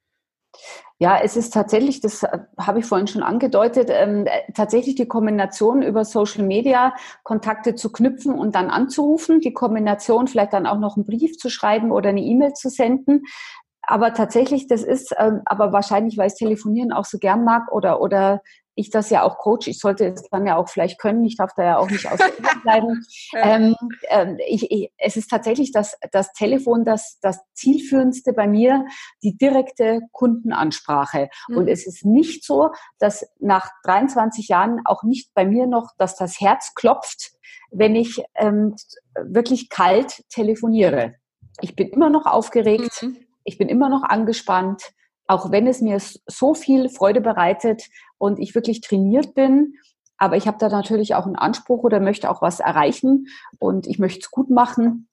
Ja, 0.98 1.18
es 1.22 1.36
ist 1.36 1.52
tatsächlich, 1.52 2.00
das 2.00 2.22
äh, 2.22 2.38
habe 2.58 2.78
ich 2.78 2.86
vorhin 2.86 3.06
schon 3.06 3.22
angedeutet, 3.22 3.90
ähm, 3.92 4.26
äh, 4.26 4.50
tatsächlich 4.54 4.94
die 4.94 5.06
Kombination 5.06 5.82
über 5.82 6.06
Social 6.06 6.44
Media 6.44 6.94
Kontakte 7.22 7.74
zu 7.74 7.92
knüpfen 7.92 8.32
und 8.34 8.54
dann 8.54 8.70
anzurufen, 8.70 9.40
die 9.40 9.52
Kombination 9.52 10.26
vielleicht 10.26 10.54
dann 10.54 10.66
auch 10.66 10.78
noch 10.78 10.96
einen 10.96 11.04
Brief 11.04 11.36
zu 11.36 11.50
schreiben 11.50 11.92
oder 11.92 12.08
eine 12.10 12.22
E-Mail 12.22 12.54
zu 12.54 12.70
senden. 12.70 13.24
Aber 13.82 14.14
tatsächlich, 14.14 14.68
das 14.68 14.82
ist, 14.82 15.14
ähm, 15.18 15.42
aber 15.44 15.70
wahrscheinlich, 15.72 16.16
weil 16.16 16.28
ich 16.28 16.34
Telefonieren 16.34 16.92
auch 16.92 17.04
so 17.04 17.18
gern 17.18 17.44
mag 17.44 17.70
oder, 17.72 18.00
oder 18.00 18.40
ich 18.76 18.90
das 18.90 19.08
ja 19.08 19.22
auch 19.22 19.38
coach, 19.38 19.66
ich 19.66 19.78
sollte 19.78 20.06
es 20.06 20.28
dann 20.30 20.46
ja 20.46 20.56
auch 20.56 20.68
vielleicht 20.68 21.00
können, 21.00 21.24
ich 21.24 21.36
darf 21.36 21.52
da 21.56 21.64
ja 21.64 21.78
auch 21.78 21.90
nicht 21.90 22.06
außer 22.06 22.28
bleiben. 22.62 23.02
ähm, 23.34 23.74
ähm, 24.10 24.38
ich, 24.46 24.70
ich, 24.70 24.92
es 24.98 25.16
ist 25.16 25.28
tatsächlich 25.28 25.72
das, 25.72 25.96
das 26.12 26.32
Telefon 26.34 26.84
das, 26.84 27.18
das 27.20 27.40
zielführendste 27.54 28.34
bei 28.34 28.46
mir, 28.46 28.84
die 29.22 29.36
direkte 29.36 30.00
Kundenansprache. 30.12 31.30
Mhm. 31.48 31.56
Und 31.56 31.68
es 31.68 31.86
ist 31.86 32.04
nicht 32.04 32.44
so, 32.44 32.70
dass 32.98 33.26
nach 33.40 33.70
23 33.84 34.48
Jahren 34.48 34.82
auch 34.84 35.02
nicht 35.02 35.32
bei 35.32 35.46
mir 35.46 35.66
noch, 35.66 35.92
dass 35.96 36.14
das 36.14 36.38
Herz 36.38 36.74
klopft, 36.74 37.32
wenn 37.70 37.96
ich 37.96 38.22
ähm, 38.34 38.76
wirklich 39.24 39.70
kalt 39.70 40.22
telefoniere. 40.28 41.14
Ich 41.62 41.74
bin 41.74 41.88
immer 41.88 42.10
noch 42.10 42.26
aufgeregt, 42.26 43.02
mhm. 43.02 43.16
ich 43.44 43.56
bin 43.56 43.70
immer 43.70 43.88
noch 43.88 44.02
angespannt 44.02 44.92
auch 45.28 45.50
wenn 45.50 45.66
es 45.66 45.80
mir 45.80 45.98
so 46.00 46.54
viel 46.54 46.88
Freude 46.88 47.20
bereitet 47.20 47.88
und 48.18 48.38
ich 48.38 48.54
wirklich 48.54 48.80
trainiert 48.80 49.34
bin. 49.34 49.74
Aber 50.18 50.36
ich 50.36 50.46
habe 50.46 50.58
da 50.58 50.68
natürlich 50.68 51.14
auch 51.14 51.26
einen 51.26 51.36
Anspruch 51.36 51.82
oder 51.82 52.00
möchte 52.00 52.30
auch 52.30 52.40
was 52.40 52.60
erreichen 52.60 53.26
und 53.58 53.86
ich 53.86 53.98
möchte 53.98 54.20
es 54.20 54.30
gut 54.30 54.50
machen. 54.50 55.08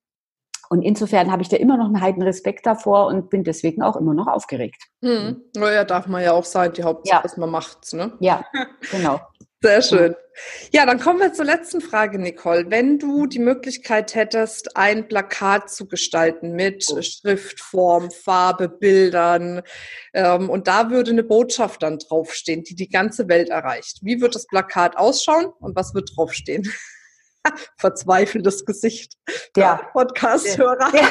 Und 0.70 0.82
insofern 0.82 1.32
habe 1.32 1.42
ich 1.42 1.50
da 1.50 1.58
immer 1.58 1.78
noch 1.78 1.86
einen 1.86 2.02
heiden 2.02 2.24
Respekt 2.24 2.66
davor 2.66 3.08
und 3.08 3.30
bin 3.30 3.44
deswegen 3.44 3.84
auch 3.84 3.96
immer 3.96 4.14
noch 4.14 4.28
aufgeregt. 4.28 4.82
Hm. 5.04 5.42
Naja, 5.56 5.84
darf 5.84 6.08
man 6.08 6.24
ja 6.24 6.32
auch 6.32 6.46
sein. 6.46 6.74
Die 6.74 6.84
Hauptsache 6.84 7.20
ja. 7.20 7.26
ist, 7.26 7.38
man 7.38 7.52
macht's, 7.52 7.94
ne? 7.94 8.14
Ja, 8.20 8.46
genau. 8.92 9.20
Sehr 9.64 9.82
schön. 9.82 10.16
Ja, 10.74 10.86
dann 10.86 11.00
kommen 11.00 11.22
wir 11.22 11.32
zur 11.32 11.46
letzten 11.46 11.80
Frage, 11.80 12.20
Nicole. 12.20 12.66
Wenn 12.70 13.00
du 13.00 13.28
die 13.28 13.40
Möglichkeit 13.40 14.14
hättest, 14.14 14.76
ein 14.76 15.08
Plakat 15.08 15.70
zu 15.70 15.88
gestalten 15.88 16.52
mit 16.52 16.86
oh. 16.92 17.02
Schriftform, 17.02 18.12
Farbe, 18.12 18.68
Bildern, 18.68 19.62
ähm, 20.14 20.50
und 20.50 20.68
da 20.68 20.90
würde 20.90 21.12
eine 21.12 21.24
Botschaft 21.24 21.82
dann 21.82 21.98
draufstehen, 21.98 22.66
die 22.66 22.76
die 22.76 22.90
ganze 22.90 23.30
Welt 23.30 23.48
erreicht. 23.48 24.00
Wie 24.02 24.20
wird 24.20 24.36
das 24.36 24.48
Plakat 24.48 24.98
ausschauen 24.98 25.46
und 25.62 25.78
was 25.78 25.94
wird 25.94 26.12
draufstehen? 26.14 26.70
Verzweifeltes 27.78 28.66
Gesicht. 28.66 29.18
Ja. 29.56 29.76
Podcast-Hörer. 29.94 30.92
Ja. 30.96 31.08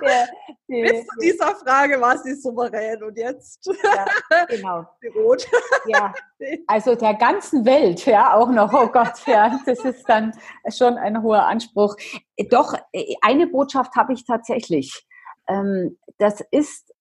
die, 0.68 0.82
Bis 0.82 1.06
zu 1.06 1.18
dieser 1.20 1.54
Frage 1.56 2.00
war 2.00 2.18
sie 2.18 2.34
souverän 2.34 3.02
und 3.02 3.16
jetzt 3.16 3.66
ja, 3.82 4.06
genau. 4.48 4.86
Rot. 5.14 5.46
Ja, 5.86 6.12
also 6.66 6.94
der 6.94 7.14
ganzen 7.14 7.64
Welt, 7.64 8.04
ja, 8.06 8.34
auch 8.34 8.50
noch, 8.50 8.72
oh 8.72 8.88
Gott, 8.88 9.26
ja, 9.26 9.60
das 9.66 9.78
ist 9.80 10.08
dann 10.08 10.32
schon 10.68 10.96
ein 10.98 11.22
hoher 11.22 11.46
Anspruch. 11.46 11.96
Doch, 12.50 12.74
eine 13.22 13.46
Botschaft 13.46 13.94
habe 13.96 14.12
ich 14.12 14.24
tatsächlich. 14.24 15.06
Ähm, 15.48 15.98
das 16.18 16.42
ist, 16.50 16.92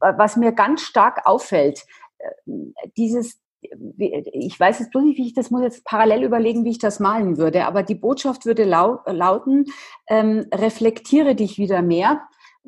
was 0.00 0.36
mir 0.36 0.52
ganz 0.52 0.82
stark 0.82 1.26
auffällt, 1.26 1.84
äh, 2.18 2.30
dieses 2.96 3.40
ich 3.98 4.58
weiß 4.58 4.78
jetzt 4.80 4.90
bloß 4.90 5.04
nicht, 5.04 5.18
wie 5.18 5.26
ich 5.26 5.34
das 5.34 5.50
muss 5.50 5.62
jetzt 5.62 5.84
parallel 5.84 6.24
überlegen, 6.24 6.64
wie 6.64 6.70
ich 6.70 6.78
das 6.78 7.00
malen 7.00 7.36
würde, 7.36 7.66
aber 7.66 7.82
die 7.82 7.94
Botschaft 7.94 8.46
würde 8.46 8.64
lau 8.64 9.00
lauten, 9.06 9.66
ähm, 10.08 10.46
reflektiere 10.52 11.34
dich 11.34 11.58
wieder 11.58 11.82
mehr, 11.82 12.22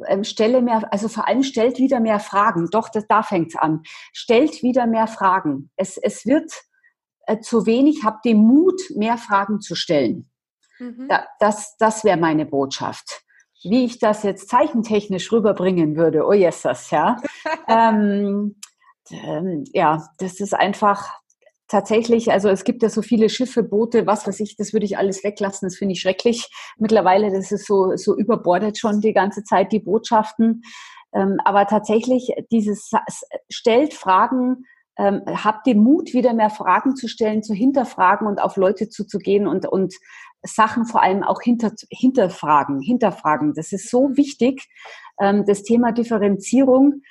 ähm, 0.07 0.25
stelle 0.25 0.63
mehr, 0.63 0.93
also 0.93 1.09
vor 1.09 1.27
allem 1.27 1.43
stellt 1.43 1.79
wieder 1.79 2.01
mehr 2.01 2.21
Fragen. 2.21 2.69
Doch, 2.71 2.89
das, 2.89 3.07
da 3.07 3.23
fängt's 3.23 3.57
an. 3.57 3.83
Stellt 4.13 4.63
wieder 4.63 4.87
mehr 4.87 5.07
Fragen. 5.07 5.71
Es, 5.77 5.97
es 5.97 6.27
wird 6.27 6.53
äh, 7.27 7.41
zu 7.41 7.67
wenig, 7.67 8.05
habt 8.05 8.25
den 8.25 8.39
Mut, 8.39 8.81
mehr 8.95 9.19
Fragen 9.19 9.61
zu 9.61 9.75
stellen. 9.75 10.31
Mhm. 10.79 11.09
Da, 11.09 11.27
das 11.41 11.77
das 11.79 12.05
wäre 12.05 12.19
meine 12.19 12.47
Botschaft. 12.47 13.23
Wie 13.63 13.85
ich 13.85 13.99
das 13.99 14.23
jetzt 14.23 14.49
zeichentechnisch 14.49 15.33
rüberbringen 15.33 15.97
würde, 15.97 16.27
oh 16.27 16.33
yes, 16.33 16.63
das, 16.63 16.91
ja. 16.91 17.17
ähm, 17.69 18.57
ähm, 19.11 19.65
ja, 19.73 20.09
das 20.19 20.41
ist 20.41 20.55
einfach 20.55 21.13
tatsächlich, 21.69 22.31
also 22.31 22.49
es 22.49 22.65
gibt 22.65 22.83
ja 22.83 22.89
so 22.89 23.03
viele 23.03 23.29
Schiffe, 23.29 23.63
Boote, 23.63 24.07
was 24.07 24.27
weiß 24.27 24.41
ich, 24.41 24.57
das 24.57 24.73
würde 24.73 24.87
ich 24.87 24.99
alles 24.99 25.25
weglassen, 25.25 25.67
das 25.67 25.77
finde 25.77 25.93
ich 25.93 26.01
schrecklich. 26.01 26.49
Mittlerweile, 26.79 27.33
das 27.33 27.51
ist 27.51 27.67
so, 27.67 27.97
so 27.97 28.17
überbordet 28.17 28.79
schon 28.79 29.01
die 29.01 29.13
ganze 29.13 29.43
Zeit, 29.43 29.73
die 29.73 29.81
Botschaften. 29.81 30.63
Ähm, 31.13 31.39
aber 31.45 31.67
tatsächlich, 31.67 32.31
dieses 32.51 32.91
stellt 33.51 33.95
Fragen, 33.95 34.65
ähm, 34.99 35.23
habt 35.27 35.67
den 35.67 35.83
Mut, 35.83 36.15
wieder 36.15 36.33
mehr 36.33 36.51
Fragen 36.51 36.97
zu 36.97 37.09
stellen, 37.09 37.43
zu 37.43 37.53
hinterfragen 37.53 38.27
und 38.27 38.41
auf 38.41 38.57
Leute 38.57 38.89
zuzugehen 38.89 39.47
und, 39.47 39.67
und 39.67 39.95
Sachen 40.43 40.87
vor 40.87 41.03
allem 41.03 41.23
auch 41.23 41.43
hinter, 41.43 41.73
hinterfragen, 41.91 42.81
hinterfragen. 42.81 43.53
Das 43.55 43.73
ist 43.73 43.91
so 43.91 44.17
wichtig. 44.17 44.69
Ähm, 45.21 45.45
das 45.47 45.63
Thema 45.63 45.93
Differenzierung, 45.93 47.03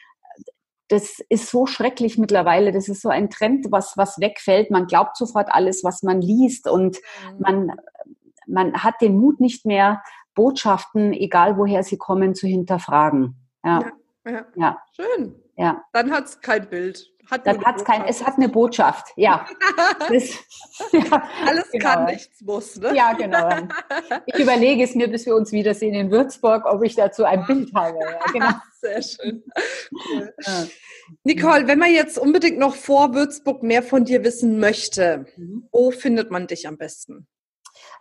das 0.88 1.20
ist 1.30 1.50
so 1.50 1.66
schrecklich 1.66 2.18
mittlerweile. 2.18 2.72
Das 2.72 2.88
ist 2.88 3.02
so 3.02 3.10
ein 3.10 3.30
Trend, 3.30 3.68
was, 3.72 3.98
was 3.98 4.20
wegfällt. 4.20 4.72
Man 4.72 4.88
glaubt 4.88 5.18
sofort 5.18 5.50
alles, 5.52 5.84
was 5.84 6.04
man 6.04 6.22
liest 6.22 6.68
und 6.68 6.98
mhm. 7.32 7.40
man, 7.40 7.72
man 8.48 8.84
hat 8.84 9.02
den 9.02 9.18
Mut 9.18 9.40
nicht 9.40 9.66
mehr, 9.66 10.02
Botschaften, 10.36 11.14
egal 11.14 11.58
woher 11.58 11.84
sie 11.84 11.98
kommen, 11.98 12.36
zu 12.36 12.46
hinterfragen. 12.46 13.36
Ja. 13.64 13.80
ja, 14.26 14.32
ja. 14.32 14.46
ja. 14.56 14.82
Schön. 14.92 15.36
Ja. 15.58 15.84
Dann 15.94 16.12
hat 16.12 16.26
es 16.26 16.42
kein 16.42 16.70
Bild. 16.70 17.12
Hat 17.30 17.48
dann 17.48 17.64
hat 17.66 17.78
es 17.78 17.84
kein, 17.84 18.06
es 18.06 18.24
hat 18.24 18.36
eine 18.36 18.50
Botschaft, 18.50 19.08
ja. 19.16 19.48
das, 20.00 20.36
ja 20.92 21.28
Alles 21.48 21.72
genau. 21.72 21.84
kann, 21.84 22.06
nichts 22.06 22.42
muss, 22.42 22.76
ne? 22.76 22.96
Ja, 22.96 23.14
genau. 23.14 23.50
Ich 24.28 24.36
überlege 24.36 24.84
es 24.84 24.94
mir, 24.94 25.08
bis 25.08 25.26
wir 25.26 25.36
uns 25.36 25.52
wiedersehen 25.52 25.96
in 25.96 26.12
Würzburg, 26.12 26.66
ob 26.66 26.84
ich 26.84 26.96
dazu 26.96 27.24
ein 27.24 27.44
Bild 27.46 27.74
habe. 27.74 27.98
Ja, 28.00 28.32
genau. 28.32 28.52
Sehr 28.80 29.02
schön. 29.02 29.44
Cool. 29.92 30.34
Ja. 30.46 30.68
Nicole, 31.24 31.68
wenn 31.68 31.80
man 31.80 31.92
jetzt 31.92 32.20
unbedingt 32.20 32.60
noch 32.60 32.76
vor 32.76 33.16
Würzburg 33.16 33.64
mehr 33.64 33.82
von 33.82 34.06
dir 34.06 34.24
wissen 34.24 34.60
möchte, 34.60 35.26
mhm. 35.36 35.68
wo 35.72 35.90
findet 35.90 36.30
man 36.30 36.46
dich 36.46 36.68
am 36.68 36.78
besten? 36.78 37.28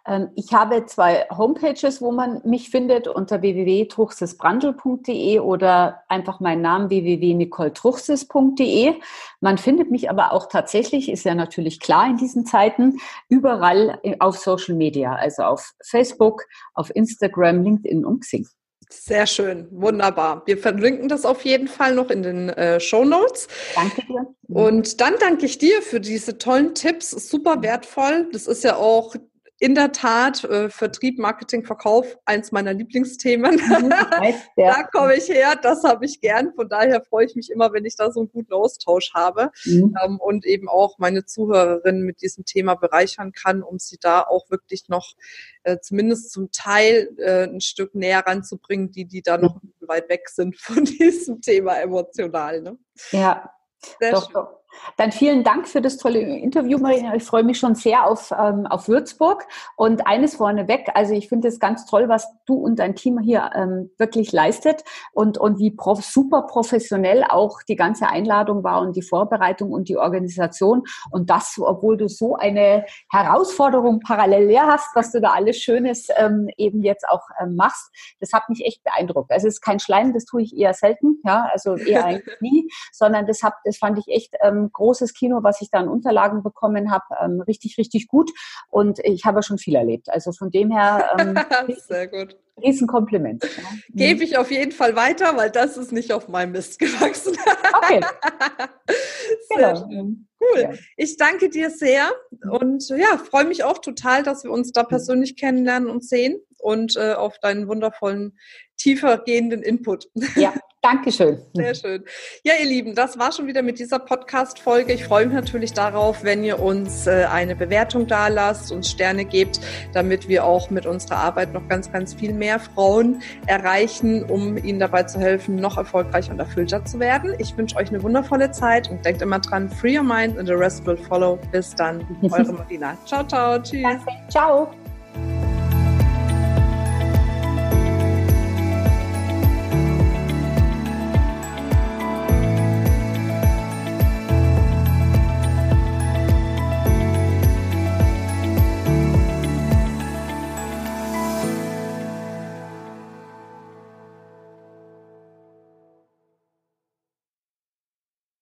Ähm, 0.06 0.28
ich 0.34 0.52
habe 0.52 0.84
zwei 0.86 1.26
Homepages, 1.30 2.00
wo 2.00 2.10
man 2.12 2.40
mich 2.44 2.70
findet, 2.70 3.08
unter 3.08 3.42
www.truchsesbrandl.de 3.42 5.40
oder 5.40 6.02
einfach 6.08 6.40
meinen 6.40 6.62
Namen 6.62 6.88
www.nicoletruchses.de. 6.90 8.94
Man 9.40 9.58
findet 9.58 9.90
mich 9.90 10.08
aber 10.10 10.32
auch 10.32 10.48
tatsächlich, 10.48 11.10
ist 11.10 11.24
ja 11.24 11.34
natürlich 11.34 11.80
klar 11.80 12.06
in 12.06 12.16
diesen 12.16 12.46
Zeiten, 12.46 12.98
überall 13.28 13.98
auf 14.18 14.38
Social 14.38 14.74
Media, 14.74 15.14
also 15.14 15.42
auf 15.42 15.72
Facebook, 15.82 16.44
auf 16.74 16.94
Instagram, 16.94 17.62
LinkedIn 17.62 18.04
und 18.04 18.20
Xing. 18.20 18.46
Sehr 18.90 19.26
schön, 19.26 19.66
wunderbar. 19.70 20.42
Wir 20.46 20.58
verlinken 20.58 21.08
das 21.08 21.24
auf 21.24 21.44
jeden 21.44 21.68
Fall 21.68 21.94
noch 21.94 22.10
in 22.10 22.22
den 22.22 22.50
äh, 22.50 22.78
Show 22.78 23.04
Notes. 23.04 23.48
Danke 23.74 24.02
dir. 24.06 24.26
Und 24.48 25.00
dann 25.00 25.14
danke 25.18 25.46
ich 25.46 25.58
dir 25.58 25.82
für 25.82 26.00
diese 26.00 26.38
tollen 26.38 26.74
Tipps. 26.74 27.10
Super 27.10 27.62
wertvoll. 27.62 28.28
Das 28.32 28.46
ist 28.46 28.62
ja 28.62 28.76
auch 28.76 29.16
in 29.64 29.74
der 29.74 29.92
Tat 29.92 30.44
äh, 30.44 30.68
Vertrieb, 30.68 31.18
Marketing, 31.18 31.64
Verkauf, 31.64 32.18
eins 32.26 32.52
meiner 32.52 32.74
Lieblingsthemen. 32.74 33.54
Mhm, 33.54 33.90
da 34.56 34.82
komme 34.92 35.16
ich 35.16 35.30
her, 35.30 35.56
das 35.56 35.84
habe 35.84 36.04
ich 36.04 36.20
gern. 36.20 36.52
Von 36.54 36.68
daher 36.68 37.02
freue 37.02 37.24
ich 37.24 37.34
mich 37.34 37.50
immer, 37.50 37.72
wenn 37.72 37.86
ich 37.86 37.96
da 37.96 38.12
so 38.12 38.20
einen 38.20 38.30
guten 38.30 38.52
Austausch 38.52 39.14
habe 39.14 39.52
mhm. 39.64 39.96
ähm, 40.04 40.20
und 40.20 40.44
eben 40.44 40.68
auch 40.68 40.98
meine 40.98 41.24
Zuhörerinnen 41.24 42.02
mit 42.02 42.20
diesem 42.20 42.44
Thema 42.44 42.74
bereichern 42.74 43.32
kann, 43.32 43.62
um 43.62 43.78
sie 43.78 43.96
da 43.98 44.20
auch 44.20 44.50
wirklich 44.50 44.90
noch 44.90 45.14
äh, 45.62 45.78
zumindest 45.80 46.30
zum 46.30 46.50
Teil 46.52 47.08
äh, 47.16 47.44
ein 47.44 47.62
Stück 47.62 47.94
näher 47.94 48.22
ranzubringen, 48.26 48.90
die, 48.90 49.06
die 49.06 49.22
da 49.22 49.38
noch 49.38 49.62
mhm. 49.62 49.72
weit 49.80 50.10
weg 50.10 50.28
sind 50.28 50.58
von 50.58 50.84
diesem 50.84 51.40
Thema 51.40 51.80
emotional. 51.80 52.60
Ne? 52.60 52.76
Ja, 53.12 53.50
Sehr 53.98 54.12
doch, 54.12 54.24
schön. 54.26 54.34
Doch. 54.34 54.63
Dann 54.96 55.12
vielen 55.12 55.44
Dank 55.44 55.68
für 55.68 55.80
das 55.80 55.96
tolle 55.96 56.20
Interview, 56.20 56.78
Marina. 56.78 57.14
Ich 57.14 57.24
freue 57.24 57.44
mich 57.44 57.58
schon 57.58 57.74
sehr 57.74 58.06
auf, 58.06 58.32
ähm, 58.38 58.66
auf 58.66 58.88
Würzburg. 58.88 59.46
Und 59.76 60.06
eines 60.06 60.36
vorneweg, 60.36 60.90
also 60.94 61.14
ich 61.14 61.28
finde 61.28 61.48
es 61.48 61.58
ganz 61.58 61.86
toll, 61.86 62.08
was 62.08 62.28
du 62.46 62.54
und 62.54 62.78
dein 62.78 62.94
Team 62.94 63.18
hier 63.18 63.50
ähm, 63.54 63.90
wirklich 63.98 64.32
leistet 64.32 64.84
und, 65.12 65.38
und 65.38 65.58
wie 65.58 65.70
prof 65.70 66.04
super 66.04 66.42
professionell 66.42 67.24
auch 67.28 67.62
die 67.62 67.76
ganze 67.76 68.08
Einladung 68.08 68.62
war 68.64 68.80
und 68.80 68.96
die 68.96 69.02
Vorbereitung 69.02 69.72
und 69.72 69.88
die 69.88 69.96
Organisation. 69.96 70.84
Und 71.10 71.30
das, 71.30 71.58
obwohl 71.58 71.96
du 71.96 72.08
so 72.08 72.36
eine 72.36 72.84
Herausforderung 73.10 74.00
parallel 74.00 74.46
leer 74.46 74.66
hast, 74.66 74.94
was 74.94 75.12
du 75.12 75.20
da 75.20 75.30
alles 75.30 75.58
Schönes 75.58 76.08
ähm, 76.16 76.48
eben 76.56 76.82
jetzt 76.82 77.08
auch 77.08 77.22
ähm, 77.40 77.56
machst. 77.56 77.90
Das 78.20 78.32
hat 78.32 78.48
mich 78.48 78.64
echt 78.64 78.82
beeindruckt. 78.84 79.32
Also 79.32 79.48
es 79.48 79.54
ist 79.54 79.60
kein 79.60 79.80
Schleim, 79.80 80.12
das 80.12 80.24
tue 80.24 80.42
ich 80.42 80.56
eher 80.56 80.74
selten, 80.74 81.20
ja, 81.24 81.48
also 81.52 81.76
eher 81.76 82.04
eigentlich 82.04 82.40
nie, 82.40 82.68
sondern 82.92 83.26
das, 83.26 83.42
hab, 83.42 83.54
das 83.64 83.78
fand 83.78 83.98
ich 83.98 84.08
echt 84.08 84.34
ähm, 84.40 84.63
großes 84.72 85.14
Kino, 85.14 85.40
was 85.42 85.60
ich 85.60 85.70
da 85.70 85.78
an 85.78 85.88
Unterlagen 85.88 86.42
bekommen 86.42 86.90
habe, 86.90 87.04
ähm, 87.22 87.40
richtig, 87.40 87.78
richtig 87.78 88.08
gut. 88.08 88.30
Und 88.68 88.98
ich 89.00 89.24
habe 89.24 89.42
schon 89.42 89.58
viel 89.58 89.74
erlebt. 89.74 90.10
Also 90.10 90.32
von 90.32 90.50
dem 90.50 90.70
her 90.70 91.10
ähm, 91.18 91.34
sehr 91.88 92.08
gut. 92.08 92.36
Riesenkompliment. 92.62 93.42
Ja. 93.42 93.50
Gebe 93.88 94.22
ich 94.22 94.38
auf 94.38 94.50
jeden 94.50 94.70
Fall 94.72 94.94
weiter, 94.94 95.36
weil 95.36 95.50
das 95.50 95.76
ist 95.76 95.90
nicht 95.90 96.12
auf 96.12 96.28
meinem 96.28 96.52
Mist 96.52 96.78
gewachsen. 96.78 97.36
Okay. 97.78 98.00
sehr 99.48 99.72
genau. 99.72 99.88
schön. 99.88 100.28
Cool. 100.40 100.78
Ich 100.96 101.16
danke 101.16 101.48
dir 101.48 101.70
sehr 101.70 102.10
und 102.50 102.88
ja, 102.90 103.18
freue 103.18 103.44
mich 103.44 103.64
auch 103.64 103.78
total, 103.78 104.22
dass 104.22 104.44
wir 104.44 104.50
uns 104.50 104.72
da 104.72 104.84
persönlich 104.84 105.36
kennenlernen 105.36 105.88
und 105.88 106.04
sehen 106.04 106.38
und 106.58 106.96
äh, 106.96 107.14
auf 107.14 107.38
deinen 107.38 107.66
wundervollen, 107.68 108.38
tiefer 108.76 109.18
gehenden 109.18 109.62
Input. 109.62 110.08
Ja, 110.36 110.54
Dankeschön. 110.84 111.38
Sehr 111.54 111.74
schön. 111.74 112.04
Ja, 112.42 112.52
ihr 112.60 112.68
Lieben, 112.68 112.94
das 112.94 113.18
war 113.18 113.32
schon 113.32 113.46
wieder 113.46 113.62
mit 113.62 113.78
dieser 113.78 113.98
Podcast-Folge. 113.98 114.92
Ich 114.92 115.04
freue 115.04 115.24
mich 115.24 115.34
natürlich 115.34 115.72
darauf, 115.72 116.22
wenn 116.22 116.44
ihr 116.44 116.60
uns 116.60 117.06
äh, 117.06 117.24
eine 117.24 117.56
Bewertung 117.56 118.06
da 118.06 118.28
lasst, 118.28 118.70
uns 118.70 118.90
Sterne 118.90 119.24
gebt, 119.24 119.60
damit 119.94 120.28
wir 120.28 120.44
auch 120.44 120.68
mit 120.68 120.84
unserer 120.84 121.16
Arbeit 121.16 121.54
noch 121.54 121.66
ganz, 121.68 121.90
ganz 121.90 122.12
viel 122.12 122.34
mehr 122.34 122.60
Frauen 122.60 123.22
erreichen, 123.46 124.24
um 124.24 124.58
ihnen 124.58 124.78
dabei 124.78 125.04
zu 125.04 125.18
helfen, 125.18 125.54
noch 125.56 125.78
erfolgreicher 125.78 126.32
und 126.32 126.38
erfüllter 126.38 126.84
zu 126.84 127.00
werden. 127.00 127.34
Ich 127.38 127.56
wünsche 127.56 127.76
euch 127.76 127.88
eine 127.88 128.02
wundervolle 128.02 128.50
Zeit 128.50 128.90
und 128.90 129.02
denkt 129.06 129.22
immer 129.22 129.38
dran, 129.38 129.70
free 129.70 129.96
your 129.96 130.04
mind 130.04 130.38
and 130.38 130.46
the 130.46 130.54
rest 130.54 130.84
will 130.84 130.98
follow. 130.98 131.38
Bis 131.50 131.74
dann, 131.74 132.06
eure 132.30 132.52
Marina. 132.58 132.94
Ciao, 133.06 133.26
ciao. 133.26 133.58
Tschüss. 133.58 133.80
Danke. 133.80 134.04
Ciao. 134.28 134.83